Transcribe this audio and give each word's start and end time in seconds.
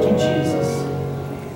Thank 0.00 0.12
you, 0.12 0.18
Jesus. 0.18 0.68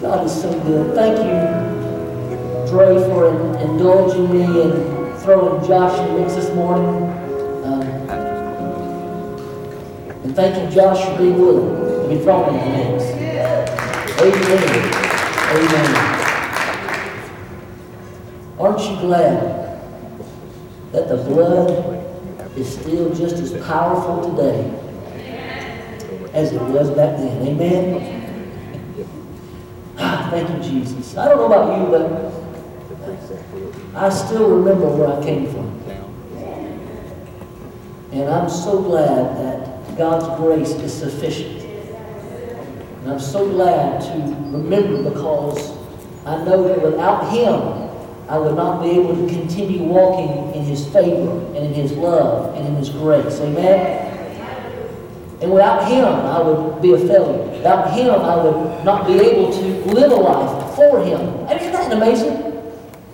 God 0.03 0.26
is 0.26 0.43
so 0.43 0.52
good. 0.64 0.94
Thank 0.94 1.16
you, 1.16 2.69
Dre, 2.71 2.99
for 3.09 3.29
in- 3.29 3.71
indulging 3.71 4.31
me 4.31 4.45
and 4.61 5.19
throwing 5.21 5.67
Josh 5.67 5.99
in 5.99 6.14
the 6.14 6.21
mix 6.21 6.35
this 6.35 6.54
morning. 6.54 7.11
Um, 7.65 7.83
and 10.25 10.37
thank 10.37 10.62
you, 10.62 10.69
Josh, 10.77 11.03
for 11.07 11.17
being 11.17 11.38
willing 11.41 12.03
to 12.03 12.09
be 12.15 12.22
thrown 12.22 12.54
in 12.54 12.61
the 12.61 12.67
mix. 12.77 13.04
Amen. 14.20 14.92
Amen. 15.56 15.90
Aren't 18.58 18.80
you 18.80 18.96
glad 19.00 19.80
that 20.92 21.08
the 21.08 21.16
blood 21.16 21.70
is 22.58 22.74
still 22.79 23.08
just 23.14 23.36
as 23.36 23.54
powerful 23.66 24.36
today 24.36 24.70
as 26.34 26.52
it 26.52 26.61
was 26.61 26.90
back 26.90 27.16
then? 27.16 27.48
Amen. 27.48 28.14
Thank 30.34 30.50
you, 30.50 30.80
Jesus. 30.80 31.16
I 31.16 31.29
don't 31.29 31.38
know 31.38 31.46
about 31.46 31.79
you, 31.79 31.86
but 31.93 32.10
I 33.94 34.08
still 34.08 34.50
remember 34.50 34.88
where 34.88 35.16
I 35.16 35.22
came 35.22 35.46
from. 35.46 35.80
And 38.10 38.28
I'm 38.28 38.50
so 38.50 38.82
glad 38.82 39.36
that 39.36 39.96
God's 39.96 40.26
grace 40.40 40.70
is 40.70 40.92
sufficient. 40.92 41.62
And 41.62 43.12
I'm 43.12 43.20
so 43.20 43.48
glad 43.48 44.00
to 44.00 44.10
remember 44.50 45.08
because 45.08 45.70
I 46.26 46.42
know 46.42 46.66
that 46.66 46.82
without 46.82 47.30
Him, 47.30 47.88
I 48.28 48.36
would 48.36 48.56
not 48.56 48.82
be 48.82 48.90
able 48.90 49.14
to 49.14 49.32
continue 49.32 49.84
walking 49.84 50.52
in 50.52 50.64
His 50.64 50.84
favor 50.88 51.30
and 51.54 51.58
in 51.58 51.74
His 51.74 51.92
love 51.92 52.56
and 52.56 52.66
in 52.66 52.74
His 52.74 52.88
grace. 52.90 53.38
Amen? 53.38 54.03
And 55.40 55.52
without 55.52 55.88
Him, 55.90 56.04
I 56.04 56.40
would 56.40 56.80
be 56.80 56.92
a 56.92 56.98
failure. 56.98 57.48
Without 57.50 57.92
Him, 57.92 58.10
I 58.10 58.36
would 58.36 58.84
not 58.84 59.06
be 59.06 59.14
able 59.14 59.52
to 59.52 59.92
live 59.92 60.12
a 60.12 60.16
life 60.16 60.76
for 60.76 61.04
Him. 61.04 61.20
I 61.46 61.54
mean, 61.54 61.58
isn't 61.58 61.72
that 61.72 61.92
amazing? 61.92 62.52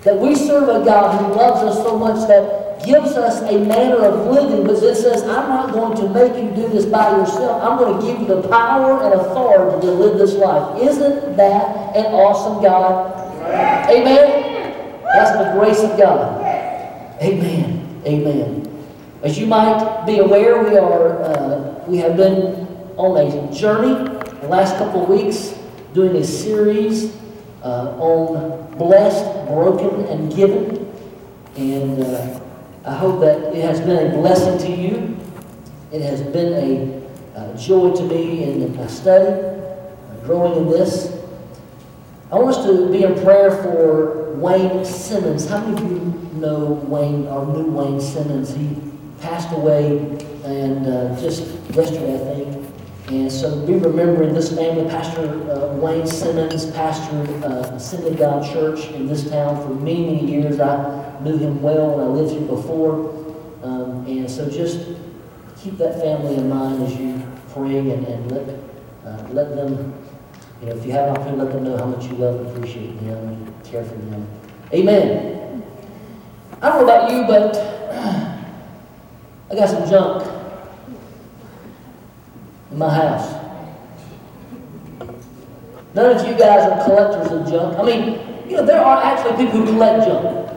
That 0.03 0.19
we 0.19 0.35
serve 0.35 0.69
a 0.69 0.85
God 0.85 1.21
who 1.21 1.35
loves 1.35 1.63
us 1.63 1.85
so 1.85 1.99
much 1.99 2.27
that 2.29 2.85
gives 2.85 3.13
us 3.13 3.43
a 3.43 3.59
manner 3.65 4.05
of 4.05 4.27
living, 4.33 4.67
but 4.67 4.83
it 4.83 4.97
says, 4.97 5.23
I'm 5.23 5.49
not 5.49 5.73
going 5.73 5.97
to 5.99 6.09
make 6.09 6.35
you 6.43 6.51
do 6.55 6.69
this 6.69 6.87
by 6.87 7.11
yourself. 7.17 7.63
I'm 7.63 7.79
going 7.79 8.01
to 8.01 8.07
give 8.07 8.21
you 8.21 8.27
the 8.27 8.49
power 8.49 9.03
and 9.03 9.15
authority 9.21 9.87
to 9.87 9.93
live 9.93 10.19
this 10.19 10.35
life. 10.35 10.81
Isn't 10.83 11.37
that 11.37 11.97
an 11.97 12.07
awesome 12.07 12.63
God? 12.63 13.13
Amen? 13.91 15.03
That's 15.13 15.33
the 15.33 15.53
grace 15.59 15.81
of 15.81 15.99
God. 15.99 16.41
Amen. 17.21 18.03
Amen. 18.07 18.67
As 19.23 19.39
you 19.39 19.47
might 19.47 20.07
be 20.07 20.19
aware, 20.19 20.63
we 20.63 20.79
are 20.79 21.23
uh, 21.23 21.70
we 21.87 21.99
have 21.99 22.17
been 22.17 22.67
on 22.97 23.17
a 23.17 23.53
journey 23.53 23.95
the 24.41 24.49
last 24.49 24.77
couple 24.77 25.03
of 25.03 25.09
weeks 25.09 25.59
doing 25.95 26.17
a 26.17 26.25
series 26.25 27.17
uh, 27.63 27.95
on 27.99 28.77
blessed, 28.77 29.47
broken, 29.47 30.05
and 30.07 30.35
given. 30.35 30.91
And 31.57 32.03
uh, 32.03 32.41
I 32.85 32.95
hope 32.95 33.21
that 33.21 33.55
it 33.55 33.65
has 33.65 33.81
been 33.81 34.13
a 34.13 34.17
blessing 34.17 34.59
to 34.59 34.81
you. 34.81 35.17
It 35.93 36.03
has 36.03 36.23
been 36.23 36.53
a 36.55 37.39
uh, 37.39 37.57
joy 37.57 37.95
to 37.95 38.03
me 38.05 38.45
in 38.45 38.77
the 38.77 38.89
study, 38.89 39.29
uh, 39.31 40.25
growing 40.25 40.59
in 40.59 40.71
this. 40.71 41.17
I 42.31 42.37
want 42.37 42.57
us 42.57 42.65
to 42.65 42.91
be 42.91 43.03
in 43.03 43.15
prayer 43.23 43.51
for 43.63 44.35
Wayne 44.35 44.85
Simmons. 44.85 45.49
How 45.49 45.65
many 45.67 45.85
of 45.85 45.91
you 45.91 46.41
know 46.41 46.81
Wayne, 46.87 47.27
or 47.27 47.45
knew 47.47 47.71
Wayne 47.71 48.01
Simmons? 48.01 48.55
He 48.55 48.77
passed 49.21 49.53
away 49.53 49.99
and 50.45 50.87
uh, 50.87 51.21
just 51.21 51.60
yesterday, 51.75 52.15
I 52.15 52.35
think. 52.35 52.67
And 53.11 53.33
so 53.33 53.67
be 53.67 53.75
remembering 53.75 54.35
this 54.35 54.55
family. 54.55 54.89
Pastor 54.89 55.23
uh, 55.51 55.75
Wayne 55.75 56.07
Simmons 56.07 56.67
pastored 56.67 57.43
uh, 57.43 57.75
Assembly 57.75 58.15
God 58.15 58.45
Church 58.53 58.87
in 58.91 59.09
this 59.09 59.29
town 59.29 59.61
for 59.63 59.75
many, 59.75 60.15
many 60.15 60.31
years. 60.31 60.61
I 60.61 61.19
knew 61.21 61.37
him 61.37 61.61
well 61.61 61.97
when 61.97 62.07
I 62.07 62.09
lived 62.09 62.31
here 62.33 62.47
before. 62.47 63.11
Um, 63.65 64.07
and 64.07 64.31
so 64.31 64.49
just 64.49 64.97
keep 65.61 65.77
that 65.79 66.01
family 66.01 66.37
in 66.37 66.49
mind 66.49 66.83
as 66.85 66.97
you 66.97 67.21
pray 67.53 67.79
and, 67.79 68.07
and 68.07 68.31
let, 68.31 68.49
uh, 69.05 69.29
let 69.31 69.57
them, 69.57 69.93
you 70.61 70.69
know, 70.69 70.77
if 70.77 70.87
you 70.87 70.93
have 70.93 71.09
an 71.09 71.17
opportunity, 71.17 71.43
let 71.43 71.53
them 71.53 71.65
know 71.65 71.77
how 71.79 71.87
much 71.87 72.05
you 72.05 72.13
love 72.13 72.41
and 72.41 72.57
appreciate 72.57 72.99
them 73.01 73.29
and 73.29 73.65
care 73.65 73.83
for 73.83 73.97
them. 73.97 74.27
Amen. 74.73 75.65
I 76.63 76.69
don't 76.69 76.87
know 76.87 76.93
about 76.93 77.11
you, 77.11 77.27
but 77.27 77.57
I 79.51 79.55
got 79.57 79.69
some 79.69 79.89
junk 79.91 80.40
in 82.71 82.79
my 82.79 82.93
house. 82.93 83.41
None 85.95 86.17
of 86.17 86.27
you 86.27 86.35
guys 86.35 86.71
are 86.71 86.85
collectors 86.85 87.33
of 87.33 87.51
junk. 87.51 87.79
I 87.79 87.83
mean, 87.83 88.49
you 88.49 88.57
know, 88.57 88.65
there 88.65 88.81
are 88.81 89.03
actually 89.03 89.45
people 89.45 89.61
who 89.61 89.73
collect 89.73 90.07
junk. 90.07 90.49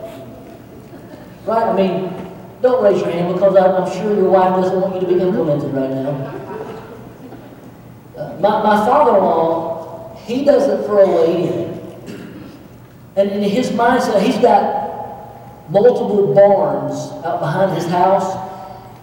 Right? 1.46 1.66
I 1.66 1.76
mean, 1.76 2.24
don't 2.62 2.82
raise 2.82 3.00
your 3.00 3.10
hand 3.10 3.34
because 3.34 3.56
I'm, 3.56 4.00
sure 4.00 4.14
your 4.14 4.30
wife 4.30 4.62
doesn't 4.62 4.80
want 4.80 4.94
you 4.94 5.00
to 5.00 5.06
be 5.06 5.20
implemented 5.20 5.74
right 5.74 5.90
now. 5.90 6.10
Uh, 8.16 8.36
my, 8.40 8.62
my 8.62 8.86
father-in-law, 8.86 10.16
he 10.24 10.44
doesn't 10.44 10.84
throw 10.84 11.04
away 11.04 11.36
anything. 11.36 11.74
And 13.16 13.30
in 13.30 13.42
his 13.42 13.70
mindset, 13.70 14.22
he's 14.22 14.38
got 14.38 15.70
multiple 15.70 16.34
barns 16.34 17.12
out 17.24 17.40
behind 17.40 17.72
his 17.72 17.86
house. 17.86 18.43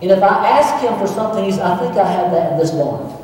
And 0.01 0.09
if 0.09 0.23
I 0.23 0.47
ask 0.50 0.84
him 0.84 0.97
for 0.97 1.07
something, 1.07 1.45
he's, 1.45 1.59
I 1.59 1.78
think 1.78 1.95
I 1.95 2.12
have 2.12 2.31
that 2.31 2.53
in 2.53 2.57
this 2.57 2.72
barn. 2.72 3.17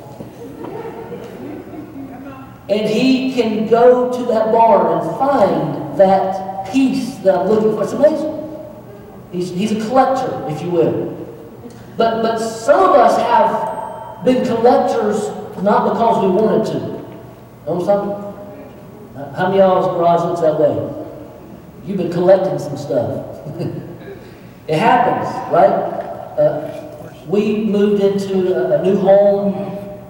And 2.69 2.88
he 2.88 3.33
can 3.33 3.67
go 3.67 4.11
to 4.11 4.25
that 4.31 4.51
barn 4.51 4.99
and 4.99 5.17
find 5.17 5.97
that 5.97 6.71
piece 6.71 7.15
that 7.19 7.35
I'm 7.35 7.47
looking 7.47 7.71
for. 7.71 7.83
It's 7.83 7.93
amazing. 7.93 8.38
He's, 9.31 9.49
he's 9.49 9.71
a 9.71 9.88
collector, 9.88 10.45
if 10.49 10.61
you 10.61 10.69
will. 10.69 11.13
But, 11.97 12.21
but 12.21 12.38
some 12.38 12.79
of 12.79 12.91
us 12.91 13.17
have 13.17 14.23
been 14.23 14.45
collectors 14.45 15.29
not 15.63 15.94
because 15.94 16.23
we 16.23 16.29
wanted 16.29 16.71
to. 16.73 16.97
Know 17.65 17.83
something? 17.83 18.27
How 19.35 19.49
many 19.49 19.61
of 19.61 19.69
y'all's 19.69 19.97
garage 19.97 20.21
looks 20.21 20.41
that 20.41 20.59
way? 20.59 21.05
You've 21.85 21.97
been 21.97 22.11
collecting 22.11 22.59
some 22.59 22.77
stuff. 22.77 23.25
it 24.67 24.77
happens, 24.77 25.27
right? 25.51 26.06
We 26.38 27.66
moved 27.66 28.03
into 28.03 28.56
a, 28.56 28.80
a 28.80 28.84
new 28.84 28.98
home 28.98 29.53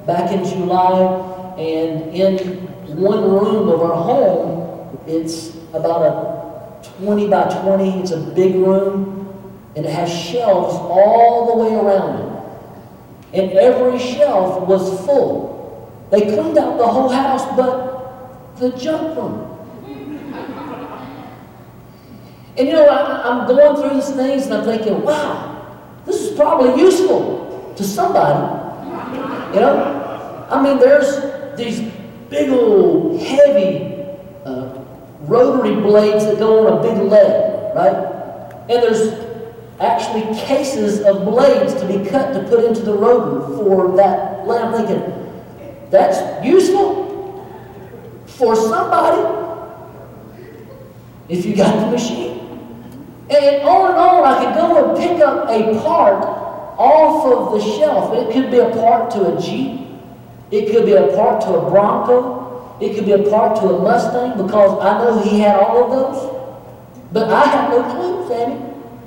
back 0.05 0.31
in 0.31 0.43
July, 0.43 1.55
and 1.57 2.13
in 2.13 2.57
one 2.97 3.23
room 3.23 3.69
of 3.69 3.81
our 3.81 3.95
home, 3.95 4.99
it's 5.07 5.55
about 5.73 6.01
a 6.01 6.89
20 6.99 7.27
by 7.29 7.43
20, 7.61 8.01
it's 8.01 8.11
a 8.11 8.19
big 8.19 8.55
room, 8.55 9.33
and 9.75 9.85
it 9.85 9.91
has 9.91 10.11
shelves 10.11 10.75
all 10.75 11.55
the 11.55 11.63
way 11.63 11.75
around 11.75 12.19
it. 12.19 13.39
And 13.39 13.51
every 13.53 13.97
shelf 13.97 14.67
was 14.67 15.05
full. 15.05 16.07
They 16.11 16.21
cleaned 16.21 16.57
out 16.57 16.77
the 16.77 16.87
whole 16.87 17.09
house, 17.09 17.45
but 17.55 18.57
the 18.57 18.71
junk 18.71 19.15
room. 19.15 19.47
And 22.57 22.67
you 22.67 22.73
know, 22.73 22.87
I, 22.87 23.29
I'm 23.29 23.47
going 23.47 23.75
through 23.75 24.01
these 24.01 24.09
things 24.09 24.45
and 24.45 24.55
I'm 24.55 24.65
thinking, 24.65 25.03
wow, 25.03 25.56
probably 26.37 26.81
useful 26.81 27.73
to 27.75 27.83
somebody. 27.83 28.39
You 29.53 29.59
know? 29.59 30.47
I 30.49 30.61
mean, 30.61 30.79
there's 30.79 31.57
these 31.57 31.91
big 32.29 32.49
old 32.49 33.21
heavy 33.21 34.05
uh, 34.45 34.83
rotary 35.21 35.75
blades 35.75 36.25
that 36.25 36.39
go 36.39 36.67
on 36.67 36.79
a 36.79 36.81
big 36.81 37.01
leg, 37.03 37.75
right? 37.75 38.13
And 38.69 38.83
there's 38.83 39.27
actually 39.79 40.23
cases 40.39 41.01
of 41.01 41.25
blades 41.25 41.73
to 41.75 41.87
be 41.87 42.09
cut 42.09 42.33
to 42.33 42.47
put 42.47 42.63
into 42.63 42.81
the 42.81 42.93
rotor 42.93 43.57
for 43.57 43.95
that 43.97 44.47
lead. 44.47 44.61
I'm 44.61 44.73
thinking, 44.73 45.87
that's 45.89 46.45
useful 46.45 47.05
for 48.25 48.55
somebody 48.55 49.45
if 51.29 51.45
you 51.45 51.55
got 51.55 51.85
the 51.85 51.91
machine. 51.91 52.37
And 53.29 53.61
on 53.63 53.89
and 53.91 53.99
on, 53.99 54.23
I 54.23 54.45
could 54.45 54.55
go 54.55 54.89
and 54.89 54.97
pick 54.97 55.19
up 55.19 55.49
a 55.49 55.81
part 55.81 56.36
off 56.77 57.25
of 57.25 57.59
the 57.59 57.77
shelf. 57.77 58.13
It 58.13 58.31
could 58.31 58.51
be 58.51 58.59
a 58.59 58.69
part 58.69 59.11
to 59.11 59.35
a 59.35 59.41
Jeep. 59.41 59.87
It 60.51 60.71
could 60.71 60.85
be 60.85 60.93
a 60.93 61.07
part 61.15 61.41
to 61.41 61.55
a 61.55 61.69
Bronco. 61.69 62.77
It 62.79 62.95
could 62.95 63.05
be 63.05 63.11
a 63.13 63.29
part 63.29 63.59
to 63.59 63.69
a 63.69 63.81
Mustang 63.81 64.41
because 64.41 64.79
I 64.81 65.03
know 65.03 65.19
he 65.21 65.39
had 65.39 65.59
all 65.59 65.83
of 65.83 65.89
those. 65.91 66.37
But 67.11 67.29
I 67.29 67.45
have 67.45 67.71
no 67.71 67.83
clue, 67.83 68.27
Sammy, 68.27 68.55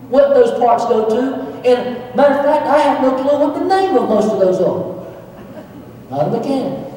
what 0.09 0.35
those 0.35 0.59
parts 0.59 0.85
go 0.85 1.09
to. 1.09 1.51
And 1.67 2.15
matter 2.17 2.35
of 2.35 2.45
fact, 2.45 2.67
I 2.67 2.79
have 2.79 3.03
no 3.03 3.23
clue 3.23 3.39
what 3.39 3.59
the 3.59 3.65
name 3.65 3.97
of 3.97 4.09
most 4.09 4.31
of 4.33 4.41
those 4.41 4.61
are. 4.61 5.01
Not 6.11 6.29
a 6.29 6.39
mechanic. 6.39 6.93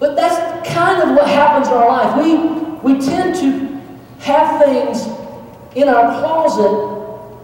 But 0.00 0.16
that's 0.16 0.68
kind 0.68 1.02
of 1.02 1.14
what 1.14 1.28
happens 1.28 1.68
in 1.68 1.74
our 1.74 1.88
life. 1.88 2.24
We, 2.24 2.94
we 2.94 3.00
tend 3.00 3.36
to 3.36 3.80
have 4.20 4.64
things 4.64 5.06
in 5.76 5.88
our 5.88 6.20
closet 6.20 6.99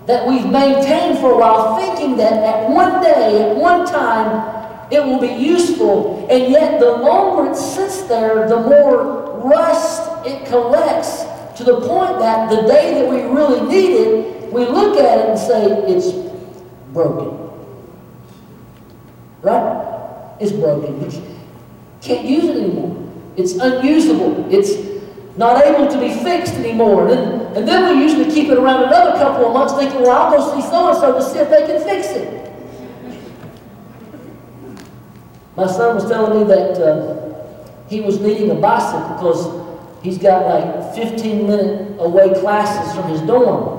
that 0.06 0.26
we've 0.26 0.46
maintained 0.46 1.18
for 1.18 1.32
a 1.32 1.36
while, 1.36 1.76
thinking 1.76 2.16
that 2.16 2.32
at 2.32 2.70
one 2.70 3.02
day, 3.02 3.50
at 3.50 3.56
one 3.56 3.84
time, 3.86 4.56
It 4.90 5.04
will 5.04 5.18
be 5.18 5.32
useful, 5.32 6.28
and 6.30 6.52
yet 6.52 6.78
the 6.78 6.92
longer 6.92 7.50
it 7.50 7.56
sits 7.56 8.02
there, 8.02 8.48
the 8.48 8.60
more 8.60 9.40
rust 9.42 10.24
it 10.24 10.46
collects 10.46 11.24
to 11.56 11.64
the 11.64 11.80
point 11.80 12.20
that 12.20 12.50
the 12.50 12.62
day 12.68 12.94
that 12.94 13.10
we 13.10 13.22
really 13.22 13.66
need 13.66 13.90
it, 13.94 14.52
we 14.52 14.64
look 14.64 14.96
at 14.96 15.18
it 15.18 15.30
and 15.30 15.38
say, 15.38 15.64
it's 15.90 16.12
broken. 16.92 17.50
Right? 19.42 20.36
It's 20.38 20.52
broken. 20.52 21.00
We 21.00 21.10
can't 22.00 22.24
use 22.24 22.44
it 22.44 22.56
anymore. 22.56 23.12
It's 23.36 23.54
unusable. 23.54 24.46
It's 24.54 24.95
not 25.36 25.64
able 25.64 25.88
to 25.88 26.00
be 26.00 26.14
fixed 26.22 26.54
anymore. 26.54 27.08
And 27.08 27.10
then, 27.10 27.56
and 27.56 27.68
then 27.68 27.96
we 27.96 28.02
usually 28.02 28.30
keep 28.32 28.48
it 28.48 28.58
around 28.58 28.84
another 28.84 29.12
couple 29.18 29.46
of 29.46 29.52
months 29.52 29.74
thinking, 29.74 30.02
well, 30.02 30.12
I'll 30.12 30.36
go 30.36 30.54
see 30.54 30.66
so-and-so 30.66 31.14
to 31.14 31.22
see 31.22 31.38
if 31.38 31.50
they 31.50 31.66
can 31.66 31.82
fix 31.82 32.08
it. 32.08 32.36
My 35.56 35.66
son 35.66 35.94
was 35.94 36.08
telling 36.08 36.40
me 36.40 36.46
that 36.48 36.80
uh, 36.80 37.86
he 37.88 38.00
was 38.00 38.20
needing 38.20 38.50
a 38.50 38.54
bicycle 38.54 39.08
because 39.14 40.04
he's 40.04 40.18
got 40.18 40.44
like 40.46 40.94
15 40.94 41.46
minute 41.46 42.00
away 42.00 42.32
classes 42.40 42.94
from 42.94 43.10
his 43.10 43.20
dorm. 43.22 43.76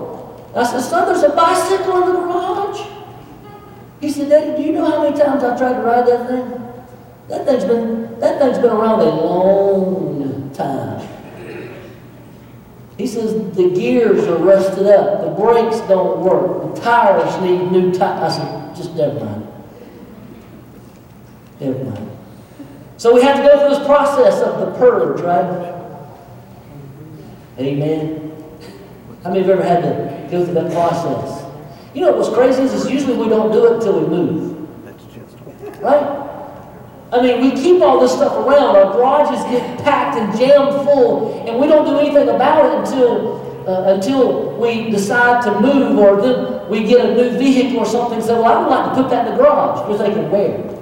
I 0.56 0.64
said, 0.64 0.82
son, 0.82 1.08
there's 1.08 1.24
a 1.24 1.36
bicycle 1.36 2.02
in 2.02 2.14
the 2.14 2.20
garage. 2.20 2.82
He 4.02 4.12
said, 4.12 4.30
Daddy, 4.30 4.58
do 4.58 4.64
you 4.68 4.74
know 4.74 4.90
how 4.90 5.04
many 5.04 5.18
times 5.18 5.44
I've 5.44 5.58
tried 5.58 5.74
to 5.74 5.82
ride 5.82 6.08
that 6.08 6.28
thing? 6.28 6.64
That 7.30 7.46
thing's 7.46 7.66
been, 7.66 8.20
that 8.20 8.40
thing's 8.40 8.58
been 8.58 8.72
around 8.72 9.02
a 9.02 9.04
long 9.04 10.52
time. 10.54 11.17
He 12.98 13.06
says 13.06 13.34
the 13.56 13.70
gears 13.70 14.24
are 14.26 14.38
rusted 14.38 14.88
up, 14.88 15.22
the 15.22 15.30
brakes 15.30 15.80
don't 15.88 16.20
work, 16.22 16.76
the 16.76 16.82
tires 16.82 17.42
need 17.42 17.72
new 17.72 17.94
tires. 17.94 18.34
I 18.34 18.38
said, 18.38 18.76
just 18.76 18.96
never 18.96 19.24
mind. 19.24 19.48
Never 21.60 21.84
mind. 21.84 22.12
So 22.98 23.14
we 23.14 23.22
have 23.22 23.38
to 23.38 23.44
go 23.44 23.60
through 23.60 23.78
this 23.78 23.86
process 23.86 24.42
of 24.42 24.60
the 24.60 24.78
purge, 24.80 25.22
right? 25.22 25.76
Amen. 27.60 28.32
How 29.24 29.30
many 29.30 29.42
of 29.42 29.48
you 29.48 29.54
ever 29.54 29.64
had 29.64 29.82
to 29.82 30.28
go 30.32 30.44
through 30.44 30.56
that 30.56 30.72
process? 30.72 31.46
You 31.94 32.02
know 32.02 32.12
what's 32.14 32.30
crazy 32.30 32.64
is, 32.64 32.74
is 32.74 32.90
usually 32.90 33.16
we 33.16 33.30
don't 33.30 33.52
do 33.52 33.66
it 33.66 33.74
until 33.74 34.00
we 34.00 34.08
move. 34.08 34.58
Right? 35.82 36.27
I 37.12 37.22
mean, 37.22 37.42
we 37.42 37.52
keep 37.52 37.82
all 37.82 38.00
this 38.00 38.12
stuff 38.12 38.34
around. 38.34 38.76
Our 38.76 38.94
garages 38.94 39.44
get 39.46 39.84
packed 39.84 40.18
and 40.18 40.38
jammed 40.38 40.86
full, 40.86 41.48
and 41.48 41.60
we 41.60 41.68
don't 41.68 41.86
do 41.86 41.98
anything 41.98 42.28
about 42.28 42.66
it 42.66 42.74
until 42.80 43.38
uh, 43.68 43.94
until 43.94 44.56
we 44.58 44.90
decide 44.90 45.44
to 45.44 45.60
move, 45.60 45.98
or 45.98 46.22
then 46.22 46.70
we 46.70 46.86
get 46.86 47.06
a 47.06 47.14
new 47.14 47.38
vehicle 47.38 47.80
or 47.80 47.86
something. 47.86 48.22
So, 48.22 48.42
well, 48.42 48.46
I 48.46 48.62
would 48.62 48.70
like 48.70 48.96
to 48.96 49.02
put 49.02 49.10
that 49.10 49.28
in 49.28 49.34
the 49.34 49.44
garage. 49.44 49.90
We're 49.90 49.98
thinking, 49.98 50.32
where? 50.32 50.78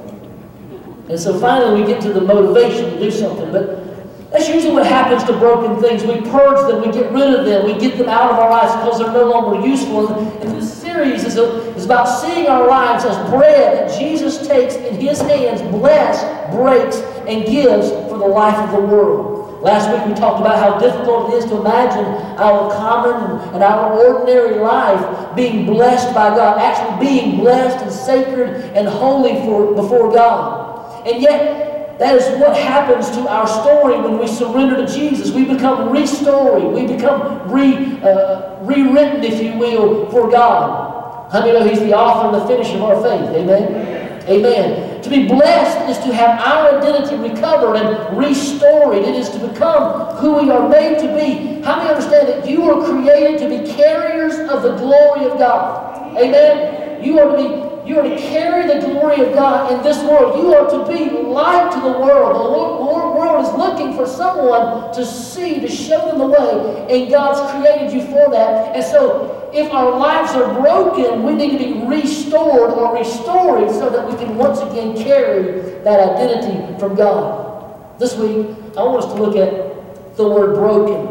And 1.10 1.20
so 1.20 1.40
finally 1.40 1.82
we 1.82 1.88
get 1.88 2.02
to 2.04 2.14
the 2.14 2.22
motivation 2.22 2.92
to 2.92 3.00
do 3.00 3.12
something. 3.12 3.52
But 3.52 4.32
that's 4.32 4.50
usually 4.50 4.74
what 4.74 4.86
happens 4.86 5.24
to 5.26 5.34
broken 5.34 5.82
things. 5.82 6.04
We 6.04 6.22
purge 6.30 6.68
them, 6.68 6.82
we 6.82 6.92
get 6.92 7.12
rid 7.12 7.34
of 7.34 7.46
them, 7.46 7.66
we 7.66 7.80
get 7.80 7.98
them 7.98 8.10
out 8.10 8.32
of 8.32 8.40
our 8.40 8.50
lives 8.50 8.74
because 8.74 9.00
they're 9.00 9.14
no 9.14 9.30
longer 9.30 9.68
useful. 9.68 10.10
And 10.42 10.52
this 10.52 10.85
series 10.96 11.26
is, 11.26 11.36
is 11.36 11.86
about 11.86 12.06
seeing 12.06 12.48
our 12.48 12.68
lives 12.68 13.04
as 13.04 13.18
bread 13.30 13.78
that 13.90 14.00
Jesus 14.00 14.48
takes 14.48 14.76
in 14.76 14.96
his 14.96 15.20
hands, 15.22 15.62
bless, 15.62 16.24
breaks, 16.56 16.98
and 17.28 17.46
gives 17.46 17.90
for 18.10 18.18
the 18.18 18.26
life 18.26 18.58
of 18.58 18.72
the 18.72 18.88
world. 18.88 19.62
Last 19.62 19.92
week 19.92 20.08
we 20.08 20.14
talked 20.14 20.40
about 20.40 20.58
how 20.60 20.80
difficult 20.80 21.34
it 21.34 21.38
is 21.38 21.46
to 21.46 21.60
imagine 21.60 22.06
our 22.38 22.72
common 22.72 23.40
and 23.54 23.64
our 23.64 23.94
ordinary 23.94 24.60
life 24.60 25.36
being 25.36 25.66
blessed 25.66 26.14
by 26.14 26.30
God, 26.30 26.60
actually 26.60 27.06
being 27.06 27.40
blessed 27.40 27.84
and 27.84 27.92
sacred 27.92 28.50
and 28.76 28.88
holy 28.88 29.34
for, 29.46 29.74
before 29.74 30.12
God. 30.14 31.06
And 31.08 31.22
yet, 31.22 31.98
that 32.00 32.16
is 32.16 32.40
what 32.40 32.58
happens 32.58 33.10
to 33.12 33.28
our 33.28 33.48
story 33.48 33.98
when 33.98 34.20
we 34.20 34.28
surrender 34.28 34.86
to 34.86 34.94
Jesus. 34.94 35.32
We 35.32 35.46
become 35.46 35.90
restored. 35.90 36.64
We 36.64 36.86
become 36.88 37.50
re, 37.50 38.00
uh, 38.02 38.60
rewritten, 38.62 39.24
if 39.24 39.42
you 39.42 39.58
will, 39.58 40.12
for 40.12 40.30
God. 40.30 40.85
How 41.32 41.42
many 41.42 41.54
know 41.54 41.68
He's 41.68 41.80
the 41.80 41.94
author 41.94 42.36
and 42.36 42.42
the 42.42 42.48
finisher 42.48 42.78
of 42.78 42.84
our 42.84 43.02
faith? 43.02 43.30
Amen? 43.36 44.24
Amen. 44.28 45.02
To 45.04 45.10
be 45.10 45.28
blessed 45.28 45.90
is 45.90 46.04
to 46.06 46.14
have 46.14 46.40
our 46.42 46.80
identity 46.80 47.16
recovered 47.16 47.76
and 47.76 48.18
restored. 48.18 48.98
It 48.98 49.16
is 49.16 49.30
to 49.30 49.48
become 49.48 50.16
who 50.18 50.42
we 50.42 50.50
are 50.50 50.68
made 50.68 50.98
to 51.00 51.08
be. 51.14 51.62
How 51.62 51.78
many 51.78 51.90
understand 51.90 52.28
that 52.30 52.50
you 52.50 52.64
are 52.64 52.84
created 52.84 53.40
to 53.40 53.50
be 53.50 53.72
carriers 53.74 54.34
of 54.50 54.64
the 54.64 54.76
glory 54.78 55.26
of 55.30 55.38
God? 55.38 56.18
Amen? 56.18 57.04
You 57.04 57.20
are 57.20 57.36
to 57.36 57.38
be 57.38 57.66
you 57.86 58.00
are 58.00 58.04
to 58.04 58.18
carry 58.18 58.66
the 58.66 58.80
glory 58.84 59.22
of 59.22 59.34
God 59.36 59.72
in 59.72 59.84
this 59.84 60.02
world. 60.04 60.42
You 60.42 60.56
are 60.56 60.68
to 60.72 60.92
be 60.92 61.12
light 61.12 61.72
to 61.74 61.80
the 61.80 62.00
world. 62.00 62.36
The 62.36 63.20
world 63.20 63.46
is 63.46 63.54
looking 63.54 63.96
for 63.96 64.08
someone 64.08 64.92
to 64.94 65.06
see, 65.06 65.60
to 65.60 65.68
show 65.68 66.08
them 66.08 66.18
the 66.18 66.26
way, 66.26 66.88
and 66.90 67.12
God's 67.12 67.40
created 67.52 67.94
you 67.94 68.02
for 68.08 68.32
that. 68.32 68.76
And 68.76 68.84
so, 68.84 69.45
if 69.56 69.72
our 69.72 69.98
lives 69.98 70.32
are 70.32 70.54
broken, 70.54 71.24
we 71.24 71.34
need 71.34 71.58
to 71.58 71.58
be 71.58 71.88
restored 71.88 72.72
or 72.72 72.98
restored 72.98 73.72
so 73.72 73.90
that 73.90 74.06
we 74.06 74.18
can 74.18 74.38
once 74.38 74.60
again 74.60 74.98
carry 74.98 75.62
that 75.84 76.00
identity 76.10 76.78
from 76.78 76.96
God. 76.96 77.98
This 77.98 78.18
week, 78.18 78.48
I 78.78 78.84
want 78.84 79.06
us 79.06 79.14
to 79.14 79.22
look 79.22 79.38
at 79.38 80.18
the 80.18 80.28
word 80.28 80.56
broken. 80.56 81.06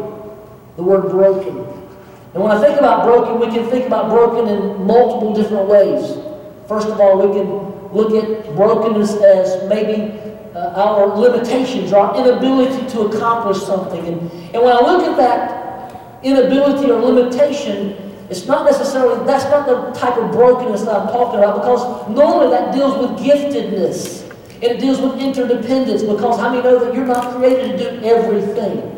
The 0.75 0.83
word 0.83 1.09
broken. 1.09 1.57
And 2.35 2.43
when 2.43 2.51
I 2.51 2.61
think 2.61 2.77
about 2.77 3.03
broken, 3.05 3.39
we 3.39 3.47
can 3.47 3.67
think 3.71 3.87
about 3.87 4.09
broken 4.09 4.47
in 4.47 4.85
multiple 4.85 5.33
different 5.33 5.67
ways. 5.67 6.15
First 6.67 6.89
of 6.89 6.99
all, 6.99 7.27
we 7.27 7.33
can 7.33 7.93
look 7.93 8.13
at 8.13 8.55
brokenness 8.55 9.15
as 9.15 9.67
maybe 9.69 10.19
uh, 10.53 10.73
our 10.75 11.17
limitations, 11.17 11.93
our 11.93 12.15
inability 12.15 12.87
to 12.91 13.01
accomplish 13.07 13.63
something. 13.63 14.05
And, 14.05 14.19
and 14.53 14.61
when 14.61 14.75
I 14.75 14.81
look 14.81 15.03
at 15.03 15.17
that 15.17 16.23
inability 16.23 16.91
or 16.91 17.01
limitation, 17.01 18.05
it's 18.29 18.45
not 18.45 18.65
necessarily, 18.65 19.23
that's 19.25 19.45
not 19.45 19.67
the 19.67 19.99
type 19.99 20.17
of 20.17 20.31
brokenness 20.31 20.83
that 20.83 20.95
I'm 20.95 21.07
talking 21.07 21.39
about 21.39 21.61
because 21.61 22.09
normally 22.09 22.49
that 22.49 22.73
deals 22.73 22.97
with 22.97 23.19
giftedness. 23.19 24.23
And 24.55 24.63
it 24.63 24.79
deals 24.79 24.99
with 24.99 25.19
interdependence 25.19 26.01
because 26.01 26.39
how 26.39 26.49
many 26.49 26.63
know 26.63 26.83
that 26.83 26.93
you're 26.93 27.05
not 27.05 27.35
created 27.35 27.77
to 27.77 27.99
do 27.99 28.05
everything? 28.05 28.91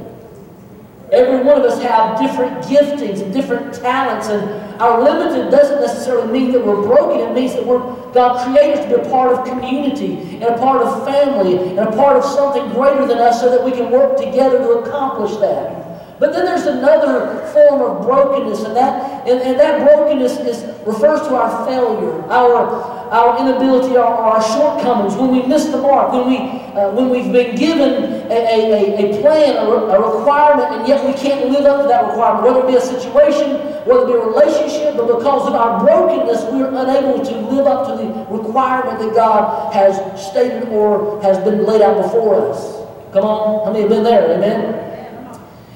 Every 1.11 1.43
one 1.43 1.57
of 1.57 1.63
us 1.63 1.81
have 1.81 2.19
different 2.19 2.63
giftings 2.65 3.21
and 3.21 3.33
different 3.33 3.73
talents, 3.73 4.27
and 4.27 4.81
our 4.81 5.01
limited 5.01 5.49
doesn't 5.49 5.79
necessarily 5.79 6.31
mean 6.31 6.51
that 6.51 6.65
we're 6.65 6.81
broken. 6.81 7.21
It 7.21 7.33
means 7.33 7.53
that 7.53 7.65
we're 7.65 7.79
God 8.13 8.45
created 8.45 8.79
us 8.79 8.85
to 8.85 8.97
be 8.97 9.07
a 9.07 9.09
part 9.09 9.33
of 9.33 9.47
community 9.47 10.17
and 10.35 10.43
a 10.43 10.57
part 10.57 10.81
of 10.81 11.05
family 11.05 11.69
and 11.69 11.79
a 11.79 11.91
part 11.91 12.17
of 12.17 12.25
something 12.25 12.67
greater 12.69 13.05
than 13.05 13.19
us 13.19 13.39
so 13.39 13.49
that 13.49 13.63
we 13.63 13.71
can 13.71 13.91
work 13.91 14.17
together 14.17 14.57
to 14.57 14.69
accomplish 14.79 15.35
that. 15.37 15.86
But 16.19 16.33
then 16.33 16.45
there's 16.45 16.65
another 16.65 17.45
form 17.53 17.81
of 17.81 18.05
brokenness, 18.05 18.63
and 18.63 18.75
that 18.75 19.27
and, 19.27 19.39
and 19.41 19.59
that 19.59 19.85
brokenness 19.85 20.39
is 20.39 20.63
refers 20.85 21.21
to 21.27 21.35
our 21.35 21.65
failure, 21.67 22.21
our 22.31 22.97
our 23.11 23.39
inability 23.39 23.95
or 23.95 24.03
our, 24.03 24.41
shortcomings, 24.41 25.15
when 25.15 25.31
we 25.31 25.41
miss 25.43 25.65
the 25.65 25.77
mark, 25.77 26.11
when, 26.11 26.27
we, 26.27 26.37
uh, 26.75 26.91
when 26.91 27.09
we've 27.09 27.31
been 27.31 27.55
given 27.55 28.03
a, 28.29 28.35
a, 28.35 29.17
a 29.17 29.21
plan, 29.21 29.55
a, 29.55 29.69
a 29.69 30.17
requirement, 30.17 30.75
and 30.75 30.87
yet 30.87 31.03
we 31.05 31.13
can't 31.13 31.49
live 31.49 31.65
up 31.65 31.81
to 31.81 31.87
that 31.87 32.05
requirement, 32.07 32.43
whether 32.43 32.59
it 32.59 32.67
be 32.67 32.75
a 32.75 32.81
situation, 32.81 33.57
whether 33.87 34.03
it 34.03 34.07
be 34.07 34.13
a 34.13 34.25
relationship, 34.25 34.97
but 34.97 35.07
because 35.07 35.47
of 35.47 35.55
our 35.55 35.79
brokenness, 35.79 36.43
we're 36.51 36.67
unable 36.67 37.23
to 37.23 37.35
live 37.49 37.65
up 37.65 37.87
to 37.87 38.03
the 38.03 38.07
requirement 38.29 38.99
that 38.99 39.13
God 39.15 39.73
has 39.73 39.95
stated 40.21 40.69
or 40.69 41.21
has 41.21 41.37
been 41.43 41.65
laid 41.65 41.81
out 41.81 42.01
before 42.03 42.51
us. 42.51 42.75
Come 43.13 43.23
on, 43.23 43.65
how 43.65 43.71
many 43.71 43.81
have 43.81 43.89
been 43.89 44.03
there? 44.03 44.35
Amen? 44.35 44.86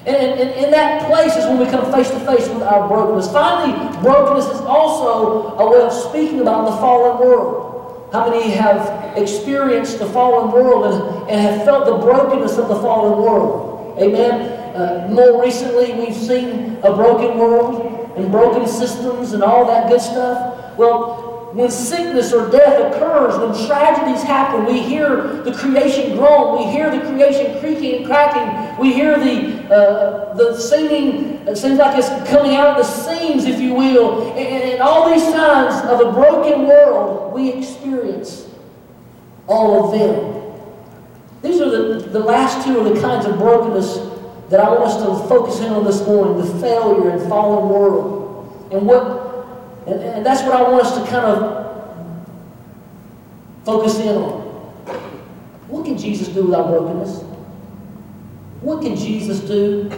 And, 0.06 0.40
in 0.40 0.72
that 0.72 1.08
place 1.08 1.36
is 1.36 1.46
when 1.46 1.60
we 1.60 1.66
come 1.66 1.92
face 1.92 2.10
to 2.10 2.20
face 2.22 2.48
with 2.50 2.64
our 2.64 2.88
brokenness. 2.88 3.32
Finally, 3.32 4.02
brokenness 4.02 4.46
is 4.46 4.62
also 4.62 5.56
a 5.58 5.70
way 5.70 5.82
of 5.82 5.94
speaking 5.94 6.42
about 6.42 6.66
the 6.66 6.78
fallen 6.78 7.20
world. 7.20 8.10
How 8.12 8.30
many 8.30 8.50
have 8.52 9.18
experienced 9.18 10.00
the 10.00 10.08
fallen 10.08 10.52
world 10.52 10.94
and, 10.94 11.30
and 11.30 11.40
have 11.40 11.64
felt 11.64 11.86
the 11.86 11.98
brokenness 11.98 12.58
of 12.58 12.68
the 12.68 12.76
fallen 12.76 13.22
world? 13.22 13.98
Amen. 14.00 14.58
Uh, 14.76 15.08
more 15.12 15.42
recently, 15.42 15.94
we've 15.94 16.16
seen 16.16 16.78
a 16.84 16.94
broken 16.94 17.38
world 17.38 18.12
and 18.16 18.32
broken 18.32 18.68
systems 18.68 19.34
and 19.34 19.44
all 19.44 19.66
that 19.66 19.90
good 19.90 20.02
stuff. 20.02 20.78
Well, 20.78 21.32
when 21.54 21.70
sickness 21.70 22.32
or 22.32 22.50
death 22.50 22.94
occurs, 22.94 23.38
when 23.38 23.68
tragedies 23.68 24.24
happen, 24.24 24.66
we 24.66 24.80
hear 24.80 25.44
the 25.44 25.54
creation 25.54 26.16
groan, 26.16 26.58
we 26.58 26.72
hear 26.72 26.90
the 26.90 27.06
creation 27.06 27.60
creaking 27.60 27.98
and 27.98 28.06
cracking, 28.06 28.80
we 28.80 28.94
hear 28.94 29.20
the, 29.20 29.61
uh, 29.72 30.34
the 30.34 30.58
singing, 30.58 31.48
it 31.48 31.56
seems 31.56 31.80
like 31.80 31.98
it's 31.98 32.10
coming 32.30 32.56
out 32.56 32.78
of 32.78 32.78
the 32.78 32.84
seams, 32.84 33.46
if 33.46 33.60
you 33.60 33.74
will, 33.74 34.32
and, 34.32 34.64
and 34.64 34.82
all 34.82 35.10
these 35.10 35.24
signs 35.24 35.84
of 35.90 36.02
a 36.02 36.12
broken 36.12 36.68
world 36.68 37.34
we 37.34 37.54
experience 37.54 38.50
all 39.48 39.86
of 39.86 40.00
them. 40.00 40.42
These 41.42 41.62
are 41.62 41.70
the, 41.70 42.10
the 42.10 42.20
last 42.20 42.66
two 42.66 42.80
of 42.80 42.94
the 42.94 43.02
kinds 43.02 43.26
of 43.26 43.38
brokenness 43.38 43.98
that 44.50 44.60
I 44.60 44.70
want 44.70 44.84
us 44.84 44.98
to 44.98 45.28
focus 45.28 45.60
in 45.60 45.72
on 45.72 45.86
this 45.86 46.06
morning 46.06 46.38
the 46.38 46.60
failure 46.60 47.10
and 47.10 47.30
fallen 47.30 47.70
world. 47.70 48.70
And 48.72 48.86
what 48.86 49.22
and, 49.88 50.00
and 50.00 50.26
that's 50.26 50.44
what 50.44 50.54
I 50.54 50.62
want 50.62 50.86
us 50.86 50.94
to 50.96 51.10
kind 51.10 51.26
of 51.26 52.28
focus 53.66 54.00
in 54.00 54.16
on. 54.16 54.42
What 55.68 55.86
can 55.86 55.98
Jesus 55.98 56.28
do 56.28 56.46
with 56.46 56.54
our 56.54 56.68
brokenness? 56.68 57.31
What 58.62 58.84
can 58.84 58.96
Jesus 58.96 59.40
do 59.40 59.90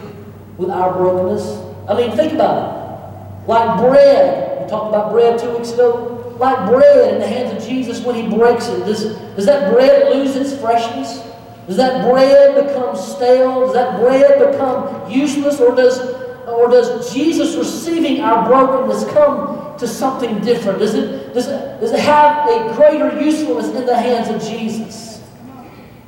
with 0.58 0.70
our 0.70 0.93
brokenness? 0.93 1.62
I 1.89 1.96
mean, 1.96 2.15
think 2.15 2.32
about 2.32 3.43
it. 3.43 3.48
Like 3.48 3.77
bread, 3.79 4.63
we 4.63 4.70
talked 4.70 4.88
about 4.88 5.12
bread 5.12 5.38
two 5.38 5.51
weeks 5.58 5.72
ago. 5.74 6.36
Like 6.39 6.70
bread 6.70 7.13
in 7.13 7.20
the 7.20 7.27
hands 7.27 7.62
of 7.62 7.70
Jesus 7.70 8.03
when 8.05 8.15
he 8.15 8.36
breaks 8.36 8.67
it, 8.67 8.86
does, 8.86 9.15
does 9.36 9.46
that 9.46 9.74
bread 9.74 10.15
lose 10.15 10.36
its 10.38 10.60
freshness? 10.60 11.22
Does 11.67 11.75
that 11.75 12.10
bread 12.10 12.65
become 12.65 12.96
stale? 12.96 13.65
Does 13.65 13.74
that 13.74 14.00
bread 14.00 14.39
become 14.39 15.12
useless? 15.12 15.60
Or 15.60 15.75
does, 15.75 16.00
or 16.48 16.70
does 16.70 17.13
Jesus 17.13 17.58
receiving 17.58 18.22
our 18.22 18.48
brokenness 18.48 19.12
come 19.12 19.77
to 19.77 19.88
something 19.88 20.39
different? 20.39 20.79
Does 20.79 20.93
it, 20.96 21.34
does, 21.34 21.48
it, 21.48 21.82
does 21.82 21.91
it 21.91 22.00
have 22.00 22.48
a 22.50 22.74
greater 22.75 23.20
usefulness 23.22 23.67
in 23.67 23.86
the 23.86 23.96
hands 23.96 24.29
of 24.29 24.41
Jesus? 24.50 25.02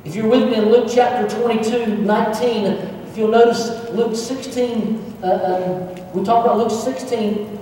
If 0.06 0.14
you're 0.14 0.28
with 0.28 0.44
me 0.44 0.54
in 0.54 0.70
Luke 0.70 0.88
chapter 0.88 1.28
22, 1.40 1.96
19, 1.96 2.64
if 2.64 3.18
you'll 3.18 3.26
notice 3.26 3.90
Luke 3.90 4.14
16, 4.14 5.16
uh, 5.20 5.26
um, 5.26 6.12
we 6.14 6.24
talked 6.24 6.46
about 6.46 6.58
Luke 6.58 6.70
16, 6.70 7.58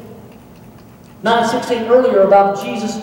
9, 1.23 1.49
16 1.49 1.85
earlier 1.85 2.21
about 2.21 2.63
Jesus 2.63 3.03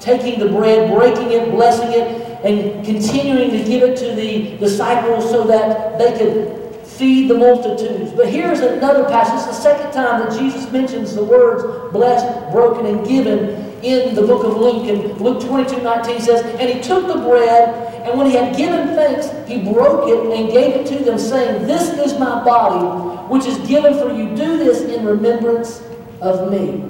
taking 0.00 0.38
the 0.38 0.50
bread, 0.50 0.94
breaking 0.94 1.32
it, 1.32 1.50
blessing 1.50 1.98
it, 1.98 2.44
and 2.44 2.84
continuing 2.84 3.52
to 3.52 3.64
give 3.64 3.82
it 3.82 3.96
to 3.96 4.14
the 4.14 4.58
disciples 4.58 5.30
so 5.30 5.44
that 5.44 5.98
they 5.98 6.18
could 6.18 6.86
feed 6.86 7.30
the 7.30 7.38
multitudes. 7.38 8.12
But 8.12 8.28
here's 8.28 8.60
another 8.60 9.04
passage. 9.04 9.36
It's 9.36 9.46
the 9.46 9.62
second 9.62 9.92
time 9.92 10.20
that 10.20 10.38
Jesus 10.38 10.70
mentions 10.70 11.14
the 11.14 11.24
words 11.24 11.90
blessed, 11.90 12.52
broken, 12.52 12.84
and 12.84 13.06
given 13.06 13.73
in 13.84 14.14
the 14.14 14.22
book 14.22 14.44
of 14.44 14.56
Luke. 14.56 14.86
And 14.88 15.20
Luke 15.20 15.42
22, 15.44 15.82
19 15.82 16.20
says, 16.20 16.42
And 16.60 16.70
he 16.70 16.80
took 16.80 17.06
the 17.06 17.20
bread, 17.20 17.94
and 18.04 18.18
when 18.18 18.26
he 18.26 18.36
had 18.36 18.56
given 18.56 18.88
thanks, 18.88 19.28
he 19.48 19.62
broke 19.72 20.08
it 20.08 20.38
and 20.38 20.50
gave 20.50 20.74
it 20.74 20.86
to 20.86 21.04
them, 21.04 21.18
saying, 21.18 21.66
This 21.66 21.90
is 21.90 22.18
my 22.18 22.42
body, 22.44 23.28
which 23.32 23.46
is 23.46 23.58
given 23.68 23.94
for 23.94 24.12
you. 24.12 24.34
Do 24.36 24.58
this 24.58 24.82
in 24.82 25.04
remembrance 25.04 25.82
of 26.20 26.50
me. 26.50 26.88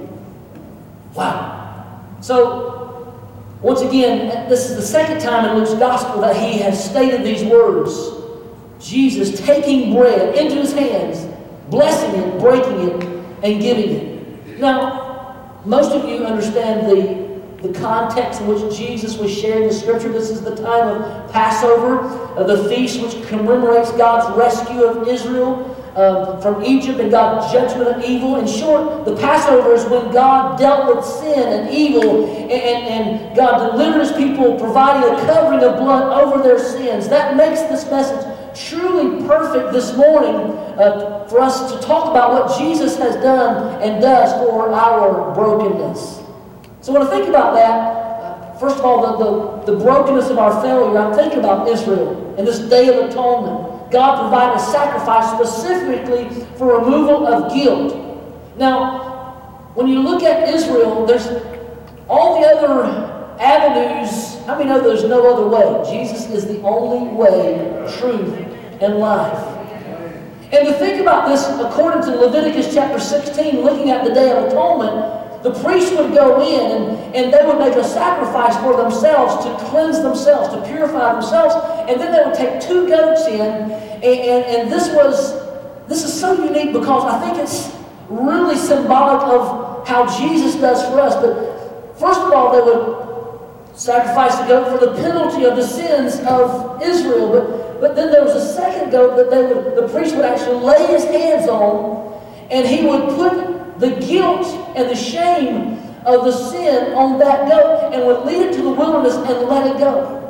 Wow. 1.14 2.00
So 2.20 2.74
once 3.64 3.80
again, 3.80 4.46
this 4.50 4.68
is 4.68 4.76
the 4.76 4.82
second 4.82 5.22
time 5.22 5.48
in 5.48 5.56
Luke's 5.56 5.72
gospel 5.72 6.20
that 6.20 6.36
he 6.36 6.58
has 6.58 6.84
stated 6.84 7.24
these 7.24 7.42
words. 7.42 8.10
Jesus 8.78 9.40
taking 9.40 9.94
bread 9.94 10.36
into 10.36 10.56
his 10.56 10.74
hands, 10.74 11.26
blessing 11.70 12.14
it, 12.20 12.38
breaking 12.38 12.90
it, 12.90 13.04
and 13.42 13.62
giving 13.62 13.90
it. 13.90 14.58
Now, 14.60 15.03
most 15.64 15.92
of 15.92 16.08
you 16.08 16.24
understand 16.24 16.90
the, 16.90 17.66
the 17.66 17.78
context 17.78 18.40
in 18.40 18.48
which 18.48 18.76
Jesus 18.76 19.16
was 19.16 19.32
sharing 19.32 19.68
the 19.68 19.72
scripture. 19.72 20.12
This 20.12 20.30
is 20.30 20.42
the 20.42 20.54
time 20.56 20.88
of 20.88 21.32
Passover, 21.32 22.00
uh, 22.38 22.44
the 22.44 22.68
feast 22.68 23.00
which 23.00 23.26
commemorates 23.28 23.90
God's 23.92 24.36
rescue 24.36 24.82
of 24.82 25.08
Israel 25.08 25.70
um, 25.96 26.42
from 26.42 26.62
Egypt 26.64 27.00
and 27.00 27.10
God's 27.10 27.52
judgment 27.52 27.88
of 27.96 28.04
evil. 28.04 28.36
In 28.36 28.46
short, 28.46 29.04
the 29.04 29.16
Passover 29.16 29.72
is 29.72 29.84
when 29.86 30.12
God 30.12 30.58
dealt 30.58 30.94
with 30.94 31.04
sin 31.04 31.60
and 31.60 31.74
evil, 31.74 32.26
and, 32.26 32.50
and, 32.52 32.86
and 32.86 33.36
God 33.36 33.70
delivered 33.70 34.00
his 34.00 34.12
people, 34.12 34.58
providing 34.58 35.14
a 35.14 35.26
covering 35.26 35.62
of 35.62 35.78
blood 35.78 36.22
over 36.22 36.42
their 36.42 36.58
sins. 36.58 37.08
That 37.08 37.36
makes 37.36 37.62
this 37.62 37.88
message 37.90 38.26
truly 38.54 39.26
perfect 39.26 39.72
this 39.72 39.96
morning 39.96 40.63
uh, 40.78 41.26
for 41.28 41.40
us 41.40 41.72
to 41.72 41.78
talk 41.86 42.10
about 42.10 42.32
what 42.32 42.58
Jesus 42.58 42.96
has 42.98 43.16
done 43.16 43.80
and 43.82 44.00
does 44.00 44.32
for 44.44 44.72
our 44.72 45.34
brokenness. 45.34 46.20
So 46.80 46.92
when 46.92 47.02
I 47.02 47.10
think 47.10 47.28
about 47.28 47.54
that, 47.54 47.70
uh, 47.70 48.58
first 48.58 48.78
of 48.78 48.84
all, 48.84 49.16
the, 49.16 49.66
the, 49.66 49.72
the 49.72 49.84
brokenness 49.84 50.30
of 50.30 50.38
our 50.38 50.60
failure, 50.62 50.98
I'm 50.98 51.14
thinking 51.14 51.38
about 51.38 51.68
Israel 51.68 52.34
and 52.36 52.46
this 52.46 52.58
Day 52.58 52.88
of 52.88 53.10
Atonement. 53.10 53.90
God 53.90 54.20
provided 54.20 54.56
a 54.56 54.64
sacrifice 54.64 55.30
specifically 55.32 56.28
for 56.56 56.80
removal 56.80 57.26
of 57.26 57.52
guilt. 57.54 57.94
Now, 58.56 59.70
when 59.74 59.86
you 59.86 60.00
look 60.00 60.22
at 60.22 60.52
Israel, 60.52 61.06
there's 61.06 61.26
all 62.08 62.40
the 62.40 62.46
other 62.46 63.04
avenues. 63.40 64.44
How 64.46 64.58
many 64.58 64.68
know 64.68 64.80
there's 64.80 65.04
no 65.04 65.32
other 65.32 65.48
way? 65.48 65.90
Jesus 65.90 66.28
is 66.30 66.46
the 66.46 66.60
only 66.62 67.12
way, 67.14 67.86
truth, 67.98 68.34
and 68.82 68.98
life. 68.98 69.53
And 70.52 70.68
to 70.68 70.74
think 70.74 71.00
about 71.00 71.28
this, 71.28 71.46
according 71.60 72.02
to 72.02 72.16
Leviticus 72.16 72.72
chapter 72.74 73.00
16, 73.00 73.60
looking 73.62 73.90
at 73.90 74.04
the 74.04 74.12
Day 74.12 74.30
of 74.30 74.44
Atonement, 74.44 75.42
the 75.42 75.52
priest 75.62 75.94
would 75.96 76.14
go 76.14 76.40
in 76.40 76.82
and, 76.82 77.14
and 77.14 77.32
they 77.32 77.44
would 77.44 77.58
make 77.58 77.74
a 77.74 77.84
sacrifice 77.84 78.56
for 78.58 78.76
themselves 78.76 79.44
to 79.44 79.54
cleanse 79.66 80.00
themselves, 80.00 80.54
to 80.54 80.62
purify 80.66 81.12
themselves, 81.12 81.54
and 81.88 82.00
then 82.00 82.12
they 82.12 82.24
would 82.24 82.34
take 82.34 82.62
two 82.62 82.88
goats 82.88 83.26
in, 83.26 83.40
and, 83.40 84.04
and, 84.04 84.44
and 84.44 84.72
this 84.72 84.88
was 84.94 85.44
this 85.86 86.02
is 86.02 86.18
so 86.18 86.32
unique 86.32 86.72
because 86.72 87.04
I 87.04 87.20
think 87.20 87.38
it's 87.42 87.76
really 88.08 88.56
symbolic 88.56 89.22
of 89.28 89.86
how 89.86 90.06
Jesus 90.18 90.54
does 90.54 90.82
for 90.88 91.00
us. 91.00 91.14
But 91.16 91.98
first 91.98 92.20
of 92.20 92.32
all, 92.32 92.52
they 92.52 92.62
would 92.62 93.78
sacrifice 93.78 94.36
the 94.36 94.46
goat 94.46 94.78
for 94.78 94.86
the 94.86 94.94
penalty 94.94 95.44
of 95.44 95.56
the 95.56 95.66
sins 95.66 96.20
of 96.26 96.80
Israel. 96.82 97.32
But, 97.32 97.63
but 97.80 97.96
then 97.96 98.10
there 98.10 98.22
was 98.22 98.34
a 98.34 98.54
second 98.54 98.90
goat 98.90 99.16
that 99.16 99.30
they 99.30 99.42
would, 99.42 99.76
the 99.76 99.88
priest 99.88 100.14
would 100.16 100.24
actually 100.24 100.56
lay 100.56 100.86
his 100.86 101.04
hands 101.04 101.48
on, 101.48 102.20
and 102.50 102.66
he 102.66 102.86
would 102.86 103.14
put 103.16 103.80
the 103.80 103.90
guilt 104.06 104.46
and 104.76 104.88
the 104.88 104.96
shame 104.96 105.78
of 106.06 106.24
the 106.24 106.32
sin 106.32 106.92
on 106.94 107.18
that 107.18 107.48
goat 107.48 107.92
and 107.92 108.06
would 108.06 108.26
lead 108.26 108.48
it 108.48 108.52
to 108.54 108.62
the 108.62 108.70
wilderness 108.70 109.14
and 109.14 109.48
let 109.48 109.74
it 109.74 109.78
go. 109.78 110.20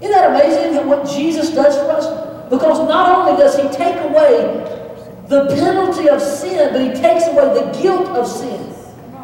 Isn't 0.00 0.12
that 0.12 0.30
amazing 0.30 0.86
what 0.86 1.06
Jesus 1.08 1.50
does 1.50 1.76
for 1.76 1.90
us? 1.90 2.50
Because 2.50 2.86
not 2.88 3.18
only 3.18 3.40
does 3.40 3.56
he 3.56 3.68
take 3.76 3.96
away 4.04 4.68
the 5.28 5.46
penalty 5.54 6.08
of 6.08 6.20
sin, 6.20 6.72
but 6.72 6.80
he 6.82 6.88
takes 7.00 7.26
away 7.26 7.54
the 7.54 7.78
guilt 7.80 8.08
of 8.08 8.26
sin. 8.26 8.74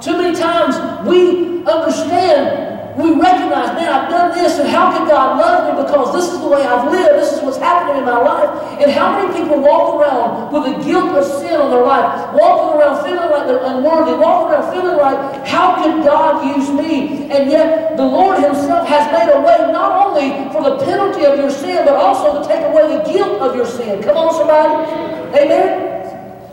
Too 0.00 0.12
many 0.16 0.36
times 0.36 1.06
we 1.06 1.64
understand 1.64 2.67
we 2.98 3.14
recognize, 3.14 3.78
man, 3.78 3.86
I've 3.86 4.10
done 4.10 4.34
this, 4.34 4.58
and 4.58 4.68
how 4.68 4.90
can 4.90 5.06
God 5.06 5.38
love 5.38 5.70
me 5.70 5.82
because 5.86 6.12
this 6.12 6.34
is 6.34 6.40
the 6.40 6.48
way 6.48 6.66
I've 6.66 6.90
lived, 6.90 7.14
this 7.14 7.32
is 7.32 7.40
what's 7.42 7.56
happening 7.56 8.02
in 8.02 8.04
my 8.04 8.18
life. 8.18 8.50
And 8.82 8.90
how 8.90 9.14
many 9.14 9.38
people 9.38 9.60
walk 9.60 9.94
around 9.94 10.52
with 10.52 10.64
the 10.66 10.82
guilt 10.82 11.14
of 11.14 11.24
sin 11.38 11.60
on 11.60 11.70
their 11.70 11.86
life, 11.86 12.34
walking 12.34 12.74
around 12.74 13.04
feeling 13.06 13.30
like 13.30 13.46
they're 13.46 13.62
unworthy, 13.62 14.18
walking 14.18 14.50
around 14.50 14.74
feeling 14.74 14.96
like, 14.98 15.46
how 15.46 15.76
can 15.76 16.02
God 16.02 16.42
use 16.58 16.68
me? 16.70 17.30
And 17.30 17.48
yet 17.50 17.96
the 17.96 18.04
Lord 18.04 18.42
Himself 18.42 18.88
has 18.88 19.06
made 19.14 19.30
a 19.30 19.40
way 19.46 19.70
not 19.70 19.94
only 20.06 20.50
for 20.50 20.66
the 20.66 20.84
penalty 20.84 21.24
of 21.24 21.38
your 21.38 21.50
sin, 21.50 21.84
but 21.84 21.94
also 21.94 22.42
to 22.42 22.48
take 22.48 22.66
away 22.66 22.98
the 22.98 23.02
guilt 23.06 23.40
of 23.40 23.54
your 23.54 23.66
sin. 23.66 24.02
Come 24.02 24.16
on, 24.16 24.34
somebody. 24.34 24.90
Amen. 25.38 25.87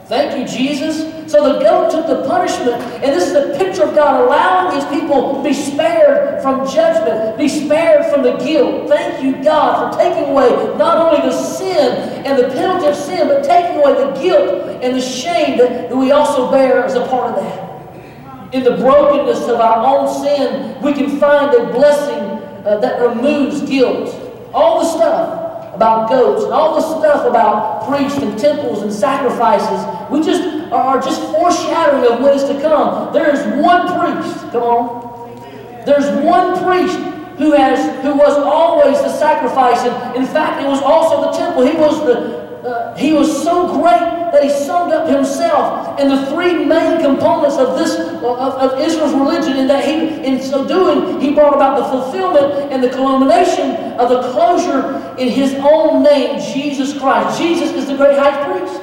Thank 0.08 0.38
you, 0.38 0.58
Jesus. 0.58 1.32
So 1.32 1.54
the 1.54 1.60
goat 1.60 1.90
took 1.90 2.06
the 2.06 2.28
punishment, 2.28 2.80
and 3.02 3.06
this 3.06 3.28
is 3.28 3.34
a 3.34 3.58
picture 3.58 3.86
of 3.86 3.96
God 3.96 4.22
allowing 4.22 4.78
these 4.78 4.88
people 5.02 5.42
be 5.42 5.52
spared 5.52 6.44
from 6.44 6.68
judgment, 6.70 7.40
be 7.40 7.48
spared 7.48 8.06
from 8.14 8.22
the 8.22 8.38
guilt. 8.38 8.88
Thank 8.88 9.24
you, 9.24 9.44
God, 9.44 9.92
for 9.92 10.00
taking 10.00 10.30
away 10.30 10.50
not 10.78 10.98
only 10.98 11.28
the 11.28 11.36
sin 11.36 12.24
and 12.24 12.38
the 12.38 12.50
penalty 12.50 12.86
of 12.86 12.96
sin, 12.96 13.28
but 13.28 13.44
taking 13.44 13.78
away 13.78 13.94
the 13.96 14.12
guilt 14.22 14.84
and 14.84 14.96
the 14.96 15.02
shame 15.02 15.58
that, 15.58 15.90
that 15.90 15.96
we 15.96 16.12
also 16.12 16.52
bear 16.52 16.84
as 16.84 16.94
a 16.94 17.08
part 17.08 17.36
of 17.36 17.44
that. 17.44 18.54
In 18.54 18.64
the 18.64 18.78
brokenness 18.78 19.48
of 19.48 19.60
our 19.60 19.84
own 19.84 20.24
sin, 20.24 20.80
we 20.84 20.94
can 20.94 21.20
find 21.20 21.52
a 21.56 21.74
blessing 21.74 22.22
uh, 22.64 22.78
that 22.78 23.02
removes 23.02 23.64
guilt. 23.64 24.14
All 24.54 24.82
the 24.82 24.86
stuff 24.86 25.45
about 25.76 26.10
goats 26.10 26.44
and 26.44 26.54
all 26.54 26.76
the 26.76 27.00
stuff 27.00 27.26
about 27.28 27.88
priests 27.88 28.18
and 28.20 28.40
temples 28.40 28.82
and 28.82 28.92
sacrifices. 28.92 29.86
We 30.10 30.24
just 30.24 30.72
are 30.72 31.02
just 31.02 31.22
foreshadowing 31.32 32.12
of 32.12 32.22
what 32.22 32.36
is 32.36 32.44
to 32.44 32.60
come. 32.62 33.14
There 33.14 33.30
is 33.30 33.40
one 33.62 33.88
priest. 34.00 34.52
Come 34.52 34.64
on. 34.64 35.86
There's 35.86 36.10
one 36.24 36.64
priest 36.64 36.98
who 37.38 37.52
has 37.52 38.02
who 38.02 38.16
was 38.16 38.38
always 38.38 38.98
the 39.00 39.12
sacrifice. 39.18 39.80
And 39.80 40.16
in 40.16 40.26
fact, 40.26 40.64
it 40.64 40.68
was 40.68 40.82
also 40.82 41.30
the 41.30 41.38
temple. 41.38 41.66
He 41.66 41.78
was 41.78 42.00
the 42.06 42.46
uh, 42.66 42.96
he 42.96 43.14
was 43.14 43.44
so 43.44 43.68
great 43.80 44.32
that 44.34 44.42
he 44.44 44.50
summed 44.50 44.92
up 44.92 45.08
himself 45.08 46.00
in 46.00 46.10
the 46.10 46.26
three 46.28 46.66
main 46.66 47.00
components 47.00 47.58
of 47.58 47.78
this 47.78 48.00
of, 48.00 48.24
of 48.24 48.80
Israel's 48.80 49.14
religion. 49.14 49.58
In 49.58 49.68
that 49.68 49.86
he, 49.86 50.26
in 50.26 50.42
so 50.42 50.68
doing, 50.68 51.22
he 51.22 51.32
brought 51.32 51.54
about 51.54 51.78
the 51.78 51.86
fulfillment 51.86 52.72
and 52.72 52.84
the 52.84 52.90
culmination 52.90 53.94
of 54.00 54.10
the 54.10 54.32
closure 54.32 55.05
in 55.18 55.30
his 55.30 55.54
own 55.56 56.04
name, 56.04 56.40
Jesus 56.54 56.98
Christ. 56.98 57.40
Jesus 57.40 57.72
is 57.72 57.88
the 57.88 57.96
great 57.96 58.18
high 58.18 58.46
priest. 58.46 58.82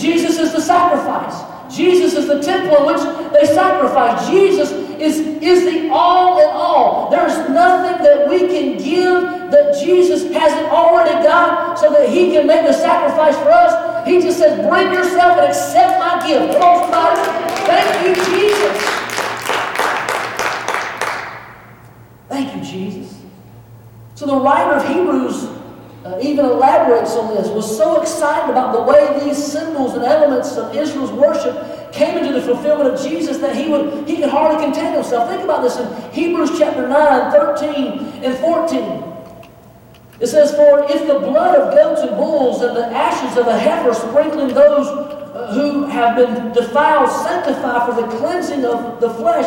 Jesus 0.00 0.38
is 0.38 0.52
the 0.52 0.60
sacrifice. 0.60 1.42
Jesus 1.74 2.14
is 2.14 2.26
the 2.26 2.42
temple 2.42 2.76
in 2.78 2.86
which 2.86 3.32
they 3.32 3.46
sacrifice. 3.46 4.28
Jesus 4.28 4.70
is, 5.00 5.18
is 5.42 5.64
the 5.64 5.90
all 5.90 6.38
in 6.38 6.48
all. 6.50 7.10
There's 7.10 7.48
nothing 7.50 8.02
that 8.04 8.28
we 8.28 8.40
can 8.40 8.76
give 8.76 9.50
that 9.50 9.76
Jesus 9.82 10.30
hasn't 10.32 10.68
already 10.70 11.12
got 11.22 11.78
so 11.78 11.90
that 11.90 12.08
he 12.08 12.32
can 12.32 12.46
make 12.46 12.68
a 12.68 12.72
sacrifice 12.72 13.36
for 13.36 13.50
us. 13.50 14.06
He 14.06 14.20
just 14.20 14.38
says, 14.38 14.66
bring 14.68 14.92
yourself 14.92 15.38
and 15.38 15.46
accept 15.48 15.98
my 15.98 16.26
gift. 16.26 16.52
Come 16.52 16.62
on, 16.62 16.82
somebody. 16.82 17.46
Thank 17.66 18.06
you, 18.06 18.14
Jesus. 18.24 19.06
Thank 22.28 22.54
you, 22.54 22.62
Jesus. 22.62 23.15
So 24.16 24.26
the 24.26 24.36
writer 24.36 24.72
of 24.72 24.88
Hebrews 24.88 25.56
uh, 26.06 26.18
even 26.22 26.44
elaborates 26.44 27.16
on 27.16 27.34
this, 27.34 27.48
was 27.48 27.66
so 27.66 28.00
excited 28.00 28.50
about 28.50 28.72
the 28.72 28.82
way 28.82 29.18
these 29.24 29.36
symbols 29.36 29.94
and 29.94 30.04
elements 30.04 30.56
of 30.56 30.74
Israel's 30.74 31.10
worship 31.10 31.92
came 31.92 32.16
into 32.16 32.32
the 32.32 32.42
fulfillment 32.42 32.94
of 32.94 33.00
Jesus 33.00 33.38
that 33.38 33.56
he 33.56 33.68
would 33.68 34.08
he 34.08 34.16
could 34.16 34.30
hardly 34.30 34.64
contain 34.64 34.94
himself. 34.94 35.28
Think 35.28 35.42
about 35.42 35.62
this 35.62 35.76
in 35.78 36.12
Hebrews 36.12 36.58
chapter 36.58 36.86
9, 36.86 37.32
13 37.32 38.24
and 38.24 38.38
14. 38.38 39.16
It 40.20 40.28
says, 40.28 40.54
For 40.54 40.84
if 40.88 41.06
the 41.06 41.18
blood 41.18 41.58
of 41.58 41.74
goats 41.74 42.00
and 42.02 42.10
bulls 42.16 42.62
and 42.62 42.76
the 42.76 42.86
ashes 42.86 43.36
of 43.36 43.48
a 43.48 43.58
heifer 43.58 43.92
sprinkling 43.92 44.54
those 44.54 44.86
uh, 44.86 45.52
who 45.52 45.84
have 45.86 46.16
been 46.16 46.52
defiled 46.52 47.10
sanctify 47.10 47.84
for 47.84 48.00
the 48.00 48.06
cleansing 48.16 48.64
of 48.64 49.00
the 49.00 49.10
flesh, 49.10 49.46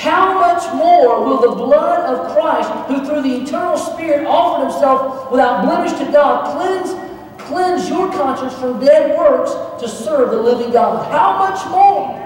how 0.00 0.40
much 0.40 0.64
more 0.72 1.26
will 1.26 1.42
the 1.42 1.54
blood 1.54 2.00
of 2.08 2.34
Christ, 2.34 2.70
who 2.88 3.04
through 3.04 3.20
the 3.20 3.42
eternal 3.42 3.76
Spirit 3.76 4.26
offered 4.26 4.70
himself 4.70 5.30
without 5.30 5.66
blemish 5.66 5.92
to 5.98 6.10
God, 6.10 6.56
cleanse, 6.56 6.90
cleanse 7.38 7.86
your 7.86 8.10
conscience 8.10 8.54
from 8.54 8.80
dead 8.80 9.14
works 9.18 9.52
to 9.82 9.86
serve 9.86 10.30
the 10.30 10.40
living 10.40 10.72
God? 10.72 11.04
How 11.12 11.36
much 11.38 11.70
more? 11.70 12.16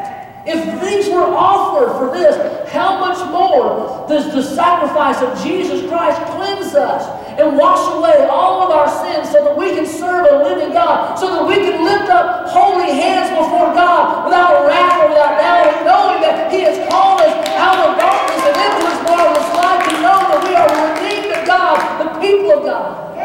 If 0.46 0.60
these 0.84 1.08
were 1.08 1.24
offered 1.24 1.96
for 1.96 2.12
this, 2.12 2.36
how 2.70 3.00
much 3.00 3.16
more 3.32 4.06
does 4.08 4.30
the 4.34 4.42
sacrifice 4.42 5.22
of 5.24 5.32
Jesus 5.42 5.88
Christ 5.88 6.20
cleanse 6.36 6.74
us 6.74 7.08
and 7.40 7.56
wash 7.56 7.80
away 7.96 8.28
all 8.28 8.62
of 8.62 8.70
our 8.70 8.86
sins 8.86 9.32
so 9.32 9.42
that 9.42 9.56
we 9.56 9.72
can 9.72 9.86
serve 9.86 10.28
a 10.30 10.44
living 10.44 10.74
God, 10.74 11.18
so 11.18 11.32
that 11.32 11.48
we 11.48 11.56
can 11.56 11.82
lift 11.82 12.10
up 12.10 12.48
holy 12.50 12.92
hands 12.92 13.30
before 13.30 13.72
God 13.72 14.26
without 14.26 14.66
wrath 14.68 15.00
or 15.00 15.08
without 15.08 15.40
doubt, 15.40 15.84
knowing 15.84 16.20
that 16.20 16.52
He 16.52 16.60
has 16.60 16.76
called 16.92 17.22
us 17.24 17.32
out 17.56 17.80
of 17.80 17.96
darkness 17.96 18.44
and 18.44 18.56
into 18.60 18.84
His 18.84 19.00
marvelous 19.00 19.48
light 19.56 19.80
to 19.88 19.94
know 20.04 20.20
that 20.28 20.40
we 20.44 20.52
are 20.52 20.70
redeemed 20.92 21.32
of 21.40 21.46
God, 21.48 21.76
the 22.04 22.08
people 22.20 22.52
of 22.52 22.64
God. 22.68 23.16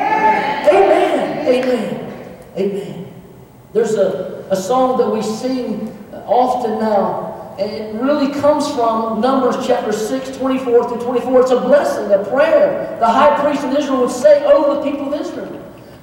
Amen. 0.71 1.47
Amen. 1.47 2.39
Amen. 2.55 3.13
There's 3.73 3.95
a, 4.49 4.55
song 4.55 4.97
that 4.97 5.09
we 5.09 5.21
sing 5.21 5.95
often 6.25 6.79
now. 6.79 7.55
And 7.59 7.71
it 7.71 8.01
really 8.01 8.31
comes 8.39 8.71
from 8.71 9.19
Numbers 9.19 9.67
chapter 9.67 9.91
6, 9.91 10.37
24 10.37 10.89
through 10.89 11.01
24. 11.01 11.41
It's 11.41 11.51
a 11.51 11.59
blessing, 11.59 12.11
a 12.11 12.23
prayer 12.23 12.97
the 12.99 13.07
high 13.07 13.41
priest 13.41 13.65
of 13.65 13.73
Israel 13.77 14.01
would 14.01 14.11
say 14.11 14.45
over 14.45 14.75
the 14.75 14.91
people 14.91 15.13
of 15.13 15.19
Israel. 15.19 15.55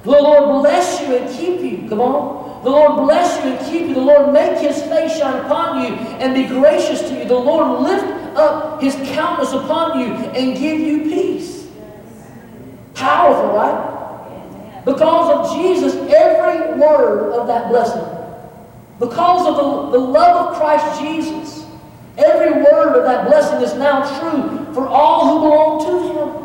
The 0.03 0.11
Lord 0.11 0.61
bless 0.61 1.01
you 1.01 1.15
and 1.15 1.35
keep 1.35 1.61
you. 1.61 1.89
Come 1.89 1.99
on. 1.99 2.63
The 2.63 2.69
Lord 2.69 3.05
bless 3.05 3.43
you 3.43 3.51
and 3.51 3.65
keep 3.65 3.87
you. 3.87 3.95
The 3.95 4.01
Lord 4.01 4.33
make 4.33 4.59
his 4.59 4.81
face 4.83 5.17
shine 5.17 5.45
upon 5.45 5.83
you 5.83 5.95
and 6.19 6.33
be 6.33 6.47
gracious 6.47 7.01
to 7.01 7.17
you. 7.17 7.25
The 7.25 7.33
Lord 7.33 7.81
lift 7.81 8.05
up 8.37 8.81
his 8.81 8.95
countenance 9.15 9.53
upon 9.53 9.99
you 9.99 10.13
and 10.13 10.57
give 10.57 10.79
you 10.79 11.03
peace. 11.03 11.67
Powerful, 12.93 13.55
right? 13.55 14.83
Because 14.85 15.51
of 15.51 15.57
Jesus, 15.57 15.95
every 15.95 16.79
word 16.79 17.33
of 17.33 17.47
that 17.47 17.69
blessing 17.69 18.16
because 18.99 19.47
of 19.47 19.55
the, 19.55 19.97
the 19.99 20.03
love 20.03 20.51
of 20.51 20.57
Christ 20.57 20.99
Jesus, 20.99 21.65
every 22.17 22.51
word 22.63 22.95
of 22.95 23.03
that 23.03 23.27
blessing 23.27 23.61
is 23.61 23.73
now 23.75 24.01
true 24.19 24.73
for 24.73 24.87
all 24.87 25.27
who 25.27 25.49
belong 25.49 25.85
to 25.85 26.13
Him. 26.13 26.37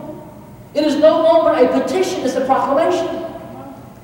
It 0.75 0.85
is 0.85 0.97
no 0.97 1.23
longer 1.23 1.65
a 1.65 1.81
petition, 1.81 2.23
it's 2.23 2.35
a 2.35 2.45
proclamation. 2.45 3.25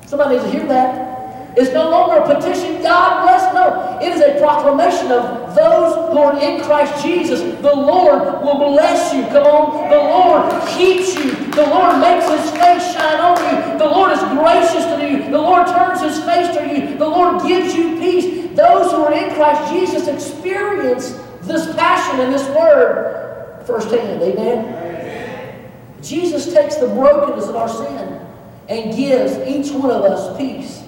Somebody 0.05 0.35
needs 0.35 0.45
to 0.45 0.51
hear 0.51 0.67
that. 0.67 1.08
It's 1.57 1.73
no 1.73 1.89
longer 1.89 2.17
a 2.17 2.35
petition, 2.35 2.81
God 2.81 3.23
bless. 3.23 3.53
No, 3.53 3.99
it 4.01 4.13
is 4.13 4.21
a 4.21 4.39
proclamation 4.39 5.11
of 5.11 5.55
those 5.55 5.95
who 6.11 6.17
are 6.17 6.39
in 6.39 6.63
Christ 6.63 7.03
Jesus. 7.03 7.41
The 7.61 7.75
Lord 7.75 8.41
will 8.43 8.71
bless 8.71 9.13
you. 9.13 9.23
Come 9.23 9.47
on. 9.47 9.89
The 9.89 9.97
Lord 9.97 10.67
keeps 10.69 11.15
you. 11.15 11.31
The 11.51 11.65
Lord 11.67 11.99
makes 11.99 12.29
his 12.29 12.51
face 12.51 12.93
shine 12.93 13.19
on 13.19 13.37
you. 13.43 13.77
The 13.79 13.85
Lord 13.85 14.11
is 14.11 14.19
gracious 14.19 14.85
to 14.85 15.09
you. 15.09 15.31
The 15.31 15.41
Lord 15.41 15.67
turns 15.67 16.01
his 16.01 16.23
face 16.23 16.55
to 16.55 16.67
you. 16.67 16.97
The 16.97 17.07
Lord 17.07 17.45
gives 17.47 17.75
you 17.75 17.97
peace. 17.99 18.55
Those 18.55 18.91
who 18.91 19.03
are 19.03 19.13
in 19.13 19.33
Christ 19.35 19.73
Jesus 19.73 20.07
experience 20.07 21.19
this 21.41 21.73
passion 21.75 22.19
and 22.19 22.33
this 22.33 22.47
word 22.49 23.63
firsthand. 23.65 24.21
Amen? 24.21 24.65
Amen. 24.65 25.71
Jesus 26.01 26.53
takes 26.53 26.75
the 26.75 26.87
brokenness 26.87 27.47
of 27.47 27.55
our 27.55 27.69
sin 27.69 28.27
and 28.69 28.95
gives 28.95 29.37
each 29.47 29.73
one 29.73 29.91
of 29.91 30.03
us 30.03 30.37
peace. 30.37 30.83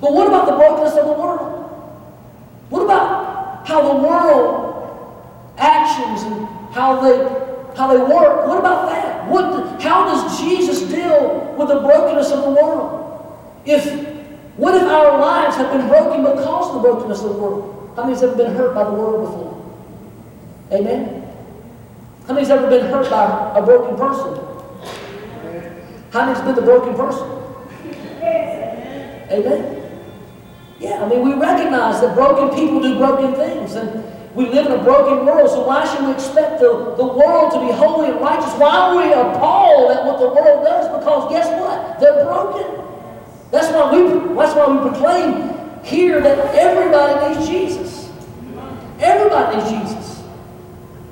But 0.00 0.12
what 0.12 0.26
about 0.28 0.46
the 0.46 0.52
brokenness 0.52 0.96
of 0.96 1.06
the 1.06 1.12
world? 1.12 1.60
What 2.70 2.82
about 2.82 3.66
how 3.66 3.92
the 3.92 4.02
world 4.02 4.70
actions 5.58 6.22
and 6.22 6.46
how 6.72 7.00
they 7.00 7.18
how 7.76 7.88
they 7.88 7.98
work? 7.98 8.46
What 8.46 8.58
about 8.58 8.88
that? 8.88 9.28
What 9.28 9.80
how 9.82 10.06
does 10.06 10.40
Jesus 10.40 10.88
deal 10.88 11.54
with 11.58 11.68
the 11.68 11.80
brokenness 11.80 12.30
of 12.30 12.44
the 12.44 12.50
world? 12.50 12.96
If 13.66 13.84
what 14.56 14.74
if 14.74 14.82
our 14.82 15.18
lives 15.18 15.56
have 15.56 15.72
been 15.72 15.88
broken 15.88 16.22
because 16.22 16.68
of 16.68 16.82
the 16.82 16.88
brokenness 16.88 17.22
of 17.22 17.34
the 17.34 17.38
world? 17.38 17.92
How 17.96 18.04
many's 18.04 18.22
ever 18.22 18.34
been 18.34 18.54
hurt 18.54 18.74
by 18.74 18.84
the 18.84 18.92
world 18.92 19.26
before? 19.26 20.78
Amen? 20.80 21.28
How 22.26 22.34
many's 22.34 22.50
ever 22.50 22.68
been 22.70 22.86
hurt 22.86 23.10
by 23.10 23.58
a 23.58 23.62
broken 23.62 23.96
person? 23.96 24.38
How 26.12 26.26
many's 26.26 26.42
been 26.42 26.54
the 26.54 26.62
broken 26.62 26.94
person? 26.94 27.28
Amen? 29.30 29.79
Yeah, 30.80 31.04
I 31.04 31.08
mean, 31.08 31.22
we 31.22 31.34
recognize 31.34 32.00
that 32.00 32.14
broken 32.14 32.56
people 32.56 32.80
do 32.80 32.96
broken 32.96 33.34
things, 33.34 33.74
and 33.74 34.02
we 34.34 34.48
live 34.48 34.64
in 34.64 34.72
a 34.72 34.82
broken 34.82 35.26
world, 35.26 35.50
so 35.50 35.66
why 35.66 35.84
should 35.84 36.06
we 36.06 36.12
expect 36.12 36.58
the, 36.58 36.94
the 36.96 37.04
world 37.04 37.52
to 37.52 37.60
be 37.60 37.70
holy 37.70 38.08
and 38.08 38.18
righteous? 38.18 38.50
Why 38.54 38.70
are 38.70 38.96
we 38.96 39.12
appalled 39.12 39.90
at 39.90 40.06
what 40.06 40.18
the 40.18 40.28
world 40.28 40.64
does? 40.64 40.88
Because 40.98 41.30
guess 41.30 41.48
what? 41.60 42.00
They're 42.00 42.24
broken. 42.24 42.82
That's 43.50 43.70
why 43.74 43.92
we, 43.92 44.34
that's 44.34 44.56
why 44.56 44.68
we 44.72 44.88
proclaim 44.88 45.84
here 45.84 46.20
that 46.22 46.54
everybody 46.54 47.34
needs 47.34 47.46
Jesus. 47.46 48.10
Everybody 49.00 49.56
needs 49.58 49.70
Jesus. 49.70 50.22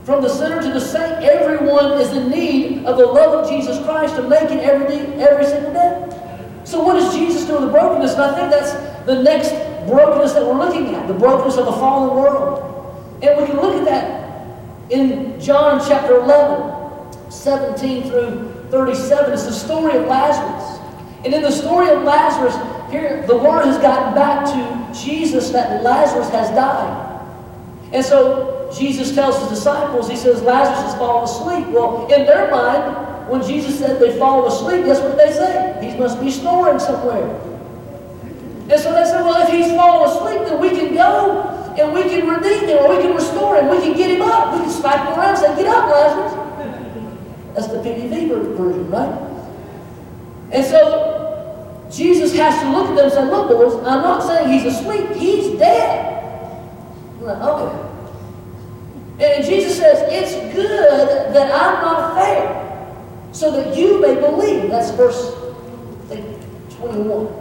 From 0.04 0.22
the 0.22 0.31
sinner 0.31 0.62
to 0.62 0.68
the 0.72 0.81
saint, 0.81 1.22
everyone 1.24 1.92
is 2.00 2.16
in 2.16 2.31
need 2.31 2.87
of 2.87 2.96
the 2.96 3.04
love 3.04 3.44
of 3.44 3.50
Jesus 3.50 3.85
Christ 3.85 4.16
to 4.16 4.22
make 4.22 4.50
it 4.50 4.61
every, 4.61 4.96
every 5.20 5.44
single 5.44 5.74
day. 5.74 6.62
So 6.64 6.83
what 6.83 6.94
does 6.94 7.14
Jesus 7.14 7.44
do 7.44 7.54
with 7.54 7.62
the 7.62 7.68
brokenness? 7.68 8.14
And 8.14 8.22
I 8.22 8.35
think 8.35 8.50
that's 8.50 8.72
the 9.09 9.23
next 9.23 9.53
brokenness 9.88 10.35
that 10.35 10.44
we're 10.44 10.59
looking 10.59 10.94
at, 10.94 11.09
the 11.09 11.14
brokenness 11.14 11.57
of 11.57 11.64
the 11.64 11.73
fallen 11.73 12.14
world. 12.14 13.18
And 13.23 13.40
we 13.40 13.47
can 13.47 13.57
look 13.57 13.75
at 13.77 13.87
that 13.87 14.92
in 14.92 15.40
John 15.40 15.81
chapter 15.88 16.18
11, 16.18 17.31
17 17.31 18.03
through 18.11 18.66
37. 18.71 19.33
It's 19.33 19.47
the 19.47 19.53
story 19.53 19.97
of 19.97 20.07
Lazarus. 20.07 20.79
And 21.25 21.33
in 21.33 21.40
the 21.40 21.51
story 21.51 21.88
of 21.88 22.03
Lazarus, 22.03 22.55
here 22.90 23.27
the 23.27 23.37
word 23.38 23.64
has 23.64 23.79
gotten 23.79 24.14
back 24.14 24.44
to 24.44 25.03
Jesus 25.03 25.49
that 25.53 25.83
Lazarus 25.83 26.29
has 26.29 26.51
died. 26.51 27.27
And 27.94 28.05
so 28.05 28.71
Jesus 28.77 29.14
tells 29.14 29.40
his 29.40 29.49
disciples, 29.49 30.11
he 30.11 30.16
says, 30.16 30.42
Lazarus 30.42 30.83
has 30.83 30.94
fallen 30.97 31.25
asleep. 31.25 31.75
Well, 31.75 32.12
in 32.12 32.27
their 32.27 32.51
mind, 32.51 33.31
when 33.31 33.42
Jesus 33.42 33.79
said 33.79 34.03
they 34.03 34.18
fall 34.18 34.47
asleep, 34.47 34.85
guess 34.85 35.01
what 35.01 35.16
they 35.16 35.33
say? 35.33 35.79
He 35.81 35.99
must 35.99 36.21
be 36.21 36.31
snoring 36.31 36.79
somewhere. 36.79 37.48
And 38.70 38.81
so 38.81 38.92
they 38.92 39.04
said, 39.04 39.22
well, 39.22 39.46
if 39.46 39.48
he's 39.48 39.72
fallen 39.74 40.11
asleep, 40.11 40.46
then 40.46 40.61
we 40.61 40.70
can 40.70 40.94
go 40.94 41.74
and 41.78 41.92
we 41.94 42.02
can 42.02 42.28
redeem 42.28 42.68
him 42.68 42.78
or 42.85 42.96
we 42.96 43.02
can 43.02 43.14
restore 43.14 43.57
him. 43.57 43.70
We 43.70 43.78
can 43.78 43.96
get 43.96 44.11
him 44.11 44.22
up. 44.22 44.54
We 44.54 44.61
can 44.61 44.70
smack 44.70 45.09
him 45.09 45.18
around 45.18 45.37
and 45.37 45.38
say, 45.38 45.57
get 45.57 45.66
up, 45.66 45.88
Lazarus. 45.88 46.33
That's 47.54 47.68
the 47.68 47.78
PDV 47.78 48.28
version, 48.28 48.90
right? 48.90 49.28
And 50.52 50.64
so 50.64 51.88
Jesus 51.90 52.35
has 52.37 52.61
to 52.62 52.70
look 52.70 52.90
at 52.90 52.96
them 52.96 53.04
and 53.04 53.12
say, 53.12 53.24
look, 53.24 53.48
boys, 53.48 53.74
I'm 53.87 54.02
not 54.02 54.22
saying 54.22 54.52
he's 54.52 54.66
asleep. 54.74 55.11
He's 55.16 55.59
dead. 55.59 56.16
Like, 57.20 57.38
okay. 57.38 57.88
And 59.20 59.44
Jesus 59.44 59.78
says, 59.78 60.04
it's 60.12 60.54
good 60.54 61.35
that 61.35 61.50
I'm 61.50 61.83
not 61.83 62.14
there 62.14 63.33
so 63.33 63.50
that 63.52 63.76
you 63.76 64.00
may 64.00 64.14
believe. 64.14 64.70
That's 64.70 64.90
verse 64.90 65.35
21. 66.76 67.38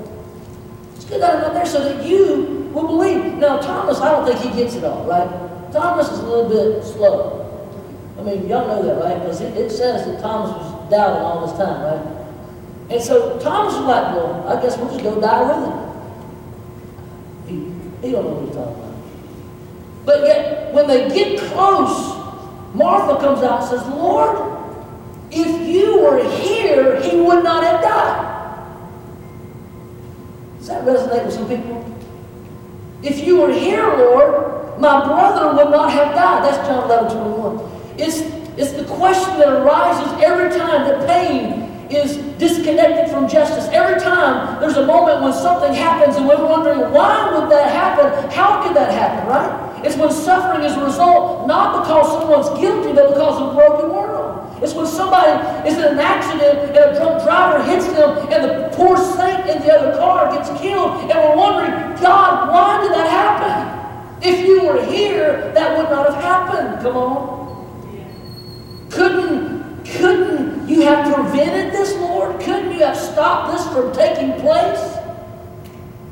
Good 1.07 1.21
that 1.21 1.45
I'm 1.45 1.53
there 1.53 1.65
so 1.65 1.81
that 1.83 2.05
you 2.05 2.69
will 2.73 2.87
believe. 2.87 3.35
Now, 3.35 3.59
Thomas, 3.59 3.99
I 3.99 4.11
don't 4.11 4.25
think 4.25 4.39
he 4.39 4.61
gets 4.61 4.75
it 4.75 4.83
all, 4.83 5.05
right? 5.05 5.71
Thomas 5.71 6.11
is 6.11 6.19
a 6.19 6.27
little 6.27 6.49
bit 6.49 6.83
slow. 6.83 7.43
I 8.19 8.23
mean, 8.23 8.47
y'all 8.47 8.67
know 8.67 8.83
that, 8.83 9.03
right? 9.03 9.19
Because 9.19 9.39
it, 9.41 9.55
it 9.55 9.69
says 9.69 10.05
that 10.05 10.19
Thomas 10.19 10.51
was 10.51 10.89
doubting 10.89 11.23
all 11.23 11.47
this 11.47 11.57
time, 11.57 11.81
right? 11.81 12.17
And 12.89 13.01
so 13.01 13.39
Thomas 13.39 13.73
was 13.75 13.85
like, 13.85 14.15
well, 14.15 14.47
I 14.47 14.61
guess 14.61 14.77
we'll 14.77 14.89
just 14.89 15.03
go 15.03 15.19
die 15.19 15.43
with 15.43 15.57
him. 15.67 15.87
He, 17.47 18.07
he 18.07 18.11
don't 18.11 18.25
know 18.25 18.31
what 18.31 18.45
he's 18.45 18.55
talking 18.55 18.75
about. 18.75 18.95
But 20.05 20.21
yet, 20.25 20.73
when 20.73 20.87
they 20.87 21.07
get 21.09 21.39
close, 21.51 22.15
Martha 22.73 23.19
comes 23.21 23.43
out 23.43 23.61
and 23.61 23.69
says, 23.69 23.87
Lord, 23.87 24.57
if 25.31 25.67
you 25.67 26.01
were 26.01 26.23
here, 26.39 27.01
he 27.01 27.19
would 27.19 27.43
not 27.43 27.63
have 27.63 27.81
died. 27.81 28.26
Does 30.67 30.75
that 30.75 30.83
resonate 30.83 31.25
with 31.25 31.33
some 31.33 31.47
people? 31.47 31.95
If 33.01 33.25
you 33.25 33.39
were 33.39 33.53
here, 33.53 33.87
Lord, 33.87 34.81
my 34.81 35.05
brother 35.05 35.55
would 35.55 35.71
not 35.71 35.89
have 35.93 36.13
died. 36.13 36.43
That's 36.43 36.57
John 36.67 36.83
11, 36.83 37.15
21. 37.15 37.71
It's, 37.97 38.19
it's 38.59 38.73
the 38.73 38.83
question 38.83 39.39
that 39.39 39.47
arises 39.47 40.11
every 40.21 40.49
time 40.49 40.83
that 40.83 41.07
pain 41.07 41.71
is 41.89 42.17
disconnected 42.37 43.09
from 43.09 43.29
justice. 43.29 43.69
Every 43.71 43.97
time 44.01 44.59
there's 44.59 44.75
a 44.75 44.85
moment 44.85 45.23
when 45.23 45.31
something 45.31 45.73
happens 45.73 46.17
and 46.17 46.27
we're 46.27 46.45
wondering, 46.45 46.91
why 46.91 47.31
would 47.31 47.49
that 47.49 47.71
happen? 47.71 48.29
How 48.31 48.61
could 48.61 48.75
that 48.75 48.91
happen, 48.91 49.25
right? 49.29 49.85
It's 49.85 49.95
when 49.95 50.11
suffering 50.11 50.65
is 50.65 50.75
a 50.75 50.83
result, 50.83 51.47
not 51.47 51.81
because 51.81 52.11
someone's 52.11 52.59
guilty, 52.59 52.91
but 52.91 53.13
because 53.13 53.41
of 53.41 53.55
broken 53.55 53.89
world. 53.89 54.06
It's 54.61 54.73
when 54.73 54.87
somebody 54.87 55.69
is 55.69 55.77
in 55.77 55.83
an 55.83 55.99
accident 55.99 56.69
and 56.69 56.77
a 56.77 56.95
drunk 56.95 57.23
driver 57.23 57.63
hits 57.63 57.85
them 57.87 58.17
and 58.31 58.43
the 58.43 58.75
poor 58.75 58.97
saint 58.97 59.47
in 59.47 59.61
the 59.61 59.71
other 59.71 59.97
car 59.99 60.33
gets 60.35 60.49
killed 60.59 60.99
and 61.01 61.09
we're 61.09 61.35
wondering, 61.35 61.71
God, 62.01 62.49
why 62.49 62.81
did 62.81 62.91
that 62.91 63.07
happen? 63.07 64.27
If 64.27 64.45
you 64.45 64.63
were 64.63 64.83
here, 64.83 65.51
that 65.53 65.77
would 65.77 65.91
not 65.91 66.11
have 66.11 66.23
happened. 66.23 66.81
Come 66.81 66.97
on. 66.97 67.37
Couldn't, 68.89 69.85
couldn't 69.85 70.67
you 70.67 70.81
have 70.81 71.13
prevented 71.13 71.71
this, 71.71 71.93
Lord? 71.97 72.39
Couldn't 72.41 72.71
you 72.71 72.79
have 72.79 72.97
stopped 72.97 73.53
this 73.53 73.67
from 73.67 73.93
taking 73.93 74.33
place? 74.41 74.97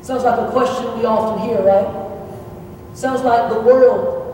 Sounds 0.01 0.23
like 0.23 0.39
a 0.39 0.51
question 0.51 0.99
we 0.99 1.05
often 1.05 1.47
hear, 1.47 1.63
right? 1.63 2.05
Sounds 2.93 3.21
like 3.23 3.49
the 3.51 3.59
world 3.59 4.24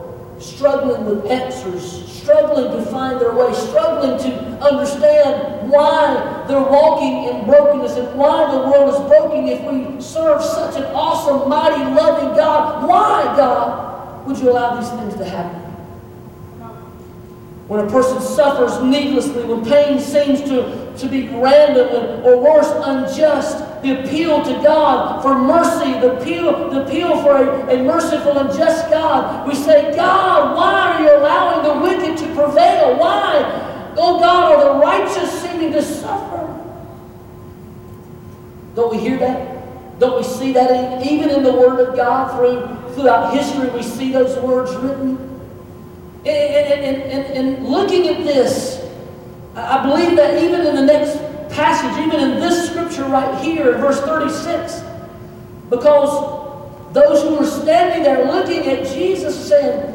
struggling 0.42 1.06
with 1.06 1.26
answers, 1.26 2.06
struggling 2.12 2.72
to 2.72 2.92
find 2.92 3.20
their 3.20 3.34
way, 3.34 3.54
struggling 3.54 4.18
to 4.20 4.38
understand 4.60 5.70
why 5.72 6.46
they're 6.48 6.60
walking 6.60 7.26
in 7.26 7.46
brokenness 7.46 7.98
and 7.98 8.18
why 8.18 8.52
the 8.52 8.58
world 8.58 8.94
is 8.94 9.00
broken 9.08 9.48
if 9.48 9.62
we 9.62 10.02
serve 10.02 10.44
such 10.44 10.76
an 10.76 10.84
awesome, 10.94 11.48
mighty, 11.48 11.84
loving 11.94 12.36
God. 12.36 12.88
Why, 12.88 13.24
God, 13.38 14.28
would 14.28 14.38
you 14.38 14.52
allow 14.52 14.80
these 14.80 14.90
things 14.90 15.16
to 15.16 15.26
happen? 15.26 15.60
When 17.68 17.88
a 17.88 17.90
person 17.90 18.22
suffers 18.22 18.84
needlessly, 18.84 19.46
when 19.46 19.64
pain 19.64 20.00
seems 20.00 20.42
to, 20.42 20.94
to 20.98 21.08
be 21.08 21.30
random 21.30 22.26
or 22.26 22.38
worse, 22.38 22.70
unjust, 22.84 23.64
the 23.82 24.04
appeal 24.04 24.44
to 24.44 24.54
God 24.64 25.22
for 25.24 25.38
mercy, 25.38 25.94
the 26.00 26.18
appeal, 26.18 26.70
the 26.70 26.86
appeal 26.86 27.22
for 27.24 27.36
a, 27.38 27.76
a 27.76 27.84
merciful 27.84 28.38
and 28.38 28.56
just 28.56 28.90
God. 28.92 29.48
We 29.48 29.56
say, 29.56 29.96
God, 29.96 30.56
why 30.56 30.74
are 30.74 31.02
you 31.02 31.18
allowing 31.18 31.64
the 31.64 31.86
wicked 31.86 32.18
to 32.20 32.26
prevail? 32.36 32.98
Why, 32.98 33.94
oh 33.98 34.20
God, 34.20 34.54
are 34.54 34.74
the 34.74 34.80
righteous 34.80 35.42
seeming 35.42 35.72
to 35.74 35.82
suffer? 35.82 36.48
Don't 38.76 38.92
we 38.92 39.00
hear 39.00 39.18
that? 39.18 40.00
Don't 40.00 40.18
we 40.18 40.24
see 40.24 40.54
that 40.54 41.06
even 41.06 41.30
in 41.30 41.44
the 41.44 41.52
Word 41.52 41.80
of 41.80 41.96
God 41.96 42.36
through, 42.36 42.94
throughout 42.96 43.34
history? 43.34 43.70
We 43.70 43.84
see 43.84 44.12
those 44.12 44.38
words 44.40 44.74
written. 44.76 45.18
And, 46.24 46.28
and, 46.28 47.02
and, 47.04 47.26
and, 47.38 47.68
looking 47.68 48.08
at 48.08 48.24
this, 48.24 48.88
I 49.56 49.84
believe 49.84 50.16
that 50.18 50.42
even 50.44 50.66
in 50.66 50.76
the 50.76 50.86
next 50.86 51.18
passage, 51.62 52.08
even 52.08 52.20
in 52.20 52.40
this 52.40 52.70
scripture 52.70 53.04
right 53.06 53.40
here, 53.44 53.74
in 53.74 53.82
verse 53.82 54.02
36, 54.02 54.82
because 55.70 56.92
those 56.92 57.22
who 57.22 57.36
were 57.36 57.46
standing 57.46 58.04
there 58.04 58.26
looking 58.26 58.68
at 58.68 58.88
Jesus 58.88 59.48
saying, 59.48 59.94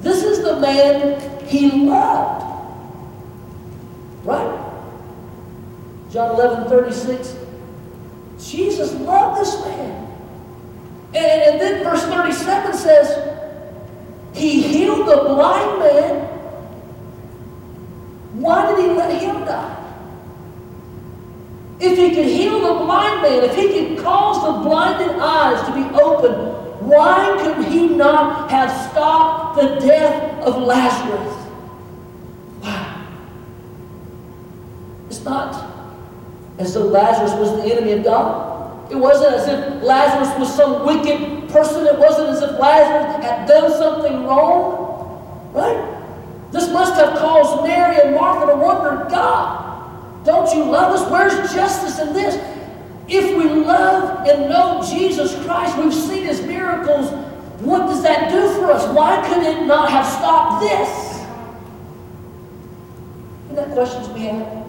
This 0.00 0.22
is 0.22 0.42
the 0.42 0.60
man 0.60 1.46
he 1.46 1.70
loved. 1.70 2.44
Right? 4.24 4.64
John 6.10 6.34
11 6.34 6.68
36. 6.68 7.36
Jesus 8.38 8.92
loved 9.00 9.40
this 9.40 9.64
man. 9.64 10.04
And, 11.14 11.42
and 11.42 11.60
then 11.60 11.84
verse 11.84 12.04
37 12.04 12.74
says, 12.74 13.38
He 14.34 14.60
healed 14.60 15.08
the 15.08 15.16
blind 15.16 15.78
man. 15.78 16.24
Why 18.34 18.70
did 18.70 18.84
he 18.84 18.90
let 18.92 19.22
him 19.22 19.44
die? 19.46 19.87
If 21.80 21.96
he 21.96 22.14
could 22.14 22.26
heal 22.26 22.60
the 22.60 22.84
blind 22.84 23.22
man, 23.22 23.44
if 23.44 23.54
he 23.54 23.68
could 23.68 23.98
cause 24.04 24.42
the 24.44 24.68
blinded 24.68 25.16
eyes 25.20 25.64
to 25.68 25.74
be 25.74 25.84
opened, 26.00 26.58
why 26.80 27.38
could 27.40 27.66
he 27.66 27.88
not 27.88 28.50
have 28.50 28.70
stopped 28.90 29.60
the 29.60 29.86
death 29.86 30.42
of 30.42 30.62
Lazarus? 30.62 31.34
Wow. 32.62 33.06
It's 35.08 35.24
not 35.24 35.68
as 36.58 36.74
though 36.74 36.86
Lazarus 36.86 37.32
was 37.34 37.62
the 37.62 37.72
enemy 37.72 37.92
of 37.92 38.04
God. 38.04 38.90
It 38.90 38.96
wasn't 38.96 39.34
as 39.34 39.46
if 39.46 39.82
Lazarus 39.82 40.36
was 40.38 40.54
some 40.54 40.86
wicked 40.86 41.48
person. 41.50 41.86
It 41.86 41.98
wasn't 41.98 42.30
as 42.30 42.42
if 42.42 42.58
Lazarus 42.58 43.24
had 43.24 43.46
done 43.46 43.70
something 43.70 44.24
wrong. 44.24 45.52
Right? 45.52 45.94
This 46.50 46.70
must 46.72 46.94
have 46.94 47.18
caused 47.18 47.64
Mary 47.64 48.00
and 48.02 48.14
Martha 48.14 48.52
to 48.52 48.56
wonder, 48.56 49.06
God, 49.10 49.67
don't 50.28 50.54
you 50.54 50.62
love 50.62 50.92
us? 50.92 51.10
Where's 51.10 51.54
justice 51.54 51.98
in 51.98 52.12
this? 52.12 52.34
If 53.08 53.34
we 53.34 53.44
love 53.44 54.28
and 54.28 54.50
know 54.50 54.82
Jesus 54.86 55.42
Christ, 55.46 55.78
we've 55.78 55.94
seen 55.94 56.24
his 56.24 56.42
miracles, 56.42 57.10
what 57.62 57.86
does 57.86 58.02
that 58.02 58.30
do 58.30 58.46
for 58.52 58.70
us? 58.70 58.86
Why 58.94 59.26
could 59.26 59.42
it 59.42 59.64
not 59.64 59.90
have 59.90 60.04
stopped 60.04 60.60
this? 60.60 61.14
Isn't 63.44 63.56
that 63.56 63.72
questions 63.72 64.06
we 64.10 64.20
have? 64.26 64.66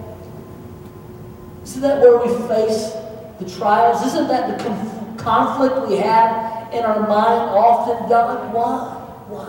Isn't 1.64 1.82
that 1.82 2.00
where 2.00 2.20
we 2.20 2.48
face 2.48 2.94
the 3.40 3.60
trials? 3.60 4.06
Isn't 4.06 4.30
that 4.30 4.58
the 4.58 5.22
conflict 5.22 5.90
we 5.90 5.98
have 5.98 6.74
in 6.74 6.86
our 6.86 7.02
mind 7.02 7.50
often? 7.52 8.08
God, 8.08 8.54
why? 8.54 8.96
Why? 9.28 9.44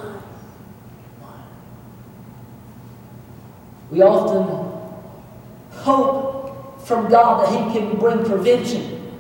Why? 1.21 1.41
We 3.93 4.03
often 4.03 4.70
hope 5.81 6.87
from 6.87 7.09
God 7.09 7.45
that 7.45 7.53
He 7.53 7.79
can 7.79 7.99
bring 7.99 8.25
prevention. 8.25 9.13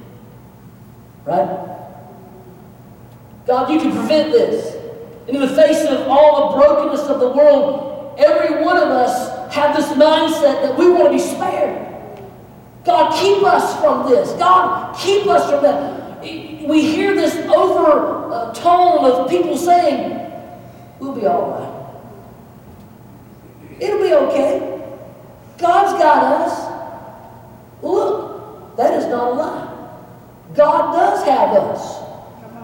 Right? 1.24 1.68
God, 3.46 3.70
you 3.70 3.80
can 3.80 3.92
prevent 3.92 4.32
this. 4.32 4.76
And 5.26 5.36
in 5.36 5.40
the 5.40 5.54
face 5.54 5.84
of 5.86 6.06
all 6.08 6.50
the 6.50 6.56
brokenness 6.56 7.08
of 7.08 7.20
the 7.20 7.28
world, 7.28 8.16
every 8.18 8.62
one 8.62 8.76
of 8.76 8.88
us 8.88 9.54
have 9.54 9.76
this 9.76 9.86
mindset 9.88 10.62
that 10.62 10.78
we 10.78 10.90
want 10.90 11.04
to 11.04 11.10
be 11.10 11.18
spared. 11.18 11.88
God, 12.84 13.12
keep 13.20 13.42
us 13.42 13.80
from 13.80 14.08
this. 14.08 14.30
God, 14.38 14.96
keep 14.98 15.26
us 15.26 15.50
from 15.50 15.62
that. 15.62 16.22
We 16.22 16.82
hear 16.82 17.14
this 17.14 17.34
over 17.48 18.52
tone 18.54 19.04
of 19.04 19.30
people 19.30 19.56
saying, 19.56 20.30
we'll 20.98 21.14
be 21.14 21.26
all 21.26 21.50
right. 21.50 21.76
It'll 23.80 24.02
be 24.02 24.12
okay. 24.12 24.69
God's 25.60 26.02
got 26.02 26.24
us. 26.42 27.82
Look, 27.82 28.76
that 28.76 28.94
is 28.94 29.06
not 29.06 29.28
a 29.28 29.34
lie. 29.34 29.70
God 30.54 30.92
does 30.92 31.24
have 31.26 31.50
us. 31.50 32.00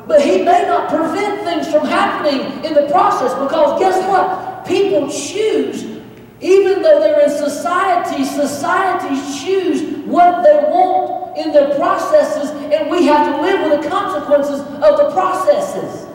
But 0.06 0.22
He 0.22 0.42
may 0.42 0.62
not 0.66 0.88
prevent 0.88 1.42
things 1.42 1.68
from 1.68 1.87
happening 1.87 2.64
in 2.64 2.74
the 2.74 2.88
process 2.90 3.32
because 3.35 3.78
guess 3.78 4.09
what? 4.09 4.66
People 4.66 5.11
choose, 5.11 5.82
even 6.40 6.82
though 6.82 7.00
they're 7.00 7.24
in 7.24 7.30
society, 7.30 8.24
societies 8.24 9.42
choose 9.42 9.82
what 10.06 10.42
they 10.42 10.56
want 10.70 11.37
in 11.37 11.52
their 11.52 11.74
processes, 11.76 12.50
and 12.72 12.90
we 12.90 13.04
have 13.04 13.35
to 13.35 13.42
live 13.42 13.70
with 13.70 13.82
the 13.82 13.88
consequences 13.88 14.61
of 14.61 14.96
the 14.96 15.11
processes. 15.12 16.06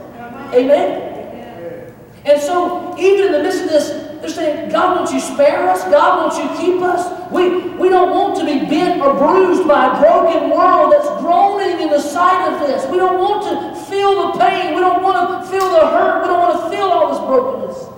Amen? 0.54 1.94
And 2.26 2.42
so, 2.42 2.96
even 3.00 3.28
in 3.28 3.32
the 3.34 3.44
midst 3.44 3.64
of 3.64 3.70
this, 3.70 4.11
they're 4.22 4.30
saying, 4.30 4.70
God, 4.70 4.98
won't 4.98 5.12
you 5.12 5.20
spare 5.20 5.68
us? 5.68 5.84
God, 5.86 6.22
won't 6.22 6.38
you 6.38 6.58
keep 6.58 6.82
us? 6.84 7.10
We, 7.32 7.70
we 7.72 7.90
don't 7.90 8.12
want 8.12 8.38
to 8.38 8.46
be 8.46 8.66
bent 8.68 9.02
or 9.02 9.16
bruised 9.18 9.68
by 9.68 9.98
a 9.98 10.00
broken 10.00 10.52
world 10.52 10.94
that's 10.94 11.10
groaning 11.22 11.82
in 11.82 11.90
the 11.90 12.00
sight 12.00 12.54
of 12.54 12.60
this. 12.60 12.86
We 12.92 12.98
don't 12.98 13.18
want 13.18 13.44
to 13.50 13.86
feel 13.90 14.32
the 14.32 14.40
pain. 14.40 14.76
We 14.76 14.82
don't 14.82 15.02
want 15.02 15.44
to 15.44 15.50
feel 15.50 15.72
the 15.72 15.88
hurt. 15.88 16.22
We 16.22 16.28
don't 16.28 16.40
want 16.40 16.64
to 16.64 16.70
feel 16.70 16.86
all 16.86 17.10
this 17.10 17.20
brokenness. 17.26 17.92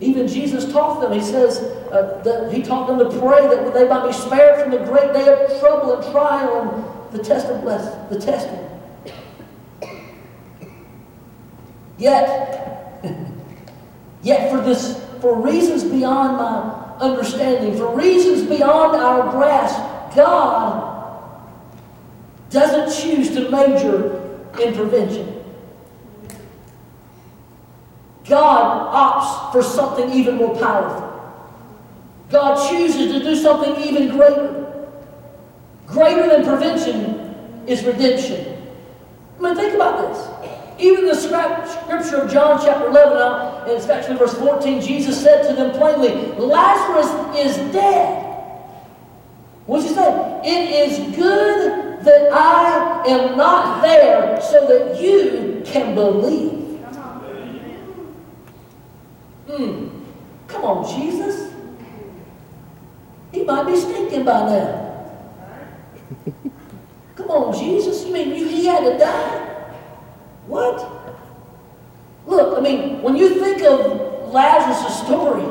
Even 0.00 0.28
Jesus 0.28 0.70
taught 0.70 1.00
them. 1.00 1.12
He 1.12 1.22
says, 1.22 1.60
uh, 1.90 2.20
that 2.24 2.52
he 2.52 2.62
taught 2.62 2.86
them 2.86 2.98
to 2.98 3.18
pray 3.18 3.46
that 3.46 3.72
they 3.72 3.88
might 3.88 4.06
be 4.06 4.12
spared 4.12 4.60
from 4.60 4.72
the 4.72 4.84
great 4.84 5.14
day 5.14 5.26
of 5.28 5.58
trouble 5.60 5.94
and 5.94 6.12
trial 6.12 6.60
and 6.60 7.18
the 7.18 7.24
test 7.24 7.46
of 7.46 7.62
blessing, 7.62 8.08
the 8.10 8.20
testing. 8.20 8.58
Yet, 11.96 13.00
Yet 14.22 14.50
for 14.50 14.60
this, 14.60 15.04
for 15.20 15.40
reasons 15.40 15.84
beyond 15.84 16.36
my 16.36 16.96
understanding, 16.98 17.76
for 17.76 17.94
reasons 17.94 18.48
beyond 18.48 18.96
our 18.96 19.30
grasp, 19.32 20.16
God 20.16 20.92
doesn't 22.50 23.02
choose 23.02 23.30
to 23.30 23.50
major 23.50 24.20
in 24.60 24.74
prevention. 24.74 25.42
God 28.24 28.92
opts 28.94 29.52
for 29.52 29.62
something 29.62 30.10
even 30.12 30.36
more 30.36 30.56
powerful. 30.56 31.08
God 32.30 32.70
chooses 32.70 33.12
to 33.12 33.20
do 33.20 33.34
something 33.36 33.82
even 33.82 34.16
greater. 34.16 34.88
Greater 35.86 36.28
than 36.28 36.44
prevention 36.44 37.64
is 37.66 37.84
redemption. 37.84 38.56
I 39.38 39.42
mean, 39.42 39.56
think 39.56 39.74
about 39.74 40.08
this. 40.08 40.31
Even 40.82 41.06
the 41.06 41.14
scripture 41.14 42.16
of 42.16 42.32
John 42.32 42.60
chapter 42.60 42.88
11, 42.88 43.16
and 43.62 43.70
it's 43.70 43.88
actually 43.88 44.16
verse 44.16 44.34
14, 44.34 44.80
Jesus 44.82 45.22
said 45.22 45.48
to 45.48 45.54
them 45.54 45.70
plainly, 45.78 46.10
Lazarus 46.36 47.06
is 47.36 47.56
dead. 47.72 48.18
What's 49.66 49.84
he 49.84 49.94
say? 49.94 50.40
It 50.44 50.90
is 50.90 51.14
good 51.14 52.04
that 52.04 52.32
I 52.32 53.04
am 53.06 53.36
not 53.36 53.80
there 53.82 54.40
so 54.40 54.66
that 54.66 55.00
you 55.00 55.62
can 55.64 55.94
believe. 55.94 56.80
Hmm. 59.48 59.88
Come 60.48 60.64
on, 60.64 61.00
Jesus. 61.00 61.54
He 63.30 63.44
might 63.44 63.66
be 63.66 63.76
stinking 63.76 64.24
by 64.24 64.40
now. 64.48 65.12
Come 67.14 67.30
on, 67.30 67.56
Jesus. 67.56 68.04
You 68.04 68.12
mean 68.12 68.34
he 68.34 68.66
had 68.66 68.80
to 68.80 68.98
die? 68.98 69.51
What? 70.46 70.76
Look, 72.26 72.58
I 72.58 72.60
mean, 72.60 73.02
when 73.02 73.16
you 73.16 73.40
think 73.40 73.62
of 73.62 74.32
Lazarus' 74.32 75.00
story, 75.02 75.46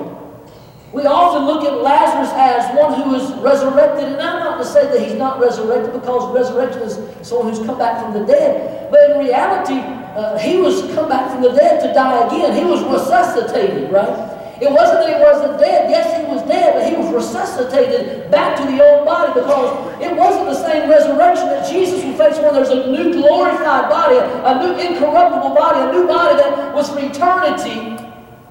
we 0.94 1.04
often 1.04 1.46
look 1.46 1.64
at 1.64 1.82
Lazarus 1.82 2.32
as 2.36 2.78
one 2.78 2.94
who 3.02 3.16
is 3.16 3.32
resurrected, 3.42 4.10
and 4.10 4.22
I'm 4.22 4.40
not 4.40 4.58
to 4.58 4.66
say 4.66 4.88
that 4.88 5.02
he's 5.08 5.18
not 5.18 5.40
resurrected 5.40 5.94
because 5.94 6.34
resurrection 6.36 6.82
is 6.82 7.28
someone 7.28 7.54
who's 7.54 7.66
come 7.66 7.78
back 7.78 8.04
from 8.04 8.14
the 8.14 8.26
dead. 8.26 8.92
But 8.92 9.12
in 9.12 9.20
reality, 9.20 9.80
uh, 9.80 10.38
he 10.38 10.58
was 10.58 10.82
come 10.94 11.08
back 11.08 11.32
from 11.32 11.42
the 11.42 11.54
dead 11.54 11.82
to 11.82 11.94
die 11.94 12.28
again. 12.28 12.54
He 12.56 12.66
was 12.66 12.84
resuscitated, 12.84 13.92
right? 13.92 14.31
It 14.62 14.72
wasn't 14.72 15.00
that 15.02 15.18
he 15.18 15.24
wasn't 15.24 15.60
dead. 15.60 15.90
Yes, 15.90 16.22
he 16.22 16.32
was 16.32 16.44
dead, 16.48 16.76
but 16.76 16.88
he 16.88 16.96
was 16.96 17.12
resuscitated 17.12 18.30
back 18.30 18.56
to 18.58 18.64
the 18.70 18.78
old 18.78 19.08
body 19.08 19.34
because 19.34 19.74
it 20.00 20.16
wasn't 20.16 20.46
the 20.46 20.54
same 20.54 20.88
resurrection 20.88 21.48
that 21.48 21.68
Jesus 21.68 22.04
will 22.04 22.14
face 22.14 22.38
when 22.38 22.54
there's 22.54 22.70
a 22.70 22.86
new 22.92 23.12
glorified 23.12 23.90
body, 23.90 24.18
a 24.18 24.62
new 24.62 24.80
incorruptible 24.80 25.56
body, 25.56 25.90
a 25.90 25.92
new 25.92 26.08
body 26.08 26.36
that 26.36 26.76
was 26.76 26.92
for 26.92 27.00
eternity. 27.00 28.06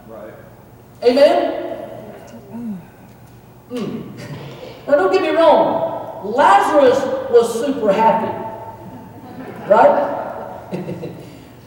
Right. 0.08 0.34
Amen? 1.04 1.78
Mm. 3.70 4.18
Now, 4.88 4.94
don't 4.96 5.12
get 5.12 5.22
me 5.22 5.28
wrong. 5.28 6.24
Lazarus 6.24 6.98
was 7.30 7.64
super 7.64 7.92
happy. 7.92 8.34
Right? 9.70 10.72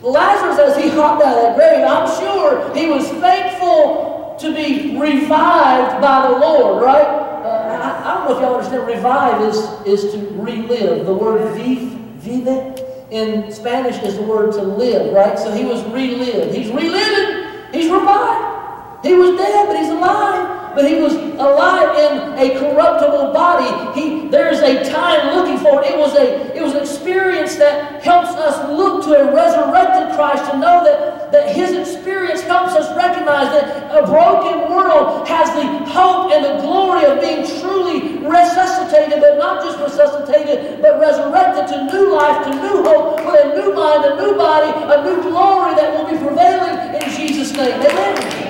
Lazarus, 0.01 0.59
as 0.59 0.83
he 0.83 0.89
hopped 0.89 1.23
out 1.23 1.37
of 1.37 1.43
that 1.43 1.55
grave, 1.55 1.85
I'm 1.87 2.09
sure 2.19 2.75
he 2.75 2.89
was 2.89 3.07
thankful 3.21 4.12
to 4.39 4.55
be 4.55 4.97
revived 4.97 6.01
by 6.01 6.27
the 6.27 6.37
Lord, 6.37 6.83
right? 6.83 7.05
Uh, 7.05 7.47
I, 7.47 8.11
I, 8.11 8.13
don't 8.15 8.29
know 8.29 8.35
if 8.35 8.41
y'all 8.41 8.55
understand. 8.55 8.87
Revive 8.87 9.41
is, 9.41 10.03
is 10.03 10.13
to 10.13 10.19
relive. 10.33 11.05
The 11.05 11.13
word 11.13 11.55
vive, 11.55 11.91
vive 12.21 12.79
in 13.11 13.51
Spanish 13.51 14.01
is 14.03 14.15
the 14.15 14.23
word 14.23 14.53
to 14.53 14.61
live, 14.61 15.13
right? 15.13 15.37
So 15.37 15.51
he 15.51 15.65
was 15.65 15.83
relived. 15.85 16.55
He's 16.55 16.71
reliving. 16.71 17.71
He's 17.71 17.91
revived. 17.91 19.05
He 19.05 19.13
was 19.13 19.37
dead, 19.37 19.67
but 19.67 19.77
he's 19.77 19.89
alive 19.89 20.53
but 20.73 20.89
he 20.89 20.95
was 20.95 21.13
alive 21.13 21.92
a 22.37 22.57
corruptible 22.59 23.33
body. 23.33 23.99
He, 23.99 24.27
there's 24.27 24.59
a 24.59 24.89
time 24.91 25.35
looking 25.35 25.57
for 25.59 25.83
it. 25.83 25.91
It 25.91 25.97
was, 25.97 26.15
a, 26.15 26.55
it 26.55 26.61
was 26.61 26.73
an 26.73 26.81
experience 26.81 27.55
that 27.55 28.03
helps 28.03 28.29
us 28.29 28.69
look 28.69 29.03
to 29.05 29.13
a 29.15 29.33
resurrected 29.33 30.15
Christ 30.15 30.49
to 30.51 30.57
know 30.57 30.83
that, 30.83 31.31
that 31.31 31.55
his 31.55 31.71
experience 31.71 32.41
helps 32.41 32.73
us 32.73 32.95
recognize 32.95 33.49
that 33.51 33.91
a 33.91 34.05
broken 34.05 34.71
world 34.71 35.27
has 35.27 35.49
the 35.55 35.65
hope 35.91 36.31
and 36.31 36.43
the 36.45 36.61
glory 36.61 37.05
of 37.05 37.21
being 37.21 37.45
truly 37.59 38.17
resuscitated, 38.25 39.19
but 39.19 39.37
not 39.37 39.63
just 39.63 39.79
resuscitated, 39.79 40.81
but 40.81 40.99
resurrected 40.99 41.67
to 41.67 41.85
new 41.91 42.13
life, 42.13 42.43
to 42.45 42.51
new 42.55 42.83
hope, 42.83 43.17
with 43.25 43.45
a 43.45 43.55
new 43.55 43.73
mind, 43.73 44.05
a 44.05 44.15
new 44.21 44.35
body, 44.35 44.71
a 44.93 45.03
new 45.03 45.21
glory 45.21 45.75
that 45.75 45.93
will 45.93 46.09
be 46.09 46.17
prevailing 46.17 46.95
in 46.95 47.09
Jesus' 47.15 47.51
name. 47.53 47.79
Amen. 47.81 48.43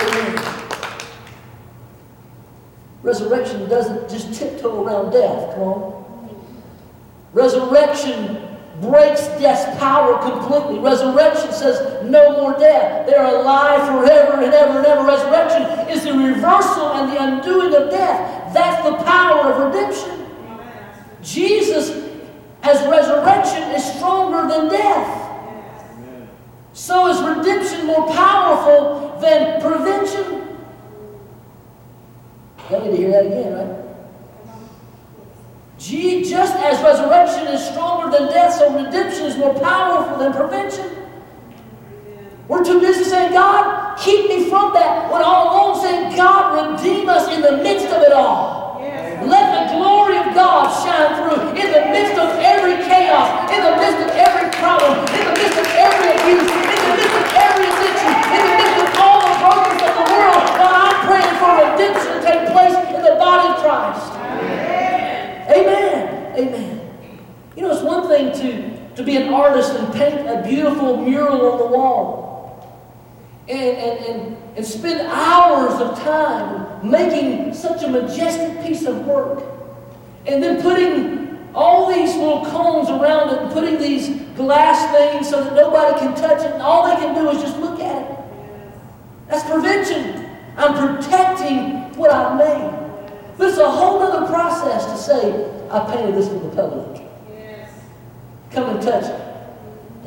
Amen. 0.00 0.51
Resurrection 3.02 3.68
doesn't 3.68 4.08
just 4.08 4.32
tiptoe 4.34 4.84
around 4.84 5.10
death. 5.10 5.54
Come 5.54 5.62
on. 5.62 6.02
Resurrection 7.32 8.48
breaks 8.80 9.26
death's 9.38 9.78
power 9.78 10.18
completely. 10.18 10.78
Resurrection 10.78 11.52
says 11.52 12.04
no 12.04 12.32
more 12.40 12.58
death. 12.58 13.06
They're 13.06 13.24
alive 13.24 13.86
forever 13.88 14.42
and 14.42 14.52
ever 14.52 14.78
and 14.78 14.86
ever. 14.86 15.06
Resurrection 15.06 15.62
is 15.88 16.04
the 16.04 16.12
reversal 16.12 16.92
and 16.94 17.12
the 17.12 17.22
undoing 17.22 17.74
of 17.74 17.90
death. 17.90 18.54
That's 18.54 18.82
the 18.88 18.96
power 19.04 19.52
of 19.52 19.72
redemption. 19.72 20.26
Jesus, 21.22 21.90
as 22.62 22.86
resurrection, 22.88 23.62
is 23.74 23.84
stronger 23.94 24.48
than 24.48 24.68
death. 24.68 25.18
So 26.72 27.08
is 27.08 27.36
redemption 27.36 27.86
more 27.86 28.08
powerful 28.12 29.18
than 29.20 29.60
prevention. 29.60 30.51
Y'all 32.72 32.80
need 32.88 32.92
to 32.92 32.96
hear 32.96 33.10
that 33.10 33.26
again, 33.26 33.52
right? 33.52 33.68
Gee, 35.78 36.24
just 36.24 36.56
as 36.56 36.80
resurrection 36.80 37.46
is 37.52 37.60
stronger 37.68 38.08
than 38.16 38.32
death, 38.32 38.54
so 38.54 38.72
redemption 38.72 39.26
is 39.26 39.36
more 39.36 39.52
powerful 39.60 40.16
than 40.16 40.32
prevention. 40.32 40.88
We're 42.48 42.64
too 42.64 42.80
busy 42.80 43.04
saying, 43.04 43.34
God, 43.34 43.98
keep 44.00 44.26
me 44.26 44.48
from 44.48 44.72
that, 44.72 45.12
when 45.12 45.20
all 45.20 45.52
along 45.52 45.84
saying, 45.84 46.16
God, 46.16 46.56
redeem 46.56 47.10
us 47.10 47.28
in 47.28 47.42
the 47.42 47.60
midst 47.62 47.92
of 47.92 48.00
it 48.00 48.12
all. 48.14 48.80
Let 49.20 49.52
the 49.52 49.76
glory 49.76 50.16
of 50.16 50.32
God 50.32 50.72
shine 50.80 51.12
through 51.20 51.52
in 51.52 51.68
the 51.76 51.92
midst 51.92 52.16
of 52.16 52.40
every 52.40 52.80
chaos, 52.88 53.52
in 53.52 53.60
the 53.60 53.76
midst 53.76 54.00
of 54.00 54.10
every 54.16 54.48
problem, 54.56 54.96
in 55.12 55.24
the 55.28 55.36
midst 55.36 55.60
of 55.60 55.68
every 55.76 56.08
abuse, 56.08 56.48
in 56.48 56.88
the 56.88 56.96
midst 56.96 57.20
of 57.20 57.26
every 57.36 57.68
addiction, 57.68 58.12
in 58.32 58.42
the 58.48 58.54
midst 58.56 58.78
of 58.80 58.88
all 58.96 59.20
the 59.28 59.36
brokenness 59.44 59.82
of 59.84 59.94
the 59.94 60.06
world. 60.08 60.42
God, 60.56 60.74
I'm 60.74 60.98
praying 61.06 61.34
for 61.36 61.50
redemption 61.54 62.08
to 62.16 62.20
take 62.24 62.42
place 62.50 62.74
in 62.74 63.02
the 63.06 63.14
body 63.14 63.46
of 63.46 63.51
Christ. 63.62 64.12
Amen. 64.12 65.52
Amen. 65.52 66.36
Amen. 66.36 66.90
You 67.56 67.62
know, 67.62 67.70
it's 67.70 67.82
one 67.82 68.08
thing 68.08 68.32
to, 68.32 68.94
to 68.96 69.02
be 69.02 69.16
an 69.16 69.32
artist 69.32 69.72
and 69.74 69.92
paint 69.94 70.26
a 70.28 70.42
beautiful 70.46 70.96
mural 70.96 71.52
on 71.52 71.58
the 71.58 71.66
wall 71.66 72.22
and, 73.48 73.76
and, 73.76 74.04
and, 74.06 74.56
and 74.56 74.66
spend 74.66 75.00
hours 75.08 75.80
of 75.80 75.98
time 76.00 76.88
making 76.88 77.54
such 77.54 77.82
a 77.82 77.88
majestic 77.88 78.64
piece 78.64 78.86
of 78.86 79.06
work 79.06 79.44
and 80.26 80.42
then 80.42 80.62
putting 80.62 81.50
all 81.54 81.92
these 81.92 82.14
little 82.16 82.44
cones 82.46 82.88
around 82.88 83.30
it 83.30 83.42
and 83.42 83.52
putting 83.52 83.78
these 83.78 84.08
glass 84.36 84.90
things 84.96 85.28
so 85.28 85.44
that 85.44 85.54
nobody 85.54 85.98
can 85.98 86.14
touch 86.14 86.42
it 86.42 86.52
and 86.52 86.62
all 86.62 86.88
they 86.88 86.96
can 86.96 87.14
do 87.14 87.28
is 87.30 87.42
just 87.42 87.58
look 87.58 87.78
at 87.80 88.10
it. 88.10 88.18
That's 89.28 89.48
prevention. 89.48 90.30
I'm 90.56 90.96
protecting 90.96 91.94
what 91.96 92.10
I've 92.10 92.38
made. 92.38 92.81
But 93.42 93.48
it's 93.48 93.58
a 93.58 93.68
whole 93.68 94.00
other 94.00 94.24
process 94.28 94.84
to 94.86 94.96
say, 94.96 95.50
I 95.68 95.80
painted 95.92 96.14
this 96.14 96.28
for 96.28 96.38
the 96.38 96.54
public. 96.54 97.02
Yes. 97.28 97.72
Come 98.52 98.70
and 98.70 98.80
touch 98.80 99.02
it. 99.02 99.20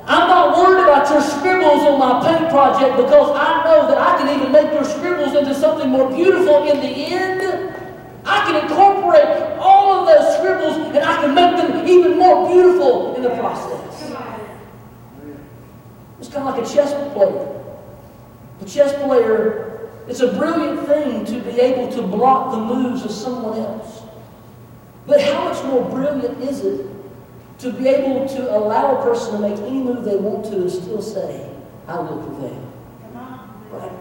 I'm 0.05 0.29
not 0.29 0.57
worried 0.57 0.83
about 0.83 1.09
your 1.09 1.19
scribbles 1.19 1.83
on 1.83 1.99
my 1.99 2.25
paint 2.25 2.49
project 2.49 2.95
because 2.95 3.35
I 3.35 3.65
know 3.65 3.89
that 3.89 3.97
I 3.97 4.17
can 4.17 4.39
even 4.39 4.53
make 4.53 4.71
your 4.71 4.85
scribbles 4.85 5.35
into 5.35 5.53
something 5.53 5.89
more 5.89 6.09
beautiful 6.09 6.63
in 6.71 6.79
the 6.79 6.87
end. 6.87 7.75
I 8.23 8.45
can 8.45 8.63
incorporate 8.63 9.57
all 9.59 9.99
of 9.99 10.07
those 10.07 10.37
scribbles 10.37 10.95
and 10.95 10.97
I 10.99 11.21
can 11.21 11.35
make 11.35 11.57
them 11.57 11.85
even 11.85 12.17
more 12.17 12.47
beautiful 12.49 13.15
in 13.17 13.21
the 13.23 13.31
process. 13.31 14.13
It's 16.19 16.29
kind 16.29 16.47
of 16.47 16.55
like 16.55 16.65
a 16.65 16.73
chess 16.73 16.93
player. 17.11 17.61
The 18.61 18.65
chess 18.65 18.93
player 19.03 19.74
it's 20.07 20.19
a 20.19 20.33
brilliant 20.33 20.87
thing 20.87 21.25
to 21.25 21.39
be 21.41 21.59
able 21.59 21.91
to 21.93 22.01
block 22.01 22.51
the 22.51 22.57
moves 22.57 23.03
of 23.03 23.11
someone 23.11 23.57
else. 23.59 24.01
But 25.07 25.21
how 25.21 25.45
much 25.45 25.63
more 25.65 25.87
brilliant 25.89 26.39
is 26.41 26.63
it 26.63 26.87
to 27.59 27.71
be 27.71 27.87
able 27.87 28.27
to 28.27 28.57
allow 28.57 28.97
a 28.97 29.03
person 29.03 29.33
to 29.33 29.39
make 29.39 29.57
any 29.59 29.81
move 29.81 30.03
they 30.03 30.15
want 30.15 30.45
to 30.45 30.53
and 30.53 30.71
still 30.71 31.01
say, 31.01 31.49
I 31.87 31.99
will 31.99 32.23
prevail? 32.23 32.73
Right? 33.71 33.91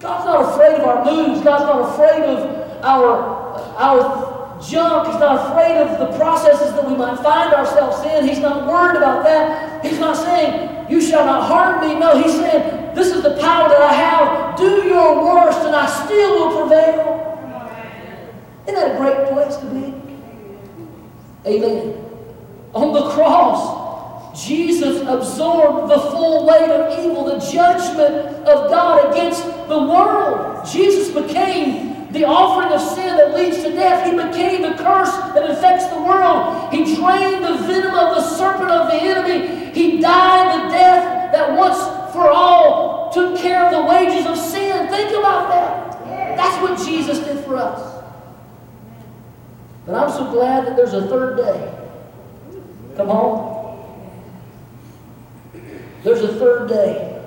God's 0.00 0.24
not 0.24 0.52
afraid 0.52 0.80
of 0.80 0.88
our 0.88 1.04
moves. 1.04 1.42
God's 1.42 1.64
not 1.64 1.94
afraid 1.94 2.22
of 2.22 2.84
our, 2.84 3.56
our 3.78 4.31
junk. 4.68 5.08
He's 5.08 5.20
not 5.20 5.50
afraid 5.50 5.78
of 5.78 5.98
the 5.98 6.16
processes 6.18 6.72
that 6.74 6.88
we 6.88 6.96
might 6.96 7.18
find 7.18 7.52
ourselves 7.52 8.04
in. 8.06 8.28
He's 8.28 8.38
not 8.40 8.66
worried 8.66 8.96
about 8.96 9.24
that. 9.24 9.84
He's 9.84 9.98
not 9.98 10.16
saying, 10.16 10.90
You 10.90 11.00
shall 11.00 11.26
not 11.26 11.46
harm 11.46 11.86
me. 11.86 11.98
No, 11.98 12.22
he's 12.22 12.34
saying, 12.34 12.94
this 12.94 13.08
is 13.08 13.22
the 13.22 13.36
power 13.40 13.68
that 13.68 13.80
I 13.80 13.92
have. 13.94 14.58
Do 14.58 14.84
your 14.86 15.24
worst 15.24 15.60
and 15.60 15.74
I 15.74 15.86
still 16.04 16.32
will 16.34 16.60
prevail. 16.60 17.22
Isn't 18.66 18.74
that 18.74 18.94
a 18.94 18.98
great 18.98 19.32
place 19.32 19.56
to 19.56 19.66
be? 19.66 19.94
Amen. 21.46 22.04
On 22.74 22.92
the 22.92 23.10
cross, 23.10 24.44
Jesus 24.46 25.00
absorbed 25.00 25.90
the 25.90 25.98
full 25.98 26.46
weight 26.46 26.70
of 26.70 26.98
evil, 26.98 27.24
the 27.24 27.38
judgment 27.38 28.46
of 28.46 28.70
God 28.70 29.12
against 29.12 29.44
the 29.68 29.78
world. 29.78 30.66
Jesus 30.66 31.08
became 31.10 31.91
the 32.12 32.24
offering 32.24 32.72
of 32.72 32.80
sin 32.80 33.16
that 33.16 33.34
leads 33.34 33.62
to 33.62 33.70
death. 33.70 34.04
He 34.04 34.12
became 34.12 34.62
the 34.62 34.74
curse 34.82 35.10
that 35.34 35.48
infects 35.48 35.86
the 35.86 36.00
world. 36.00 36.72
He 36.72 36.94
drained 36.96 37.44
the 37.44 37.56
venom 37.66 37.94
of 37.94 38.16
the 38.16 38.22
serpent 38.22 38.70
of 38.70 38.88
the 38.88 39.00
enemy. 39.02 39.72
He 39.72 40.00
died 40.00 40.66
the 40.66 40.72
death 40.72 41.32
that 41.32 41.56
once 41.56 41.78
for 42.12 42.30
all 42.30 43.10
took 43.12 43.38
care 43.38 43.64
of 43.64 43.72
the 43.72 43.82
wages 43.90 44.26
of 44.26 44.36
sin. 44.36 44.88
Think 44.88 45.10
about 45.10 45.48
that. 45.48 46.36
That's 46.36 46.62
what 46.62 46.86
Jesus 46.86 47.18
did 47.20 47.44
for 47.44 47.56
us. 47.56 48.04
But 49.86 49.94
I'm 49.94 50.10
so 50.10 50.30
glad 50.30 50.66
that 50.66 50.76
there's 50.76 50.94
a 50.94 51.08
third 51.08 51.36
day. 51.38 51.78
Come 52.96 53.10
on. 53.10 53.52
There's 56.04 56.22
a 56.22 56.34
third 56.34 56.68
day. 56.68 57.21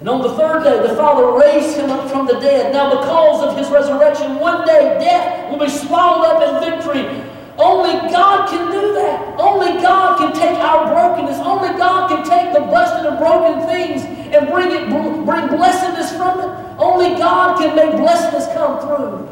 And 0.00 0.08
on 0.08 0.20
the 0.20 0.34
third 0.36 0.62
day, 0.62 0.86
the 0.86 0.94
Father 0.94 1.38
raised 1.38 1.78
him 1.78 1.90
up 1.90 2.10
from 2.10 2.26
the 2.26 2.38
dead. 2.38 2.72
Now, 2.72 2.90
because 3.00 3.42
of 3.42 3.56
his 3.56 3.70
resurrection, 3.70 4.38
one 4.38 4.66
day 4.66 4.98
death 5.00 5.50
will 5.50 5.58
be 5.58 5.70
swallowed 5.70 6.26
up 6.26 6.42
in 6.44 6.70
victory. 6.70 7.32
Only 7.58 7.92
God 8.12 8.50
can 8.50 8.70
do 8.70 8.92
that. 8.92 9.40
Only 9.40 9.80
God 9.80 10.18
can 10.18 10.32
take 10.34 10.58
our 10.58 10.92
brokenness. 10.92 11.38
Only 11.38 11.70
God 11.78 12.10
can 12.10 12.28
take 12.28 12.52
the 12.52 12.60
busted 12.60 13.06
and 13.06 13.18
broken 13.18 13.66
things 13.66 14.02
and 14.02 14.48
bring 14.48 14.70
it, 14.70 14.88
bring 14.90 15.48
blessedness 15.48 16.14
from 16.14 16.40
it. 16.40 16.78
Only 16.78 17.16
God 17.16 17.58
can 17.58 17.74
make 17.74 17.96
blessedness 17.96 18.46
come 18.52 18.80
through 18.80 19.26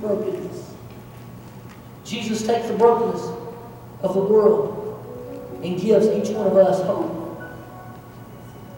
brokenness. 0.00 0.74
Jesus 2.04 2.46
takes 2.46 2.68
the 2.68 2.74
brokenness 2.74 3.22
of 4.02 4.14
the 4.14 4.20
world 4.20 5.60
and 5.64 5.80
gives 5.80 6.06
each 6.06 6.32
one 6.36 6.46
of 6.46 6.56
us 6.56 6.80
hope. 6.86 7.15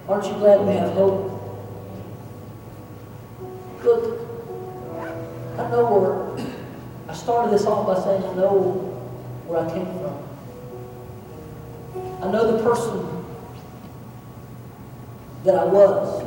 Aren't 0.08 0.24
you 0.24 0.32
glad 0.38 0.66
we 0.66 0.72
have 0.72 0.92
hope? 0.94 1.34
Look, 3.84 4.20
I 5.58 5.70
know 5.70 5.84
where, 5.84 6.48
I 7.08 7.14
started 7.14 7.52
this 7.52 7.66
off 7.66 7.86
by 7.86 8.02
saying 8.02 8.24
I 8.24 8.34
know 8.34 8.58
where 9.46 9.60
I 9.60 9.70
came 9.70 9.84
from. 9.84 10.28
I 12.22 12.32
know 12.32 12.56
the 12.56 12.62
person 12.62 13.18
that 15.44 15.54
I 15.54 15.64
was. 15.64 16.24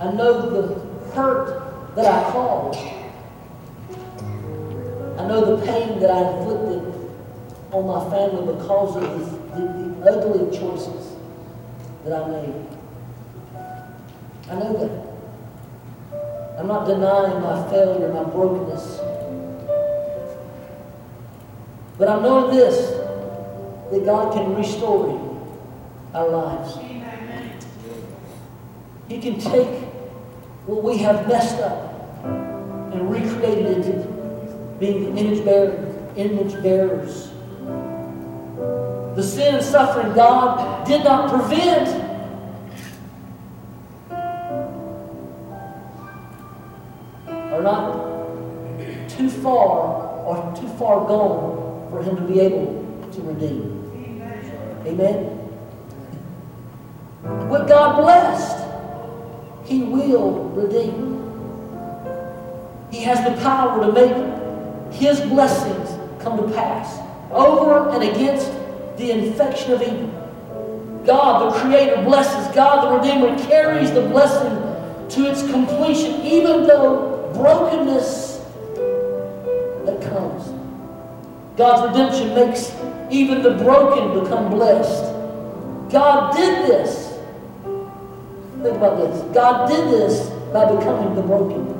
I 0.00 0.10
know 0.10 0.50
the 0.50 1.12
hurt 1.12 1.96
that 1.96 2.06
I 2.06 2.30
caused. 2.32 2.78
I 5.18 5.26
know 5.26 5.56
the 5.56 5.66
pain 5.66 6.00
that 6.00 6.10
I 6.10 6.30
inflicted 6.30 7.10
on 7.72 7.86
my 7.86 8.10
family 8.10 8.54
because 8.54 8.96
of 8.96 9.02
the, 9.02 9.60
the, 9.60 9.83
ugly 10.06 10.56
choices 10.56 11.16
that 12.04 12.22
I 12.22 12.28
made. 12.28 12.66
I 14.50 14.54
know 14.56 14.72
that. 14.78 16.58
I'm 16.58 16.68
not 16.68 16.86
denying 16.86 17.40
my 17.40 17.68
failure, 17.70 18.12
my 18.12 18.24
brokenness. 18.24 19.00
But 21.98 22.08
I'm 22.08 22.22
knowing 22.22 22.54
this, 22.54 22.90
that 23.90 24.04
God 24.04 24.32
can 24.32 24.54
restore 24.54 25.20
our 26.14 26.28
lives. 26.28 26.76
He 29.08 29.20
can 29.20 29.38
take 29.38 29.84
what 30.66 30.82
we 30.82 30.98
have 30.98 31.28
messed 31.28 31.60
up 31.60 32.24
and 32.24 33.10
recreate 33.10 33.58
it 33.58 33.86
into 33.86 34.06
being 34.78 35.16
image 35.16 35.44
bearers, 35.44 36.16
image 36.16 36.62
bearers 36.62 37.33
the 39.14 39.22
sin 39.22 39.54
and 39.54 39.64
suffering 39.64 40.12
God 40.14 40.86
did 40.86 41.04
not 41.04 41.30
prevent. 41.30 42.02
Are 47.28 47.62
not 47.62 49.08
too 49.08 49.30
far 49.30 50.24
or 50.24 50.56
too 50.56 50.66
far 50.76 51.06
gone 51.06 51.90
for 51.90 52.02
Him 52.02 52.16
to 52.16 52.22
be 52.22 52.40
able 52.40 53.08
to 53.12 53.22
redeem. 53.22 53.80
Amen. 54.84 55.24
What 57.48 57.68
God 57.68 58.02
blessed, 58.02 58.66
He 59.64 59.84
will 59.84 60.48
redeem. 60.50 61.14
He 62.90 63.02
has 63.04 63.24
the 63.24 63.40
power 63.42 63.86
to 63.86 63.92
make 63.92 64.94
His 64.94 65.20
blessings 65.20 65.90
come 66.20 66.36
to 66.36 66.54
pass 66.54 67.00
over 67.30 67.90
and 67.90 68.02
against 68.02 68.50
the 68.96 69.10
infection 69.10 69.72
of 69.72 69.82
evil. 69.82 71.02
God, 71.04 71.52
the 71.52 71.60
Creator, 71.60 72.02
blesses. 72.02 72.54
God, 72.54 72.84
the 72.84 72.96
Redeemer, 72.96 73.36
carries 73.46 73.92
the 73.92 74.02
blessing 74.02 74.52
to 75.10 75.30
its 75.30 75.42
completion, 75.50 76.22
even 76.22 76.66
though 76.66 77.30
brokenness 77.34 78.38
that 79.84 80.00
comes. 80.02 80.50
God's 81.56 81.88
redemption 81.88 82.34
makes 82.34 82.74
even 83.10 83.42
the 83.42 83.54
broken 83.62 84.22
become 84.22 84.50
blessed. 84.50 85.12
God 85.90 86.34
did 86.34 86.68
this. 86.68 87.18
Think 88.62 88.76
about 88.76 88.96
this. 88.96 89.34
God 89.34 89.68
did 89.68 89.88
this 89.88 90.30
by 90.52 90.64
becoming 90.74 91.14
the 91.14 91.22
broken. 91.22 91.74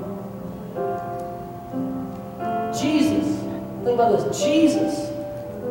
Jesus, 2.78 3.38
think 3.84 3.94
about 3.94 4.18
this. 4.18 4.42
Jesus 4.42 5.13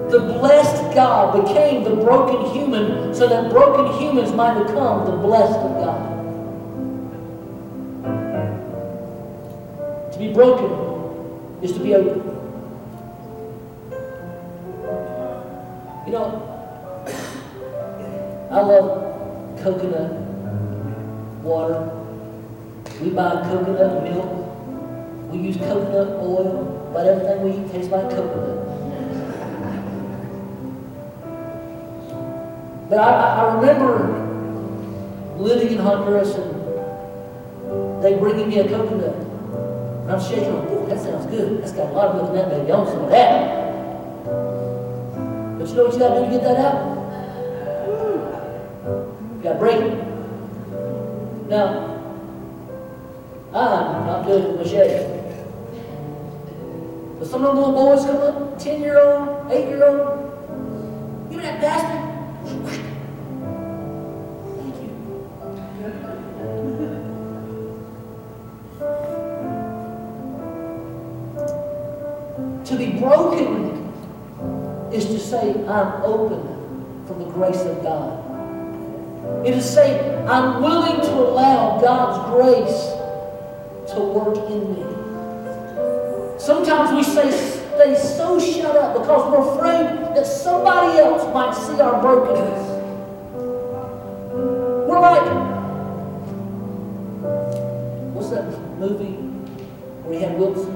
the 0.09 0.19
blessed 0.19 0.93
God 0.93 1.43
became 1.43 1.83
the 1.83 1.95
broken 1.95 2.53
human 2.53 3.13
so 3.13 3.27
that 3.27 3.49
broken 3.49 3.99
humans 3.99 4.31
might 4.33 4.61
become 4.65 5.05
the 5.05 5.17
blessed 5.17 5.59
of 5.59 5.71
God. 5.83 6.13
To 10.13 10.19
be 10.19 10.31
broken 10.33 11.63
is 11.63 11.73
to 11.73 11.79
be 11.79 11.95
open. 11.95 12.19
You 16.05 16.11
know, 16.11 16.49
I 18.51 18.61
love 18.61 19.57
coconut 19.63 20.11
water. 21.41 21.89
We 23.01 23.09
buy 23.09 23.41
coconut 23.49 24.03
milk. 24.03 25.31
We 25.31 25.39
use 25.39 25.57
coconut 25.57 26.19
oil. 26.21 26.91
But 26.93 27.07
everything 27.07 27.41
we 27.43 27.65
eat 27.65 27.71
tastes 27.71 27.91
like 27.91 28.09
coconut. 28.09 28.62
I, 32.99 33.41
I 33.41 33.56
remember 33.56 34.23
living 35.38 35.73
in 35.73 35.77
Honduras 35.79 36.36
and 36.36 36.53
they 38.03 38.15
bringing 38.17 38.49
me 38.49 38.60
a 38.60 38.67
coconut. 38.67 39.15
And 39.15 40.12
I'm 40.12 40.21
shaking, 40.21 40.51
oh, 40.51 40.86
that 40.88 40.99
sounds 40.99 41.25
good. 41.27 41.62
That's 41.62 41.71
got 41.71 41.89
a 41.89 41.93
lot 41.93 42.08
of 42.10 42.15
milk 42.15 42.29
in 42.29 42.36
that 42.36 42.49
baby. 42.49 42.71
I 42.71 42.75
want 42.75 42.89
some 42.89 43.03
of 43.06 43.10
that. 43.12 43.63
But 45.58 45.69
you 45.69 45.75
know 45.75 45.84
what 45.86 45.93
you 45.93 45.99
got 45.99 46.13
to 46.13 46.19
do 46.19 46.25
to 46.25 46.32
get 46.32 46.43
that 46.43 46.58
out? 46.60 46.93
You 49.38 49.43
got 49.43 49.53
to 49.53 49.60
break 49.60 49.82
it. 49.82 50.13
Now, 51.47 51.93
I'm 53.53 54.06
not 54.08 54.25
good 54.25 54.58
with 54.58 54.58
machete. 54.62 55.21
But 57.19 57.27
some 57.27 57.45
of 57.45 57.56
the 57.56 57.62
little 57.62 57.73
boys 57.73 58.06
come 58.06 58.17
up, 58.17 58.60
10 58.60 58.82
year 58.82 58.99
old, 58.99 59.51
8 59.51 59.67
year 59.69 59.86
old, 59.86 61.29
give 61.29 61.39
me 61.39 61.45
that 61.45 61.62
bastard. 61.62 62.82
Broken 73.03 74.91
is 74.93 75.05
to 75.07 75.19
say, 75.19 75.51
I'm 75.67 76.01
open 76.03 77.05
for 77.07 77.13
the 77.15 77.25
grace 77.25 77.61
of 77.61 77.83
God. 77.83 78.23
It 79.45 79.55
is 79.55 79.69
say, 79.69 80.23
I'm 80.25 80.61
willing 80.61 81.01
to 81.01 81.11
allow 81.11 81.79
God's 81.81 82.31
grace 82.31 83.93
to 83.93 84.01
work 84.01 84.37
in 84.49 84.73
me. 84.73 86.39
Sometimes 86.39 86.91
we 86.93 87.03
say, 87.03 87.31
stay 87.31 87.95
so 87.95 88.39
shut 88.39 88.75
up 88.75 88.99
because 88.99 89.31
we're 89.31 89.55
afraid 89.55 90.15
that 90.15 90.25
somebody 90.25 90.99
else 90.99 91.23
might 91.33 91.53
see 91.53 91.79
our 91.81 92.01
brokenness. 92.01 92.69
We're 94.88 94.99
like, 94.99 95.25
what's 98.13 98.30
that 98.30 98.45
movie 98.78 99.15
where 100.03 100.19
he 100.19 100.25
had 100.25 100.38
Wilson? 100.38 100.72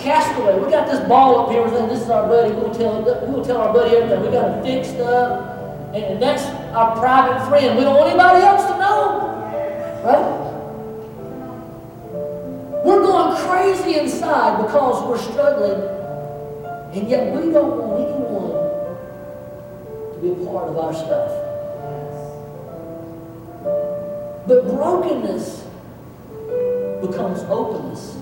Castaway. 0.00 0.58
We 0.58 0.70
got 0.70 0.86
this 0.86 1.06
ball 1.08 1.40
up 1.40 1.50
here. 1.50 1.68
Saying, 1.68 1.88
This 1.88 2.02
is 2.02 2.10
our 2.10 2.26
buddy. 2.26 2.52
We'll 2.52 2.74
tell, 2.74 3.02
we'll 3.28 3.44
tell 3.44 3.58
our 3.58 3.72
buddy 3.72 3.96
everything. 3.96 4.22
We 4.22 4.30
got 4.32 4.58
it 4.58 4.62
fixed 4.62 5.00
up. 5.00 5.94
And 5.94 6.22
that's 6.22 6.44
our 6.74 6.96
private 6.98 7.46
friend. 7.48 7.76
We 7.76 7.84
don't 7.84 7.96
want 7.96 8.10
anybody 8.10 8.44
else 8.44 8.62
to 8.70 8.78
know. 8.78 9.26
Right? 10.04 10.40
We're 12.84 13.02
going 13.02 13.36
crazy 13.46 13.98
inside 13.98 14.62
because 14.62 15.04
we're 15.06 15.18
struggling. 15.18 15.82
And 16.94 17.08
yet 17.08 17.34
we 17.34 17.52
don't 17.52 17.76
want 17.76 18.08
anyone 18.08 18.50
to 20.14 20.18
be 20.22 20.30
a 20.30 20.46
part 20.46 20.68
of 20.68 20.78
our 20.78 20.94
stuff. 20.94 21.30
But 24.46 24.64
brokenness 24.64 25.66
becomes 27.02 27.40
openness 27.48 28.19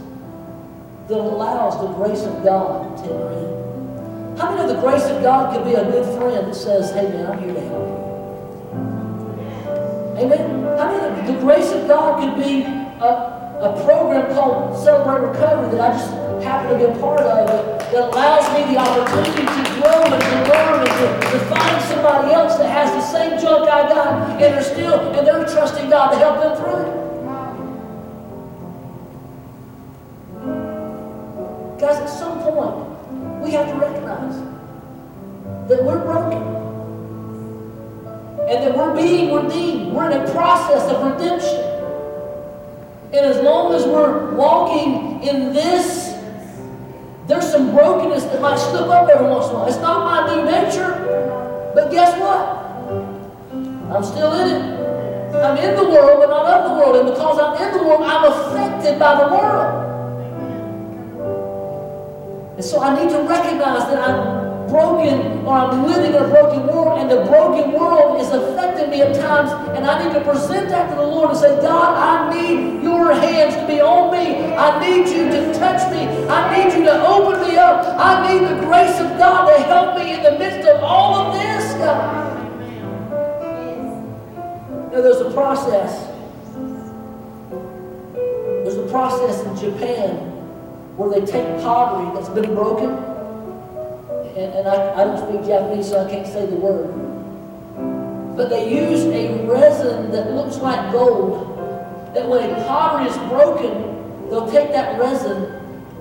that 1.09 1.17
allows 1.17 1.81
the 1.81 1.89
grace 1.95 2.23
of 2.25 2.45
God 2.45 2.99
to 2.99 3.05
enter 3.05 3.33
in. 3.33 4.37
How 4.37 4.55
many 4.55 4.69
of 4.69 4.77
the 4.77 4.81
grace 4.83 5.05
of 5.05 5.23
God 5.23 5.57
could 5.57 5.65
be 5.65 5.73
a 5.73 5.85
good 5.85 6.05
friend 6.19 6.47
that 6.47 6.55
says, 6.55 6.93
hey 6.93 7.09
man, 7.09 7.33
I'm 7.33 7.39
here 7.41 7.55
to 7.55 7.61
help 7.61 7.89
you? 7.89 7.97
Amen? 10.21 10.69
I 10.79 10.85
mean, 10.93 11.27
the, 11.27 11.33
the 11.33 11.41
grace 11.41 11.73
of 11.73 11.89
God 11.89 12.21
could 12.21 12.37
be 12.45 12.61
a, 12.61 13.09
a 13.57 13.83
program 13.87 14.35
called 14.35 14.77
Celebrate 14.85 15.33
Recovery 15.33 15.71
that 15.79 15.81
I 15.81 15.97
just 15.97 16.13
happen 16.45 16.79
to 16.79 16.87
be 16.87 16.93
a 16.93 17.01
part 17.01 17.21
of 17.21 17.49
that, 17.49 17.91
that 17.91 18.13
allows 18.13 18.45
me 18.53 18.75
the 18.75 18.79
opportunity 18.79 19.49
to 19.49 19.81
grow 19.81 20.05
and 20.05 20.21
to 20.21 20.37
learn 20.53 20.87
and 20.87 20.93
to, 20.93 21.31
to 21.33 21.39
find 21.49 21.83
somebody 21.89 22.35
else 22.35 22.59
that 22.59 22.69
has 22.69 22.93
the 22.93 23.01
same 23.01 23.41
junk 23.41 23.67
I 23.67 23.89
got 23.89 24.31
and 24.33 24.41
they're 24.41 24.63
still 24.63 25.01
and 25.17 25.27
they're 25.27 25.47
trusting 25.47 25.89
God 25.89 26.11
to 26.11 26.19
help 26.19 26.37
them 26.43 26.55
through 26.61 27.08
we 33.49 33.55
have 33.55 33.69
to 33.69 33.75
recognize 33.77 34.37
that 35.69 35.83
we're 35.83 36.05
broken 36.05 36.43
and 38.47 38.63
that 38.63 38.77
we're 38.77 38.95
being 38.95 39.33
redeemed. 39.33 39.95
We're 39.95 40.11
in 40.11 40.21
a 40.21 40.31
process 40.33 40.83
of 40.93 41.03
redemption. 41.03 41.65
And 43.15 43.25
as 43.25 43.43
long 43.43 43.73
as 43.73 43.87
we're 43.87 44.35
walking 44.35 45.23
in 45.27 45.55
this, 45.55 46.13
there's 47.27 47.51
some 47.51 47.71
brokenness 47.71 48.25
that 48.25 48.43
might 48.43 48.59
slip 48.59 48.89
up 48.89 49.09
every 49.09 49.27
once 49.27 49.47
in 49.47 49.53
a 49.53 49.55
while. 49.55 49.69
It's 49.69 49.79
not 49.79 50.05
my 50.05 50.35
new 50.35 50.45
nature, 50.45 51.73
but 51.75 51.91
guess 51.91 52.21
what? 52.21 52.59
I'm 53.97 54.05
still 54.05 54.33
in 54.41 54.57
it. 54.57 55.35
I'm 55.37 55.57
in 55.57 55.75
the 55.75 55.85
world, 55.85 56.21
but 56.21 56.29
not 56.29 56.45
of 56.45 56.71
the 56.71 56.77
world. 56.77 56.97
And 56.97 57.09
because 57.09 57.39
I'm 57.39 57.57
in 57.67 57.79
the 57.79 57.83
world, 57.83 58.03
I'm 58.03 58.31
affected 58.31 58.99
by 58.99 59.25
the 59.25 59.35
world. 59.35 59.68
And 62.59 62.65
so 62.65 62.83
I 62.83 62.91
need 63.01 63.09
to 63.11 63.23
recognize 63.23 63.87
that 63.87 64.03
I'm 64.03 64.67
broken 64.67 65.47
or 65.47 65.55
I'm 65.55 65.87
living 65.87 66.13
in 66.13 66.21
a 66.21 66.27
broken 66.27 66.67
world 66.67 66.99
and 66.99 67.09
the 67.09 67.25
broken 67.31 67.71
world 67.71 68.21
is 68.21 68.31
affecting 68.31 68.91
me 68.91 69.01
at 69.01 69.15
times 69.15 69.53
and 69.79 69.87
I 69.87 70.03
need 70.03 70.13
to 70.15 70.25
present 70.25 70.69
that 70.71 70.91
to 70.91 70.97
the 70.97 71.07
Lord 71.07 71.31
and 71.31 71.39
say, 71.39 71.55
God, 71.63 71.95
I 71.95 72.35
need 72.35 72.83
your 72.83 73.15
hands 73.15 73.55
to 73.55 73.65
be 73.65 73.81
on 73.81 74.11
me. 74.11 74.57
I 74.57 74.81
need 74.81 75.07
you 75.07 75.31
to 75.31 75.55
touch 75.55 75.89
me. 75.93 76.09
I 76.27 76.51
need 76.57 76.77
you 76.77 76.83
to 76.87 77.07
open 77.07 77.49
me 77.49 77.57
up. 77.57 77.87
I 77.97 78.27
need 78.27 78.49
the 78.49 78.67
grace 78.67 78.99
of 78.99 79.17
God 79.19 79.57
to 79.57 79.63
help 79.63 79.97
me 79.97 80.15
in 80.15 80.25
the 80.25 80.37
midst 80.37 80.69
of 80.69 80.83
all 80.83 81.15
of 81.15 81.35
this, 81.35 81.75
God. 81.75 82.35
Now 84.91 85.01
there's 85.01 85.21
a 85.21 85.31
process. 85.31 86.09
There's 88.65 88.75
a 88.75 88.89
process 88.91 89.45
in 89.45 89.57
Japan 89.57 90.28
where 90.99 91.21
they 91.21 91.25
take 91.25 91.47
pottery 91.63 92.13
that's 92.13 92.29
been 92.29 92.57
broken, 92.57 92.91
and, 94.37 94.53
and 94.53 94.69
I, 94.69 95.01
I 95.01 95.05
don't 95.05 95.17
speak 95.17 95.47
Japanese, 95.47 95.89
so 95.89 96.05
I 96.05 96.11
can't 96.11 96.27
say 96.27 96.45
the 96.45 96.57
word, 96.57 96.93
but 98.37 98.51
they 98.51 98.75
use 98.75 99.05
a 99.05 99.47
resin 99.47 100.11
that 100.11 100.33
looks 100.33 100.57
like 100.57 100.91
gold, 100.91 101.57
that 102.15 102.29
when 102.29 102.51
a 102.51 102.65
pottery 102.65 103.09
is 103.09 103.17
broken, 103.29 104.29
they'll 104.29 104.51
take 104.51 104.73
that 104.73 104.99
resin 104.99 105.55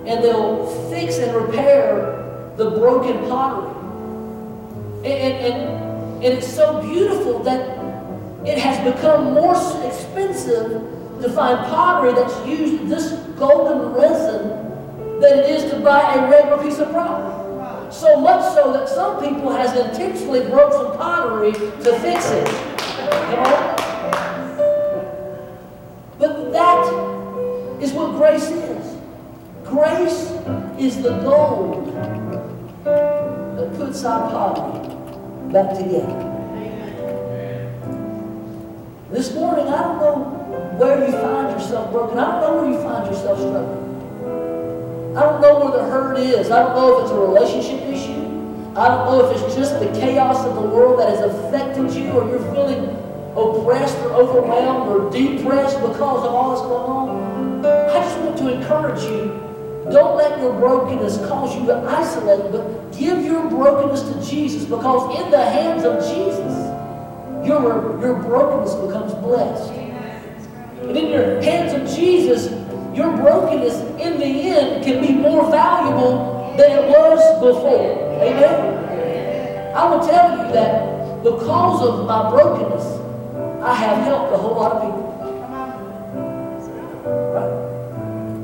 and 0.07 0.23
they'll 0.23 0.65
fix 0.89 1.19
and 1.19 1.35
repair 1.35 2.53
the 2.57 2.71
broken 2.71 3.19
pottery. 3.29 3.73
And, 5.03 5.05
and, 5.05 5.45
and, 5.45 6.23
and 6.23 6.33
it's 6.33 6.51
so 6.51 6.81
beautiful 6.81 7.43
that 7.43 7.77
it 8.47 8.57
has 8.57 8.93
become 8.93 9.33
more 9.35 9.53
expensive 9.85 10.81
to 11.21 11.29
find 11.29 11.59
pottery 11.67 12.13
that's 12.13 12.47
used 12.47 12.87
this 12.89 13.11
golden 13.37 13.93
resin 13.93 14.66
than 15.19 15.39
it 15.39 15.49
is 15.49 15.71
to 15.71 15.79
buy 15.79 16.13
a 16.13 16.29
regular 16.29 16.61
piece 16.63 16.79
of 16.79 16.91
property. 16.91 17.33
So 17.91 18.19
much 18.19 18.53
so 18.53 18.73
that 18.73 18.89
some 18.89 19.23
people 19.23 19.51
has 19.51 19.75
intentionally 19.75 20.41
broke 20.41 20.73
some 20.73 20.97
pottery 20.97 21.53
to 21.53 21.99
fix 21.99 22.29
it. 22.31 22.47
But 26.19 26.51
that 26.51 27.81
is 27.81 27.93
what 27.93 28.17
grace 28.17 28.49
is. 28.49 28.97
Grace 29.63 30.31
is 30.79 31.01
the 31.01 31.17
gold 31.19 31.93
that 32.83 33.75
puts 33.77 34.03
our 34.03 34.29
pottery 34.29 35.51
back 35.51 35.77
together. 35.77 36.33
This 39.09 39.33
morning, 39.33 39.67
I 39.67 39.81
don't 39.81 39.99
know 39.99 40.75
where 40.77 41.05
you 41.05 41.11
find 41.13 41.51
yourself 41.51 41.91
broken. 41.91 42.19
I 42.19 42.41
don't 42.41 42.41
know 42.41 42.61
where 42.61 42.71
you 42.71 42.81
find 42.83 43.07
yourself 43.07 43.39
struggling. 43.39 43.86
I 45.17 45.21
don't 45.21 45.41
know 45.41 45.59
where 45.59 45.71
the 45.71 45.83
hurt 45.89 46.19
is. 46.19 46.51
I 46.51 46.61
don't 46.61 46.75
know 46.75 46.99
if 46.99 47.03
it's 47.05 47.11
a 47.11 47.19
relationship 47.19 47.81
issue. 47.89 48.21
I 48.77 48.87
don't 48.87 49.07
know 49.07 49.25
if 49.25 49.41
it's 49.41 49.55
just 49.55 49.79
the 49.79 49.87
chaos 49.99 50.45
of 50.45 50.53
the 50.53 50.61
world 50.61 50.99
that 50.99 51.09
has 51.09 51.21
affected 51.21 51.91
you 51.91 52.11
or 52.11 52.29
you're 52.29 52.53
feeling 52.53 52.85
oppressed 53.35 53.97
or 54.05 54.13
overwhelmed 54.13 54.87
or 54.89 55.09
depressed 55.09 55.81
because 55.81 56.23
of 56.23 56.35
all 56.35 56.49
that's 56.51 56.61
going 56.61 57.65
on. 57.65 57.65
I 57.65 57.99
just 57.99 58.19
want 58.19 58.37
to 58.37 58.53
encourage 58.53 59.01
you 59.05 59.47
don't 59.91 60.17
let 60.17 60.39
your 60.39 60.53
brokenness 60.53 61.17
cause 61.27 61.55
you 61.55 61.65
to 61.65 61.77
isolate, 61.77 62.51
but 62.51 62.91
give 62.95 63.25
your 63.25 63.49
brokenness 63.49 64.03
to 64.03 64.29
Jesus 64.29 64.65
because 64.65 65.19
in 65.19 65.31
the 65.31 65.43
hands 65.43 65.83
of 65.83 65.95
Jesus, 66.13 66.53
your, 67.47 67.99
your 68.01 68.21
brokenness 68.21 68.75
becomes 68.75 69.15
blessed. 69.15 69.71
And 69.71 70.95
in 70.95 71.07
your 71.07 71.41
hands 71.41 71.73
of 71.73 71.97
Jesus, 71.97 72.51
your 72.97 73.15
brokenness 73.15 73.75
in 74.01 74.17
the 74.17 74.25
end 74.25 74.83
can 74.83 74.99
be 75.05 75.13
more 75.13 75.49
valuable 75.51 76.55
than 76.57 76.71
it 76.71 76.89
was 76.89 77.21
before. 77.39 77.93
Amen? 78.23 79.75
I 79.75 79.85
will 79.85 80.05
tell 80.05 80.31
you 80.31 80.51
that 80.53 81.23
because 81.23 81.87
of 81.87 82.07
my 82.07 82.31
brokenness, 82.31 82.99
I 83.61 83.75
have 83.75 84.03
helped 84.03 84.33
a 84.33 84.37
whole 84.37 84.55
lot 84.55 84.71
of 84.71 84.81
people. 84.81 85.05
Right? 87.37 87.53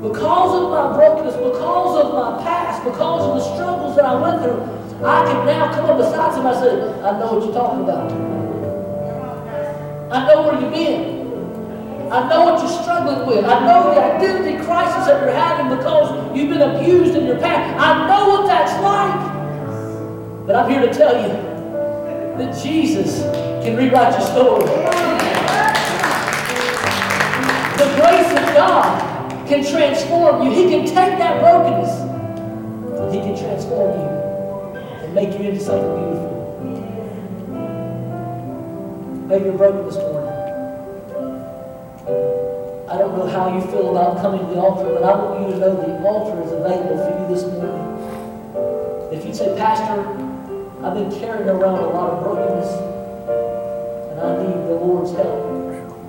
Because 0.00 0.62
of 0.62 0.70
my 0.70 0.96
brokenness, 0.96 1.34
because 1.34 2.04
of 2.04 2.14
my 2.14 2.44
past, 2.44 2.84
because 2.84 3.22
of 3.24 3.34
the 3.34 3.54
struggles 3.56 3.96
that 3.96 4.04
I 4.04 4.14
went 4.14 4.40
through, 4.40 4.62
I 5.04 5.24
can 5.26 5.46
now 5.46 5.74
come 5.74 5.86
up 5.86 5.98
beside 5.98 6.32
somebody 6.32 6.68
and 6.68 6.94
say, 6.94 7.02
I 7.02 7.18
know 7.18 7.32
what 7.32 7.44
you're 7.44 7.52
talking 7.52 7.82
about. 7.82 8.12
I 10.12 10.28
know 10.28 10.42
where 10.42 10.60
you've 10.60 10.72
been. 10.72 11.13
I 12.14 12.28
know 12.28 12.44
what 12.44 12.62
you're 12.62 12.80
struggling 12.80 13.26
with. 13.26 13.44
I 13.44 13.66
know 13.66 13.92
the 13.92 14.00
identity 14.00 14.64
crisis 14.64 15.06
that 15.06 15.20
you're 15.20 15.32
having 15.32 15.76
because 15.76 16.36
you've 16.36 16.48
been 16.48 16.62
abused 16.62 17.16
in 17.16 17.26
your 17.26 17.38
past. 17.40 17.74
I 17.80 18.06
know 18.06 18.28
what 18.28 18.46
that's 18.46 18.72
like. 18.80 20.46
But 20.46 20.54
I'm 20.54 20.70
here 20.70 20.82
to 20.82 20.94
tell 20.94 21.16
you 21.20 21.32
that 22.38 22.62
Jesus 22.62 23.22
can 23.64 23.76
rewrite 23.76 24.12
your 24.12 24.28
story. 24.28 24.64
The 27.78 27.88
grace 27.96 28.30
of 28.30 28.54
God 28.54 29.48
can 29.48 29.64
transform 29.64 30.46
you. 30.46 30.52
He 30.52 30.70
can 30.70 30.86
take 30.86 31.18
that 31.18 31.40
brokenness 31.40 31.98
and 33.00 33.12
He 33.12 33.20
can 33.22 33.36
transform 33.36 33.98
you 33.98 34.06
and 35.04 35.14
make 35.16 35.36
you 35.36 35.48
into 35.48 35.58
something 35.58 35.96
beautiful. 35.96 36.30
Maybe 39.26 39.44
you're 39.46 39.58
broken 39.58 39.86
this. 39.86 40.13
I 42.06 42.98
don't 42.98 43.16
know 43.16 43.26
how 43.26 43.56
you 43.56 43.62
feel 43.70 43.96
about 43.96 44.20
coming 44.20 44.40
to 44.40 44.54
the 44.54 44.60
altar, 44.60 44.92
but 44.92 45.02
I 45.04 45.16
want 45.16 45.40
you 45.40 45.54
to 45.54 45.58
know 45.58 45.74
the 45.74 46.04
altar 46.04 46.42
is 46.42 46.52
available 46.52 47.00
for 47.00 47.18
you 47.18 47.34
this 47.34 47.44
morning. 47.48 47.80
If 49.10 49.24
you 49.24 49.32
say, 49.32 49.56
Pastor, 49.56 50.02
I've 50.84 50.92
been 50.92 51.10
carrying 51.18 51.48
around 51.48 51.78
a 51.78 51.88
lot 51.88 52.10
of 52.10 52.22
brokenness, 52.22 52.68
and 54.12 54.20
I 54.20 54.36
need 54.36 54.68
the 54.68 54.74
Lord's 54.74 55.12
help 55.12 55.48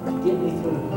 to 0.05 0.11
get 0.25 0.37
me 0.37 0.51
through. 0.59 0.91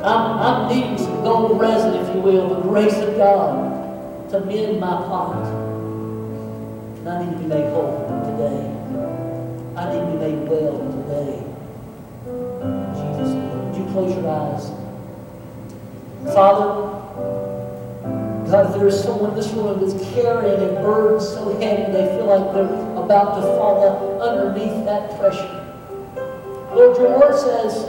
I'm, 0.00 0.38
I'm 0.40 0.68
needing 0.74 0.96
some 0.96 1.22
gold 1.22 1.60
resin, 1.60 1.94
if 1.94 2.14
you 2.14 2.22
will, 2.22 2.48
the 2.48 2.62
grace 2.62 2.96
of 2.96 3.14
God 3.18 4.30
to 4.30 4.40
mend 4.40 4.80
my 4.80 4.96
pot. 5.04 5.44
And 6.96 7.08
I 7.10 7.24
need 7.24 7.32
to 7.32 7.38
be 7.38 7.44
made 7.44 7.70
whole 7.72 8.08
today. 8.24 8.72
I 9.76 9.92
need 9.92 10.00
to 10.00 10.06
be 10.06 10.18
made 10.18 10.48
well 10.48 10.78
today 10.78 11.41
close 13.92 14.16
your 14.16 14.28
eyes. 14.28 14.70
Father, 16.34 16.92
God, 18.50 18.66
if 18.66 18.76
there 18.76 18.88
is 18.88 19.02
someone 19.02 19.30
in 19.30 19.36
this 19.36 19.50
room 19.52 19.80
that's 19.80 19.96
carrying 20.14 20.60
a 20.60 20.80
burden 20.82 21.20
so 21.20 21.58
heavy 21.60 21.92
they 21.92 22.06
feel 22.16 22.26
like 22.26 22.52
they're 22.54 22.68
about 22.96 23.36
to 23.36 23.42
fall 23.56 24.20
underneath 24.20 24.84
that 24.84 25.18
pressure. 25.18 25.58
Lord, 26.74 26.96
your 26.96 27.18
word 27.18 27.38
says 27.38 27.84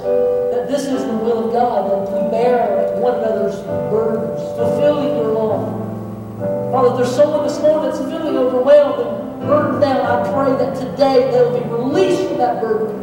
that 0.51 0.67
this 0.67 0.87
is 0.87 1.05
the 1.05 1.17
will 1.17 1.47
of 1.47 1.53
God, 1.53 1.89
that 1.89 2.23
we 2.23 2.31
bear 2.31 2.97
one 2.99 3.15
another's 3.15 3.61
burdens, 3.91 4.41
fulfilling 4.57 5.17
your 5.17 5.33
law. 5.33 5.79
Father, 6.71 6.89
if 6.91 6.97
there's 6.97 7.15
someone 7.15 7.47
this 7.47 7.59
morning 7.61 7.89
that's 7.89 7.99
feeling 7.99 8.35
overwhelmed 8.35 9.07
and 9.07 9.47
burdened 9.47 9.81
down, 9.81 10.01
I 10.01 10.31
pray 10.33 10.51
that 10.65 10.75
today 10.75 11.31
they'll 11.31 11.57
be 11.57 11.69
released 11.69 12.27
from 12.27 12.37
that 12.39 12.61
burden. 12.61 13.02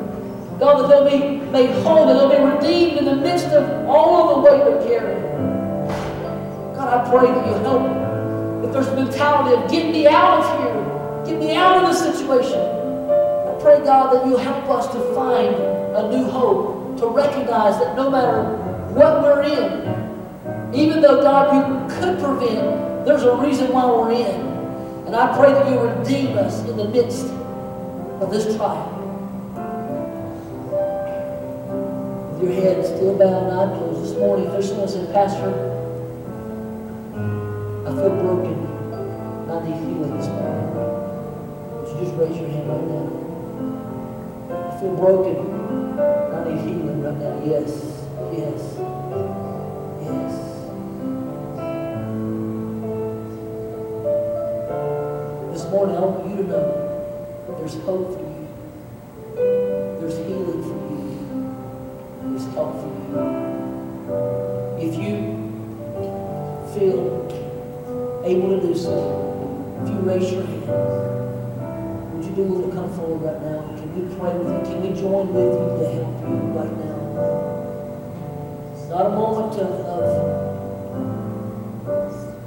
God, 0.60 0.82
that 0.82 0.88
they'll 0.88 1.10
be 1.10 1.40
made 1.46 1.70
whole, 1.82 2.06
that 2.06 2.28
they'll 2.28 2.28
be 2.28 2.54
redeemed 2.54 2.98
in 2.98 3.06
the 3.06 3.16
midst 3.16 3.46
of 3.46 3.88
all 3.88 4.28
of 4.28 4.44
the 4.44 4.50
weight 4.50 4.62
they're 4.62 4.86
carrying. 4.86 5.22
God, 6.74 7.06
I 7.06 7.10
pray 7.10 7.26
that 7.32 7.46
you 7.46 7.54
help 7.64 7.82
them. 7.82 8.64
If 8.64 8.72
there's 8.74 8.88
a 8.88 8.94
mentality 8.94 9.56
of 9.56 9.70
get 9.70 9.90
me 9.90 10.06
out 10.06 10.44
of 10.44 10.60
here, 10.60 11.24
get 11.24 11.40
me 11.40 11.56
out 11.56 11.82
of 11.82 11.88
this 11.88 12.14
situation. 12.14 12.60
I 12.60 13.58
pray, 13.62 13.82
God, 13.82 14.12
that 14.12 14.26
you 14.26 14.36
help 14.36 14.68
us 14.68 14.86
to 14.88 15.14
find 15.14 15.54
a 15.96 16.10
new 16.10 16.24
hope, 16.24 16.98
to 16.98 17.06
recognize 17.06 17.78
that 17.80 17.96
no 17.96 18.10
matter 18.10 18.54
what 18.92 19.22
we're 19.22 19.42
in, 19.44 20.74
even 20.74 21.00
though 21.00 21.22
God, 21.22 21.56
you 21.56 21.94
could 21.96 22.18
prevent, 22.18 23.06
there's 23.06 23.22
a 23.22 23.34
reason 23.36 23.72
why 23.72 23.86
we're 23.86 24.12
in. 24.12 25.06
And 25.06 25.16
I 25.16 25.34
pray 25.38 25.54
that 25.54 25.70
you 25.70 25.80
redeem 25.80 26.36
us 26.36 26.60
in 26.68 26.76
the 26.76 26.84
midst 26.84 27.24
of 28.20 28.30
this 28.30 28.54
trial. 28.56 28.99
Your 32.42 32.52
head 32.52 32.84
still 32.84 33.16
bowed 33.18 33.42
and 33.44 33.52
eyes 33.52 33.78
closed 33.78 34.02
this 34.02 34.18
morning, 34.18 34.46
if 34.46 34.52
there's 34.52 34.68
someone 34.68 34.88
saying, 34.88 35.12
Pastor, 35.12 35.50
I 37.86 37.90
feel 37.92 38.14
broken 38.16 38.66
I 39.50 39.52
need 39.66 39.76
healing 39.76 40.16
this 40.16 40.28
morning, 40.28 40.74
would 40.74 41.88
you 41.88 41.94
just 42.04 42.16
raise 42.16 42.36
your 42.38 42.48
hand 42.48 42.68
right 42.68 42.86
now? 42.88 43.06
I 44.70 44.80
feel 44.80 44.94
broken 44.96 45.36
I 46.32 46.44
need 46.48 46.60
healing 46.62 47.02
right 47.02 47.18
now. 47.18 47.42
Yes, 47.44 47.70
yes, 48.32 48.60
yes. 50.00 50.32
This 55.52 55.64
morning, 55.70 55.96
I 55.96 56.00
want 56.00 56.30
you 56.30 56.36
to 56.36 56.44
know 56.48 56.66
there's 57.58 57.74
hope 57.84 58.14
for 58.14 58.20
you. 58.20 58.29
Able 68.72 69.80
if 69.82 69.88
you 69.88 69.98
raise 70.00 70.32
your 70.32 70.42
hand, 70.44 72.12
would 72.12 72.24
you 72.24 72.30
be 72.32 72.42
willing 72.42 72.70
to 72.70 72.76
come 72.76 72.92
forward 72.94 73.22
right 73.22 73.40
now? 73.42 73.60
Can 73.76 73.88
we 73.94 74.02
pray 74.16 74.32
with 74.36 74.48
you? 74.48 74.72
Can 74.72 74.82
we 74.82 74.88
join 75.00 75.32
with 75.32 75.52
you 75.52 75.66
to 75.78 75.86
help 75.94 76.20
you 76.28 76.36
right 76.54 76.74
now? 76.78 76.98
It's 78.72 78.88
not 78.88 79.06
a 79.06 79.10
moment 79.10 79.56
of, 79.58 79.70
of 79.86 80.50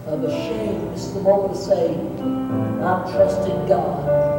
of 0.08 0.24
a 0.24 0.32
shame. 0.32 0.92
This 0.92 1.06
is 1.06 1.14
the 1.14 1.22
moment 1.22 1.54
to 1.56 1.60
say, 1.60 1.96
I'm 1.96 3.12
trusting 3.12 3.68
God. 3.68 4.33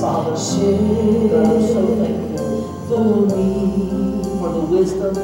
Father, 0.00 0.36
shed 0.36 1.30
God, 1.30 1.46
I'm 1.46 1.62
so 1.62 1.96
thankful 1.96 2.86
for 2.88 3.36
me. 3.36 3.52
for 4.40 4.52
the 4.52 4.60
wisdom, 4.60 5.14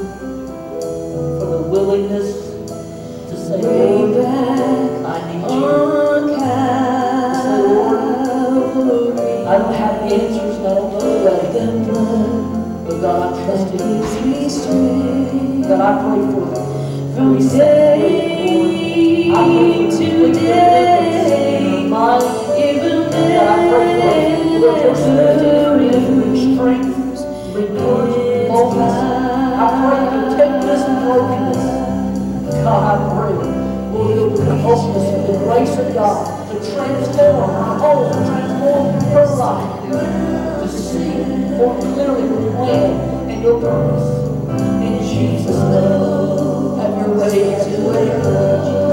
for 1.24 1.46
the 1.46 1.58
willingness 1.70 2.28
to 3.30 3.36
say, 3.36 3.60
Lord, 3.62 4.22
back 4.22 5.06
I 5.06 5.08
need 5.32 5.42
you. 5.42 5.64
on 5.64 6.28
Calvary, 6.38 7.96
I 9.46 9.48
don't 9.58 9.74
have 9.74 9.96
the 10.00 10.06
answers, 10.14 10.58
I 10.58 10.60
don't 10.74 10.92
know 10.92 11.00
the 11.00 11.26
way, 11.26 11.38
but 12.86 12.96
God, 13.00 13.18
I 13.22 13.24
trust 13.44 13.74
in 13.74 13.80
you. 13.90 14.02
God, 15.68 15.80
I 15.80 15.82
pray 16.02 16.22
for 16.32 16.46
from 17.14 17.26
reset, 17.34 17.98
day 17.98 19.30
Lord. 19.30 19.90
To 19.92 19.98
complete 20.10 20.93
God, 32.64 32.96
I 32.96 33.14
pray, 33.14 33.34
Lord, 33.92 34.16
you'll 34.16 34.32
open 34.32 34.48
us 34.48 34.82
with 34.96 35.26
the 35.26 35.44
grace 35.44 35.76
of 35.76 35.92
God 35.92 36.50
to 36.50 36.56
transform 36.72 37.50
our 37.50 37.78
home, 37.78 38.10
to 38.10 38.18
transform 38.26 38.86
your 39.12 39.26
life, 39.36 40.62
to 40.62 40.68
see 40.70 41.12
more 41.58 41.78
clearly 41.78 42.22
your 42.26 42.52
plan 42.54 43.28
and 43.28 43.42
your 43.42 43.60
purpose. 43.60 44.08
In 44.82 44.98
Jesus' 44.98 45.60
name, 45.60 46.78
have 46.78 47.06
your 47.06 47.18
way, 47.18 47.50
have 47.50 47.70
your 47.70 47.92
way, 47.92 48.83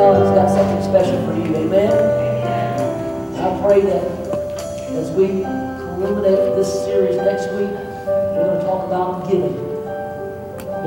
God 0.00 0.16
has 0.16 0.32
got 0.34 0.48
something 0.48 0.82
special 0.82 1.20
for 1.26 1.36
you. 1.36 1.54
Amen? 1.56 1.92
I 3.36 3.60
pray 3.60 3.82
that 3.82 4.02
as 4.96 5.10
we 5.10 5.42
culminate 5.42 6.56
this 6.56 6.72
series 6.72 7.16
next 7.16 7.44
week, 7.52 7.68
we're 7.68 8.48
going 8.48 8.60
to 8.60 8.64
talk 8.64 8.86
about 8.86 9.30
giving. 9.30 9.52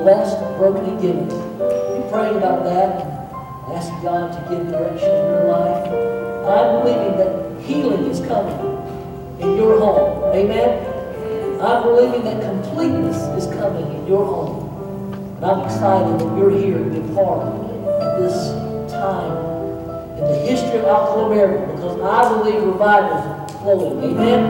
Blessed, 0.01 0.39
broken, 0.57 0.99
giving. 0.99 1.27
We 1.29 2.09
praying 2.09 2.37
about 2.37 2.63
that 2.63 3.05
and 3.05 3.77
asking 3.77 4.01
God 4.01 4.33
to 4.33 4.49
give 4.49 4.65
direction 4.69 5.09
in 5.13 5.25
your 5.29 5.45
life. 5.45 5.85
I'm 6.49 6.81
believing 6.81 7.13
that 7.21 7.61
healing 7.61 8.09
is 8.09 8.19
coming 8.21 8.57
in 9.41 9.57
your 9.57 9.77
home. 9.77 10.33
Amen? 10.33 11.61
I'm 11.61 11.83
believing 11.83 12.23
that 12.23 12.41
completeness 12.41 13.17
is 13.37 13.45
coming 13.53 13.85
in 13.95 14.07
your 14.07 14.25
home. 14.25 15.13
And 15.37 15.45
I'm 15.45 15.65
excited 15.65 16.19
that 16.19 16.35
you're 16.35 16.49
here 16.49 16.79
to 16.79 16.89
be 16.89 17.13
part 17.13 17.43
of 17.45 18.19
this 18.19 18.62
time 19.03 19.35
in 20.17 20.23
the 20.31 20.39
history 20.47 20.79
of 20.79 20.85
Alcoa 20.85 21.27
America 21.27 21.73
because 21.75 21.99
I 21.99 22.29
believe 22.31 22.63
revival 22.63 23.19
is 23.19 23.51
flowing. 23.59 24.03
Amen? 24.03 24.41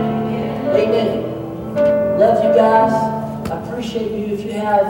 Amen. 0.78 1.34
Love 2.20 2.38
you 2.43 2.54
guys. 2.54 2.93
I 3.49 3.64
appreciate 3.64 4.12
you. 4.12 4.36
If 4.36 4.45
you 4.45 4.51
have 4.51 4.86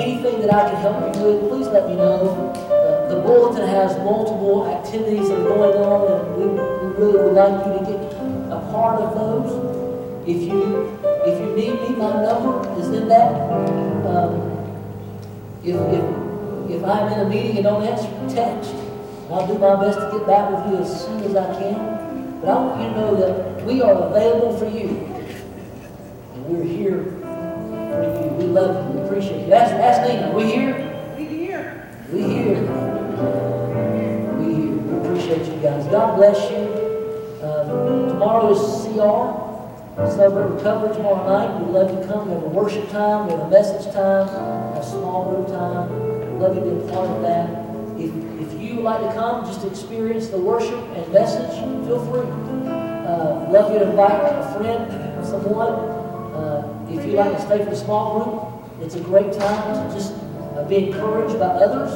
anything 0.00 0.40
that 0.40 0.54
I 0.54 0.70
can 0.70 0.80
help 0.80 1.14
you 1.14 1.22
with, 1.22 1.50
please 1.50 1.66
let 1.68 1.86
me 1.88 1.96
know. 1.96 2.52
Uh, 2.56 3.08
the 3.08 3.20
bulletin 3.20 3.68
has 3.68 3.92
multiple 3.98 4.66
activities 4.72 5.28
that 5.28 5.38
are 5.40 5.48
going 5.48 5.76
on, 5.76 6.00
and 6.12 6.36
we, 6.36 6.44
we 6.48 6.94
really 6.96 7.24
would 7.24 7.34
like 7.34 7.66
you 7.66 7.72
to 7.76 7.84
get 7.84 8.00
a 8.52 8.60
part 8.72 9.00
of 9.02 9.14
those. 9.14 9.52
If 10.26 10.40
you 10.48 10.88
if 11.26 11.38
you 11.38 11.54
need 11.54 11.74
me, 11.82 11.96
my 11.96 12.24
number 12.24 12.80
is 12.80 12.88
in 12.88 13.08
that. 13.08 13.32
Um, 14.06 14.48
if, 15.62 15.76
if, 15.76 16.21
if 16.72 16.84
I'm 16.84 17.12
in 17.12 17.20
a 17.20 17.28
meeting 17.28 17.56
and 17.56 17.64
don't 17.64 17.82
answer, 17.82 18.08
text. 18.34 18.74
I'll 19.30 19.46
do 19.46 19.58
my 19.58 19.76
best 19.76 19.98
to 19.98 20.18
get 20.18 20.26
back 20.26 20.50
with 20.50 20.72
you 20.72 20.78
as 20.84 21.04
soon 21.04 21.22
as 21.24 21.36
I 21.36 21.58
can. 21.58 22.40
But 22.40 22.50
I 22.50 22.54
want 22.60 22.82
you 22.82 22.88
to 22.88 22.94
know 22.94 23.16
that 23.16 23.64
we 23.64 23.80
are 23.82 23.92
available 23.92 24.58
for 24.58 24.68
you. 24.68 24.88
And 26.34 26.46
we're 26.46 26.64
here 26.64 27.04
for 27.04 28.24
you. 28.24 28.30
We 28.36 28.44
love 28.44 28.94
you. 28.94 29.00
We 29.00 29.06
appreciate 29.06 29.46
you. 29.46 29.52
Ask, 29.54 29.72
ask 29.72 30.08
Nina, 30.08 30.32
we 30.34 30.44
here? 30.44 31.14
We 31.16 31.24
here. 31.24 31.88
We 32.10 32.22
here. 32.22 32.60
We 34.38 34.54
here. 34.54 34.76
We 34.76 34.98
appreciate 34.98 35.46
you 35.46 35.60
guys. 35.62 35.86
God 35.86 36.16
bless 36.16 36.50
you. 36.50 36.82
Um, 37.42 38.08
tomorrow 38.08 38.52
is 38.52 38.84
CR. 38.84 39.52
Celebrate 40.10 40.56
recovery 40.56 40.94
tomorrow 40.94 41.26
night. 41.26 41.60
We'd 41.60 41.72
love 41.72 41.90
you 41.90 42.00
to 42.00 42.06
come. 42.06 42.28
We 42.28 42.34
have 42.34 42.44
a 42.44 42.48
worship 42.48 42.90
time. 42.90 43.26
We 43.26 43.32
have 43.32 43.40
a 43.40 43.50
message 43.50 43.92
time. 43.92 44.26
We 44.26 44.74
have 44.74 44.82
a 44.82 44.84
small 44.84 45.30
group 45.30 45.48
time. 45.48 46.01
Love 46.42 46.56
you 46.56 46.64
to 46.64 46.70
be 46.74 46.82
a 46.82 46.92
part 46.92 47.08
of 47.08 47.22
that. 47.22 47.48
If, 48.00 48.10
if 48.42 48.60
you 48.60 48.74
would 48.74 48.84
like 48.84 49.00
to 49.00 49.12
come 49.14 49.46
just 49.46 49.60
to 49.60 49.68
experience 49.68 50.26
the 50.26 50.38
worship 50.38 50.74
and 50.74 51.12
message, 51.12 51.54
feel 51.86 52.04
free. 52.10 52.26
Uh, 53.06 53.46
love 53.48 53.72
you 53.72 53.78
to 53.78 53.88
invite 53.88 54.10
a 54.10 54.58
friend, 54.58 55.24
someone. 55.24 55.70
Uh, 56.34 56.86
if 56.90 57.06
you'd 57.06 57.14
like 57.14 57.30
to 57.30 57.40
stay 57.42 57.62
for 57.62 57.70
the 57.70 57.76
small 57.76 58.18
group, 58.18 58.84
it's 58.84 58.96
a 58.96 59.00
great 59.02 59.32
time 59.32 59.88
to 59.88 59.94
just 59.94 60.14
uh, 60.56 60.64
be 60.68 60.88
encouraged 60.88 61.38
by 61.38 61.46
others 61.46 61.94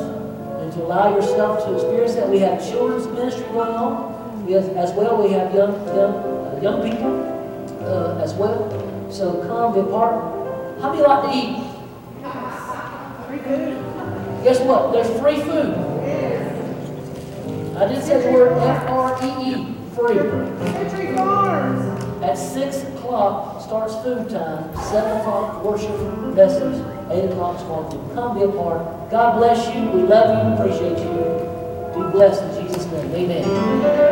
and 0.62 0.72
to 0.74 0.84
allow 0.84 1.12
yourself 1.12 1.64
to 1.64 1.74
experience 1.74 2.14
that. 2.14 2.28
We 2.28 2.38
have 2.38 2.64
children's 2.70 3.09
ministry 3.09 3.47
going 3.47 3.70
on. 3.70 4.47
We 4.47 4.55
as 4.55 4.92
well, 4.92 5.20
we 5.20 5.32
have 5.32 5.53
young, 5.53 5.74
young, 5.88 6.14
uh, 6.14 6.61
young 6.62 6.88
people 6.88 7.18
uh, 7.82 8.22
as 8.22 8.32
well. 8.34 8.70
So 9.11 9.42
come 9.42 9.74
be 9.74 9.80
a 9.80 9.90
part. 9.90 10.14
How 10.80 10.92
many 10.92 11.03
like 11.03 11.24
to 11.24 11.36
eat? 11.36 11.66
Free 13.26 13.38
food. 13.38 13.95
Guess 14.47 14.61
what? 14.61 14.92
There's 14.92 15.09
free 15.18 15.42
food. 15.42 15.74
I 17.76 17.92
just 17.92 18.07
said 18.07 18.22
the 18.24 18.32
word 18.32 18.53
F-R-E-E, 18.53 19.74
free. 19.97 20.18
Century 20.70 21.16
Farms. 21.16 22.22
At 22.22 22.38
6 22.38 22.76
o'clock 22.84 23.61
starts 23.61 23.97
food 24.05 24.30
time, 24.30 24.72
7 24.84 25.20
o'clock 25.20 25.64
worship 25.64 25.90
message, 26.36 26.80
8 27.11 27.32
o'clock 27.32 27.59
small 27.59 27.90
group. 27.90 28.14
Come 28.14 28.38
be 28.38 28.44
a 28.44 28.49
part. 28.49 29.11
God 29.11 29.38
bless 29.38 29.66
you. 29.74 29.90
We 29.90 30.03
love 30.03 30.30
you. 30.30 30.64
Appreciate 30.64 30.97
you. 30.97 32.05
Be 32.05 32.12
blessed 32.12 32.44
in 32.44 32.68
Jesus' 32.68 32.86
name. 32.92 33.12
Amen. 33.16 34.06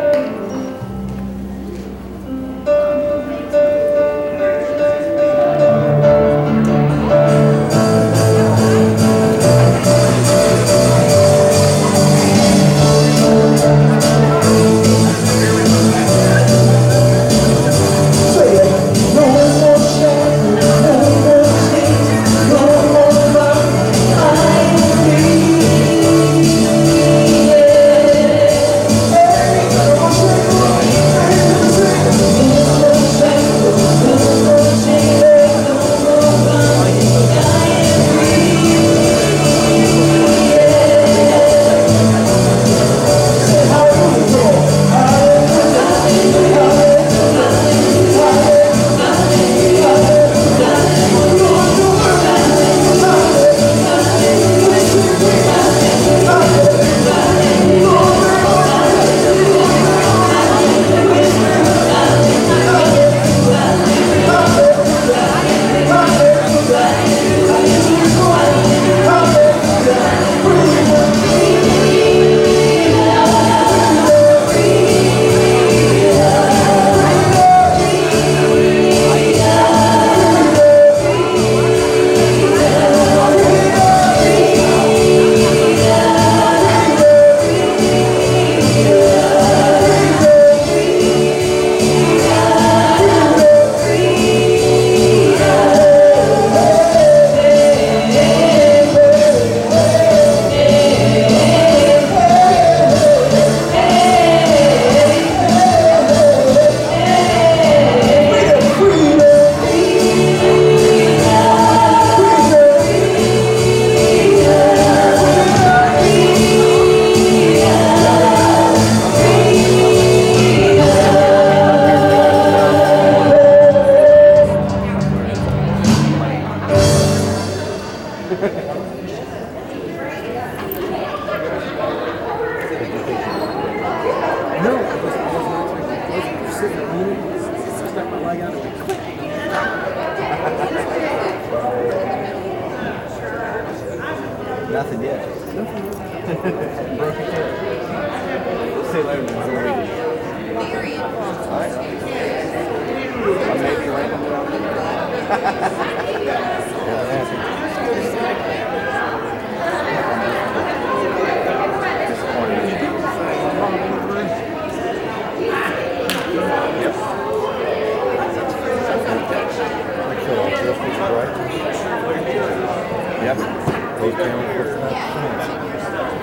Goes 174.05 174.17
down 174.17 174.37
for 174.55 174.65
the 174.65 174.77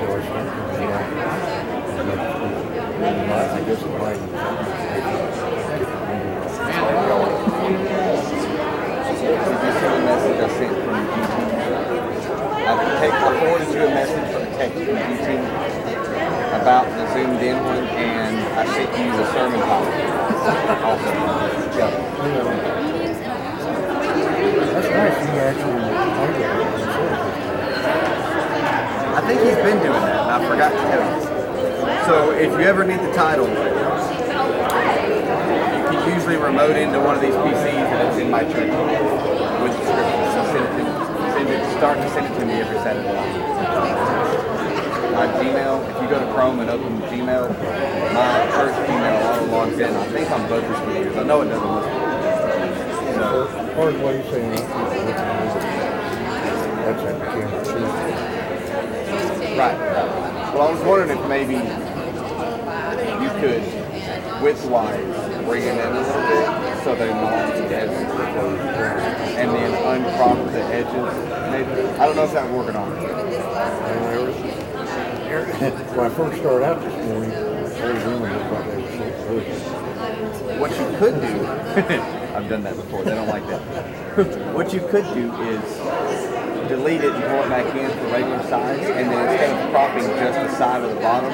George 0.06 0.26
Washington, 0.30 0.82
yeah. 0.82 1.02
I 3.02 3.62
guess 3.66 3.82
it 3.82 3.90
might. 3.98 4.22
Did 9.42 9.58
you 9.58 9.74
see 9.74 9.90
the 9.90 9.98
message 10.06 10.38
I 10.38 10.50
sent 10.60 10.78
from 10.78 11.02
GT? 11.10 11.34
I 12.62 12.74
take 13.02 13.18
I 13.18 13.26
forwarded 13.40 13.74
you 13.74 13.82
a 13.82 13.90
message 13.90 14.28
from 14.32 14.46
text 14.62 14.78
from 14.78 14.98
GT 15.02 15.28
about 16.62 16.86
the 16.86 17.04
zoomed 17.16 17.42
in 17.42 17.58
one, 17.66 17.86
and 17.88 18.38
I 18.60 18.64
sent 18.68 18.92
you 18.96 19.10
the 19.18 19.26
sermon 19.34 19.60
topic. 19.62 20.06
Also, 20.86 21.12
yeah. 21.80 21.90
That's 24.72 24.90
nice, 24.92 25.18
he 25.26 25.34
actually 25.40 25.82
played 26.14 27.26
it. 27.26 27.31
I 29.12 29.22
think 29.28 29.42
he's 29.42 29.56
been 29.56 29.80
doing 29.84 29.92
that, 29.92 30.22
and 30.24 30.32
I 30.32 30.40
forgot 30.48 30.72
to 30.72 30.78
tell 30.88 31.04
you. 31.04 31.32
So 32.06 32.32
if 32.32 32.52
you 32.60 32.66
ever 32.66 32.84
need 32.84 33.00
the 33.00 33.12
title, 33.14 33.48
you 33.48 33.54
can 36.00 36.14
usually 36.16 36.38
remote 36.38 36.76
into 36.76 37.00
one 37.00 37.16
of 37.16 37.22
these 37.22 37.36
PCs 37.36 37.92
and 37.92 38.08
it's 38.08 38.18
in 38.18 38.30
my 38.32 38.44
church 38.44 38.72
with 38.72 39.74
the 39.76 39.84
scripture. 39.84 40.32
So 40.32 40.44
send 40.52 40.66
it 40.66 40.72
to 40.80 41.02
send 41.36 41.50
it, 41.50 41.78
start 41.78 41.98
to 42.00 42.10
send 42.10 42.26
it 42.28 42.40
to 42.40 42.46
me 42.46 42.54
every 42.54 42.78
Saturday. 42.80 43.12
My 45.14 45.28
Gmail, 45.28 45.90
if 45.90 46.02
you 46.02 46.08
go 46.10 46.20
to 46.20 46.34
Chrome 46.34 46.60
and 46.62 46.70
open 46.70 47.02
Gmail, 47.04 47.50
my 48.14 48.48
church 48.56 48.76
Gmail 48.88 49.22
auto 49.24 49.46
logs 49.52 49.78
in. 49.78 49.94
I 49.94 50.06
think 50.08 50.32
on 50.32 50.48
both 50.48 50.68
the 50.68 50.74
computers. 50.74 51.18
I 51.18 51.24
know 51.24 51.42
it 51.42 51.50
doesn't 51.50 51.76
listen. 51.76 51.92
So 53.16 53.48
as 53.88 53.96
what 54.02 54.14
you're 54.16 54.24
saying, 54.32 54.52
that's 56.82 57.04
at 57.04 57.20
the 57.20 57.26
camera 57.26 57.64
too. 57.66 57.86
Right. 59.58 60.41
Well, 60.54 60.68
I 60.68 60.72
was 60.72 60.82
wondering 60.84 61.18
if 61.18 61.26
maybe 61.30 61.54
you 61.54 63.30
could, 63.40 63.64
width-wise, 64.44 65.46
bring 65.46 65.64
it 65.64 65.72
in 65.72 65.80
a 65.80 65.92
little 65.92 66.22
bit 66.28 66.46
so 66.84 66.96
they're 66.96 67.14
not 67.14 67.34
as, 67.34 67.60
and 69.38 69.50
then 69.52 69.72
uncrop 69.86 70.38
the 70.52 70.64
edges. 70.64 71.16
Maybe 71.52 71.72
I 72.00 72.06
don't 72.06 72.16
know 72.18 72.26
if 72.26 72.34
that 72.34 72.46
would 72.50 72.58
work 72.58 72.70
or 72.70 72.74
not. 72.74 72.92
When 75.96 76.06
I 76.06 76.10
first 76.10 76.40
started 76.42 76.66
out 76.66 76.82
this 76.82 76.94
morning, 77.06 77.32
all 77.32 77.94
the 77.94 78.10
women 78.10 78.30
looked 78.38 78.52
like 78.52 78.66
they 78.68 78.76
were 78.82 78.88
so 79.56 79.62
What 80.60 80.72
you 80.72 80.86
could 80.98 81.16
do, 81.22 81.46
I've 82.36 82.48
done 82.50 82.64
that 82.64 82.76
before. 82.76 83.04
They 83.04 83.16
don't 83.16 83.28
like 83.28 83.48
that. 83.48 83.62
what 84.54 84.74
you 84.74 84.82
could 84.82 85.06
do 85.14 85.32
is 85.44 85.62
delete 86.72 87.04
it 87.04 87.12
and 87.12 87.24
pull 87.26 87.44
it 87.44 87.50
back 87.50 87.68
in 87.76 87.92
for 87.92 88.08
regular 88.08 88.42
size, 88.44 88.80
and 88.80 89.12
then 89.12 89.30
instead 89.30 89.52
of 89.52 89.70
cropping 89.72 90.06
just 90.06 90.40
the 90.40 90.56
side 90.56 90.82
or 90.82 90.88
the 90.88 91.02
bottom, 91.02 91.30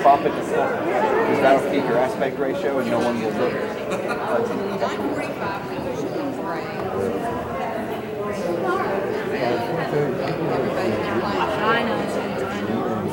crop 0.00 0.20
it 0.20 0.30
to 0.30 0.42
full. 0.42 0.62
Because 0.62 1.40
that'll 1.42 1.70
keep 1.72 1.84
your 1.90 1.98
aspect 1.98 2.38
ratio, 2.38 2.78
and 2.78 2.88
no 2.88 3.00
one 3.00 3.20
will 3.20 3.32
look. 3.32 3.52
I 11.66 11.82
know, 11.82 11.98
I 12.46 12.60
know, 12.62 12.84
I'm. 12.86 13.06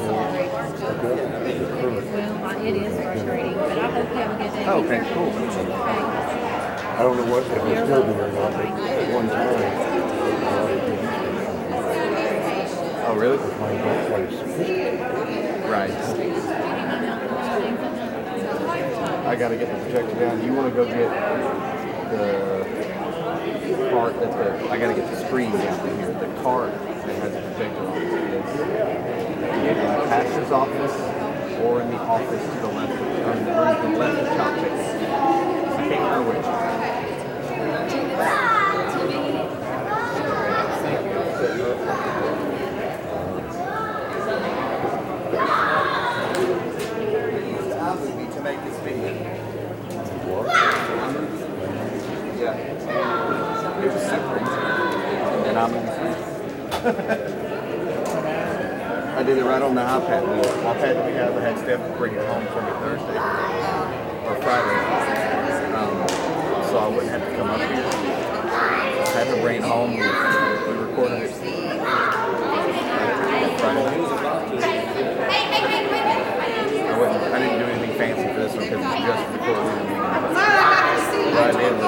Well, 2.44 2.58
it 2.66 2.76
is 2.76 2.94
frustrating, 3.02 3.56
but 3.56 3.80
I 3.80 3.82
hope 3.90 4.10
you 4.10 4.16
have 4.18 4.32
a 4.32 4.44
good 4.44 4.54
day. 4.54 4.66
Oh, 4.68 4.84
okay, 4.84 5.02
cool. 5.14 5.32
I 6.94 7.02
don't 7.02 7.18
know 7.18 7.26
what, 7.34 7.44
if 7.44 7.50
it's 7.50 7.82
still 7.82 8.04
there 8.04 8.28
or 8.28 8.32
not, 8.32 8.52
but 8.54 8.62
at 8.62 9.12
one 9.12 9.28
time, 9.28 9.94
Oh, 13.14 13.20
really? 13.20 13.38
Right. 15.70 15.92
I 19.28 19.36
gotta 19.36 19.56
get 19.56 19.68
the 19.72 19.76
projector 19.84 20.20
down. 20.20 20.44
You 20.44 20.54
wanna 20.54 20.72
go 20.72 20.84
get 20.84 21.12
the 22.10 22.66
part 23.92 24.20
that 24.20 24.32
the, 24.32 24.68
I 24.72 24.80
gotta 24.80 24.96
get 24.96 25.12
the 25.12 25.26
screen 25.28 25.52
down 25.52 25.80
here. 25.96 26.08
The 26.08 26.42
card 26.42 26.74
that 26.74 27.16
has 27.22 27.36
a 27.36 27.42
projector 27.52 27.88
on 27.88 28.02
it 28.02 28.04
in 29.68 29.78
the 29.78 29.84
pastor's 30.10 30.52
office 30.52 30.96
or 31.62 31.82
in 31.84 31.92
the 31.92 31.98
office 31.98 32.42
to 32.42 32.60
the 32.62 32.68
left 32.68 32.94
of, 32.94 33.00
or 33.30 33.92
the 33.92 33.98
left 34.00 34.22
of 34.22 34.28
Chop 34.36 34.56
Chicken. 34.56 34.80
I 35.70 35.88
can't 35.88 36.02
remember. 36.18 36.64
to 48.34 48.42
make 48.42 48.64
this 48.64 48.80
video. 48.80 49.14
Yeah. 52.40 52.58
It 53.84 53.94
was 53.94 54.04
super 54.04 54.38
easy. 54.42 54.60
And 55.50 55.58
I'm 55.58 55.74
I 56.84 56.90
did 59.24 59.38
it 59.38 59.46
right 59.46 59.62
on 59.62 59.74
the 59.74 59.80
iPad. 59.80 60.44
The 60.44 60.50
iPad 60.68 60.96
that 60.96 61.06
we 61.06 61.14
have, 61.14 61.34
I 61.38 61.40
had 61.40 61.58
Steph 61.58 61.98
bring 61.98 62.14
it 62.14 62.28
home 62.28 62.46
for 62.48 62.62
me 62.62 62.72
Thursday 62.84 63.16
or 64.28 64.36
Friday. 64.44 64.84
Um, 65.72 65.96
so 66.68 66.78
I 66.80 66.88
wouldn't 66.90 67.08
have 67.08 67.24
to 67.24 67.36
come 67.38 67.50
up 67.52 67.60
here. 67.60 67.70
I 67.72 69.12
had 69.16 69.34
to 69.34 69.40
bring 69.42 69.62
it 69.62 69.64
home. 69.64 69.92
We, 69.94 70.02
recorded 70.04 71.24
it 71.24 71.32
Friday. 73.62 73.88
I 76.84 77.00
I 77.32 77.40
didn't 77.40 77.60
do 77.60 77.66
anything 77.66 77.96
fancy 77.98 78.28
for 78.34 78.40
this 78.42 78.52
one 78.52 78.64
because 78.66 78.82
it 78.82 78.84
was 78.84 79.00
just 79.08 79.24
recording. 79.32 79.88
What 81.32 81.44
I 81.44 81.52
did 81.54 81.74
was 81.78 81.86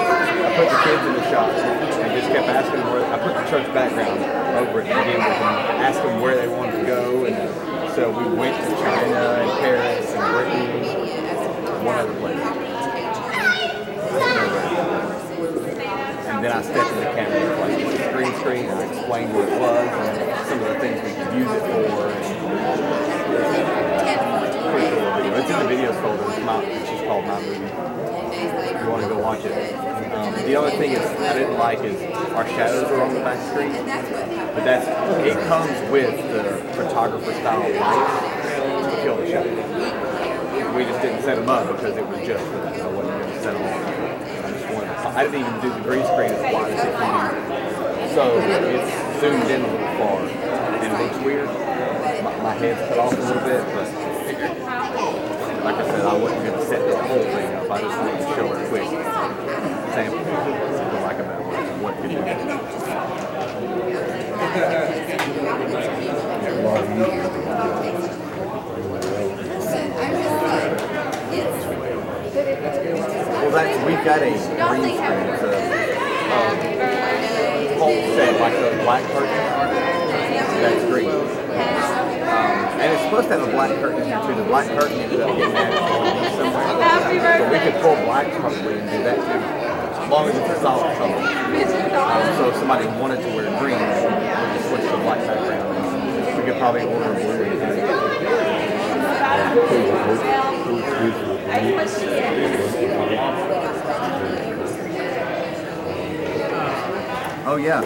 put 0.56 0.68
the 0.72 0.78
kids 0.84 1.04
in 1.04 1.12
the 1.12 1.24
shop 1.30 2.05
just 2.26 2.38
kept 2.38 2.48
asking 2.48 2.82
where 2.90 3.06
I 3.06 3.18
put 3.18 3.34
the 3.34 3.50
church 3.50 3.72
background 3.72 4.18
over 4.58 4.80
it 4.80 4.84
to 4.84 4.94
begin 4.94 5.18
with 5.18 5.38
and 5.38 5.78
asked 5.78 6.02
them 6.02 6.20
where 6.20 6.34
they 6.34 6.48
wanted 6.48 6.80
to 6.80 6.86
go 6.86 7.24
and 7.24 7.36
so 7.94 8.10
we 8.10 8.24
went 8.36 8.56
to 8.64 8.70
China 8.82 9.46
and 9.46 9.50
Paris 9.60 10.10
and 10.10 10.20
Britain 10.34 11.06
one 11.86 11.98
other 11.98 12.14
place. 12.18 12.42
And 16.26 16.44
then 16.44 16.52
I 16.52 16.62
stepped 16.62 16.90
in 16.92 16.98
the 16.98 17.10
camera 17.14 17.60
like 17.60 17.78
this 17.78 17.94
is 17.94 18.40
screen 18.40 18.64
and 18.66 18.78
I 18.78 18.84
explained 18.86 19.32
what 19.32 19.48
it 19.48 19.60
was 19.60 19.88
and 19.88 20.48
some 20.48 20.60
of 20.62 20.68
the 20.68 20.80
things 20.80 20.98
we 21.02 21.12
could 21.14 21.32
use 21.34 21.52
it 21.52 21.60
for. 21.60 22.10
And. 22.10 22.26
It's 25.36 25.50
in 25.50 25.58
the 25.58 25.66
videos 25.72 25.96
folder. 26.02 26.44
It's. 26.44 26.64
It's 26.64 26.90
just 26.90 27.04
called 27.04 27.24
my 27.24 27.40
movie. 27.40 27.70
If 28.34 28.82
you 28.82 28.88
want 28.90 29.02
to 29.02 29.08
go 29.08 29.18
watch 29.18 29.44
it. 29.44 29.95
Um, 30.16 30.32
the 30.46 30.56
other 30.56 30.70
thing 30.70 30.92
is 30.92 31.00
I 31.00 31.34
didn't 31.34 31.58
like 31.58 31.80
is 31.84 32.00
our 32.32 32.48
shadows 32.48 32.90
are 32.90 33.02
on 33.02 33.12
the 33.12 33.20
back 33.20 33.36
screen, 33.52 33.70
but 33.72 34.64
that's 34.64 34.88
it 35.26 35.36
comes 35.46 35.92
with 35.92 36.16
the 36.32 36.56
photographer 36.72 37.32
style 37.34 37.60
light 37.60 38.90
to 38.90 39.02
kill 39.02 39.16
the 39.18 39.28
shadow. 39.28 39.52
We 40.74 40.84
just 40.84 41.02
didn't 41.02 41.22
set 41.22 41.36
them 41.36 41.50
up 41.50 41.68
because 41.68 41.98
it 41.98 42.06
was 42.06 42.18
just 42.26 42.42
for 42.46 42.56
that. 42.64 42.80
I 42.80 42.86
wasn't 42.88 43.20
going 43.20 43.30
to 43.30 43.42
set 43.42 43.52
them 43.52 43.62
on. 43.62 43.84
I 44.44 44.50
just 44.52 44.72
wanted. 44.72 44.88
I 44.88 45.24
didn't 45.24 45.40
even 45.40 45.60
do 45.60 45.68
the 45.68 45.80
green 45.80 46.04
screen 46.08 46.32
as 46.32 46.40
wide 46.54 46.72
as 46.72 46.80
it 46.80 46.92
can 46.96 48.08
be. 48.08 48.14
So 48.14 48.40
it's 48.40 49.20
zoomed 49.20 49.50
in 49.50 49.60
a 49.60 49.68
little 49.68 49.92
far 50.00 50.16
and 50.24 50.80
it 50.80 50.96
looks 50.96 51.18
weird. 51.24 51.46
My, 52.24 52.32
my 52.40 52.54
head's 52.54 52.80
cut 52.88 52.98
off 52.98 53.12
a 53.12 53.20
little 53.20 53.42
bit, 53.44 53.60
but 53.76 54.15
like 55.66 55.82
I 55.82 55.84
said, 55.90 56.02
I 56.02 56.16
wasn't 56.16 56.44
going 56.44 56.60
to 56.60 56.64
set 56.64 56.78
the 56.86 56.96
whole 56.96 57.18
thing 57.18 57.54
up. 57.56 57.68
I 57.68 57.80
just 57.80 57.98
wanted 57.98 58.18
to 58.18 58.26
show 58.36 58.52
a 58.52 58.68
quick 58.68 58.86
sample, 58.86 60.22
something 60.22 61.02
like 61.02 61.18
about 61.18 61.42
what 61.82 61.96
could 61.96 62.12
easier. 62.12 62.22
Well, 73.42 73.50
that's 73.50 73.76
we've 73.86 74.04
got 74.04 74.22
a 74.22 74.30
green 74.30 74.94
screen. 74.94 75.26
It's 75.34 75.42
a 75.42 75.50
um, 76.30 76.56
whole 77.80 78.02
set 78.14 78.40
like 78.40 78.54
the 78.54 78.70
black 78.84 79.02
curtain. 79.10 79.42
That's 80.62 80.84
green 80.84 81.45
and 82.80 82.92
it's 82.92 83.02
supposed 83.02 83.28
to 83.28 83.38
have 83.38 83.48
a 83.48 83.50
black 83.50 83.70
curtain 83.80 84.02
in 84.02 84.26
too. 84.26 84.34
The 84.34 84.44
black 84.44 84.66
curtain 84.68 84.98
ended 85.00 85.20
up 85.20 85.36
getting 85.36 85.56
added 85.56 85.78
somewhere. 86.36 86.62
Happy 86.82 87.18
so 87.18 87.44
we 87.50 87.58
could 87.58 87.80
pull 87.82 87.96
black 88.04 88.30
probably 88.40 88.78
and 88.78 88.90
do 88.90 88.98
that 89.02 89.16
too, 89.16 89.40
as 90.02 90.08
long 90.10 90.28
as 90.28 90.36
it's 90.36 90.50
a 90.50 90.60
solid 90.60 90.96
color. 90.98 91.16
Um, 91.16 92.36
so 92.36 92.48
if 92.50 92.56
somebody 92.56 92.86
wanted 93.00 93.20
to 93.22 93.28
wear 93.34 93.46
green, 93.58 93.78
we 93.78 93.84
could 94.52 94.64
switch 94.68 94.84
to 94.90 94.96
black 95.02 95.20
background. 95.26 96.36
We 96.36 96.42
could 96.44 96.58
probably 96.58 96.82
order 96.82 97.14
blue. 97.14 97.46
Oh 107.48 107.56
yeah. 107.56 107.80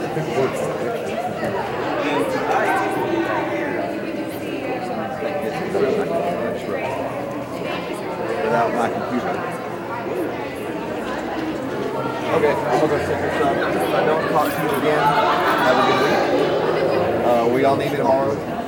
Without 5.81 5.97
my 8.75 8.89
computer. 8.91 9.33
Okay, 12.31 12.53
I'm 12.53 12.81
gonna 12.81 12.93
go 12.93 12.99
set 12.99 13.19
this 13.23 13.41
up. 13.41 13.57
If 13.57 13.95
I 13.95 14.05
don't 14.05 14.29
talk 14.31 14.49
to 14.55 14.61
you 14.63 14.69
again, 14.79 15.03
have 15.65 15.79
a 15.79 15.83
good 15.89 16.01
week. 16.05 17.27
Uh, 17.27 17.49
we 17.55 17.65
all 17.65 17.77
need 17.77 17.91
me 17.93 17.97
tomorrow. 17.97 18.60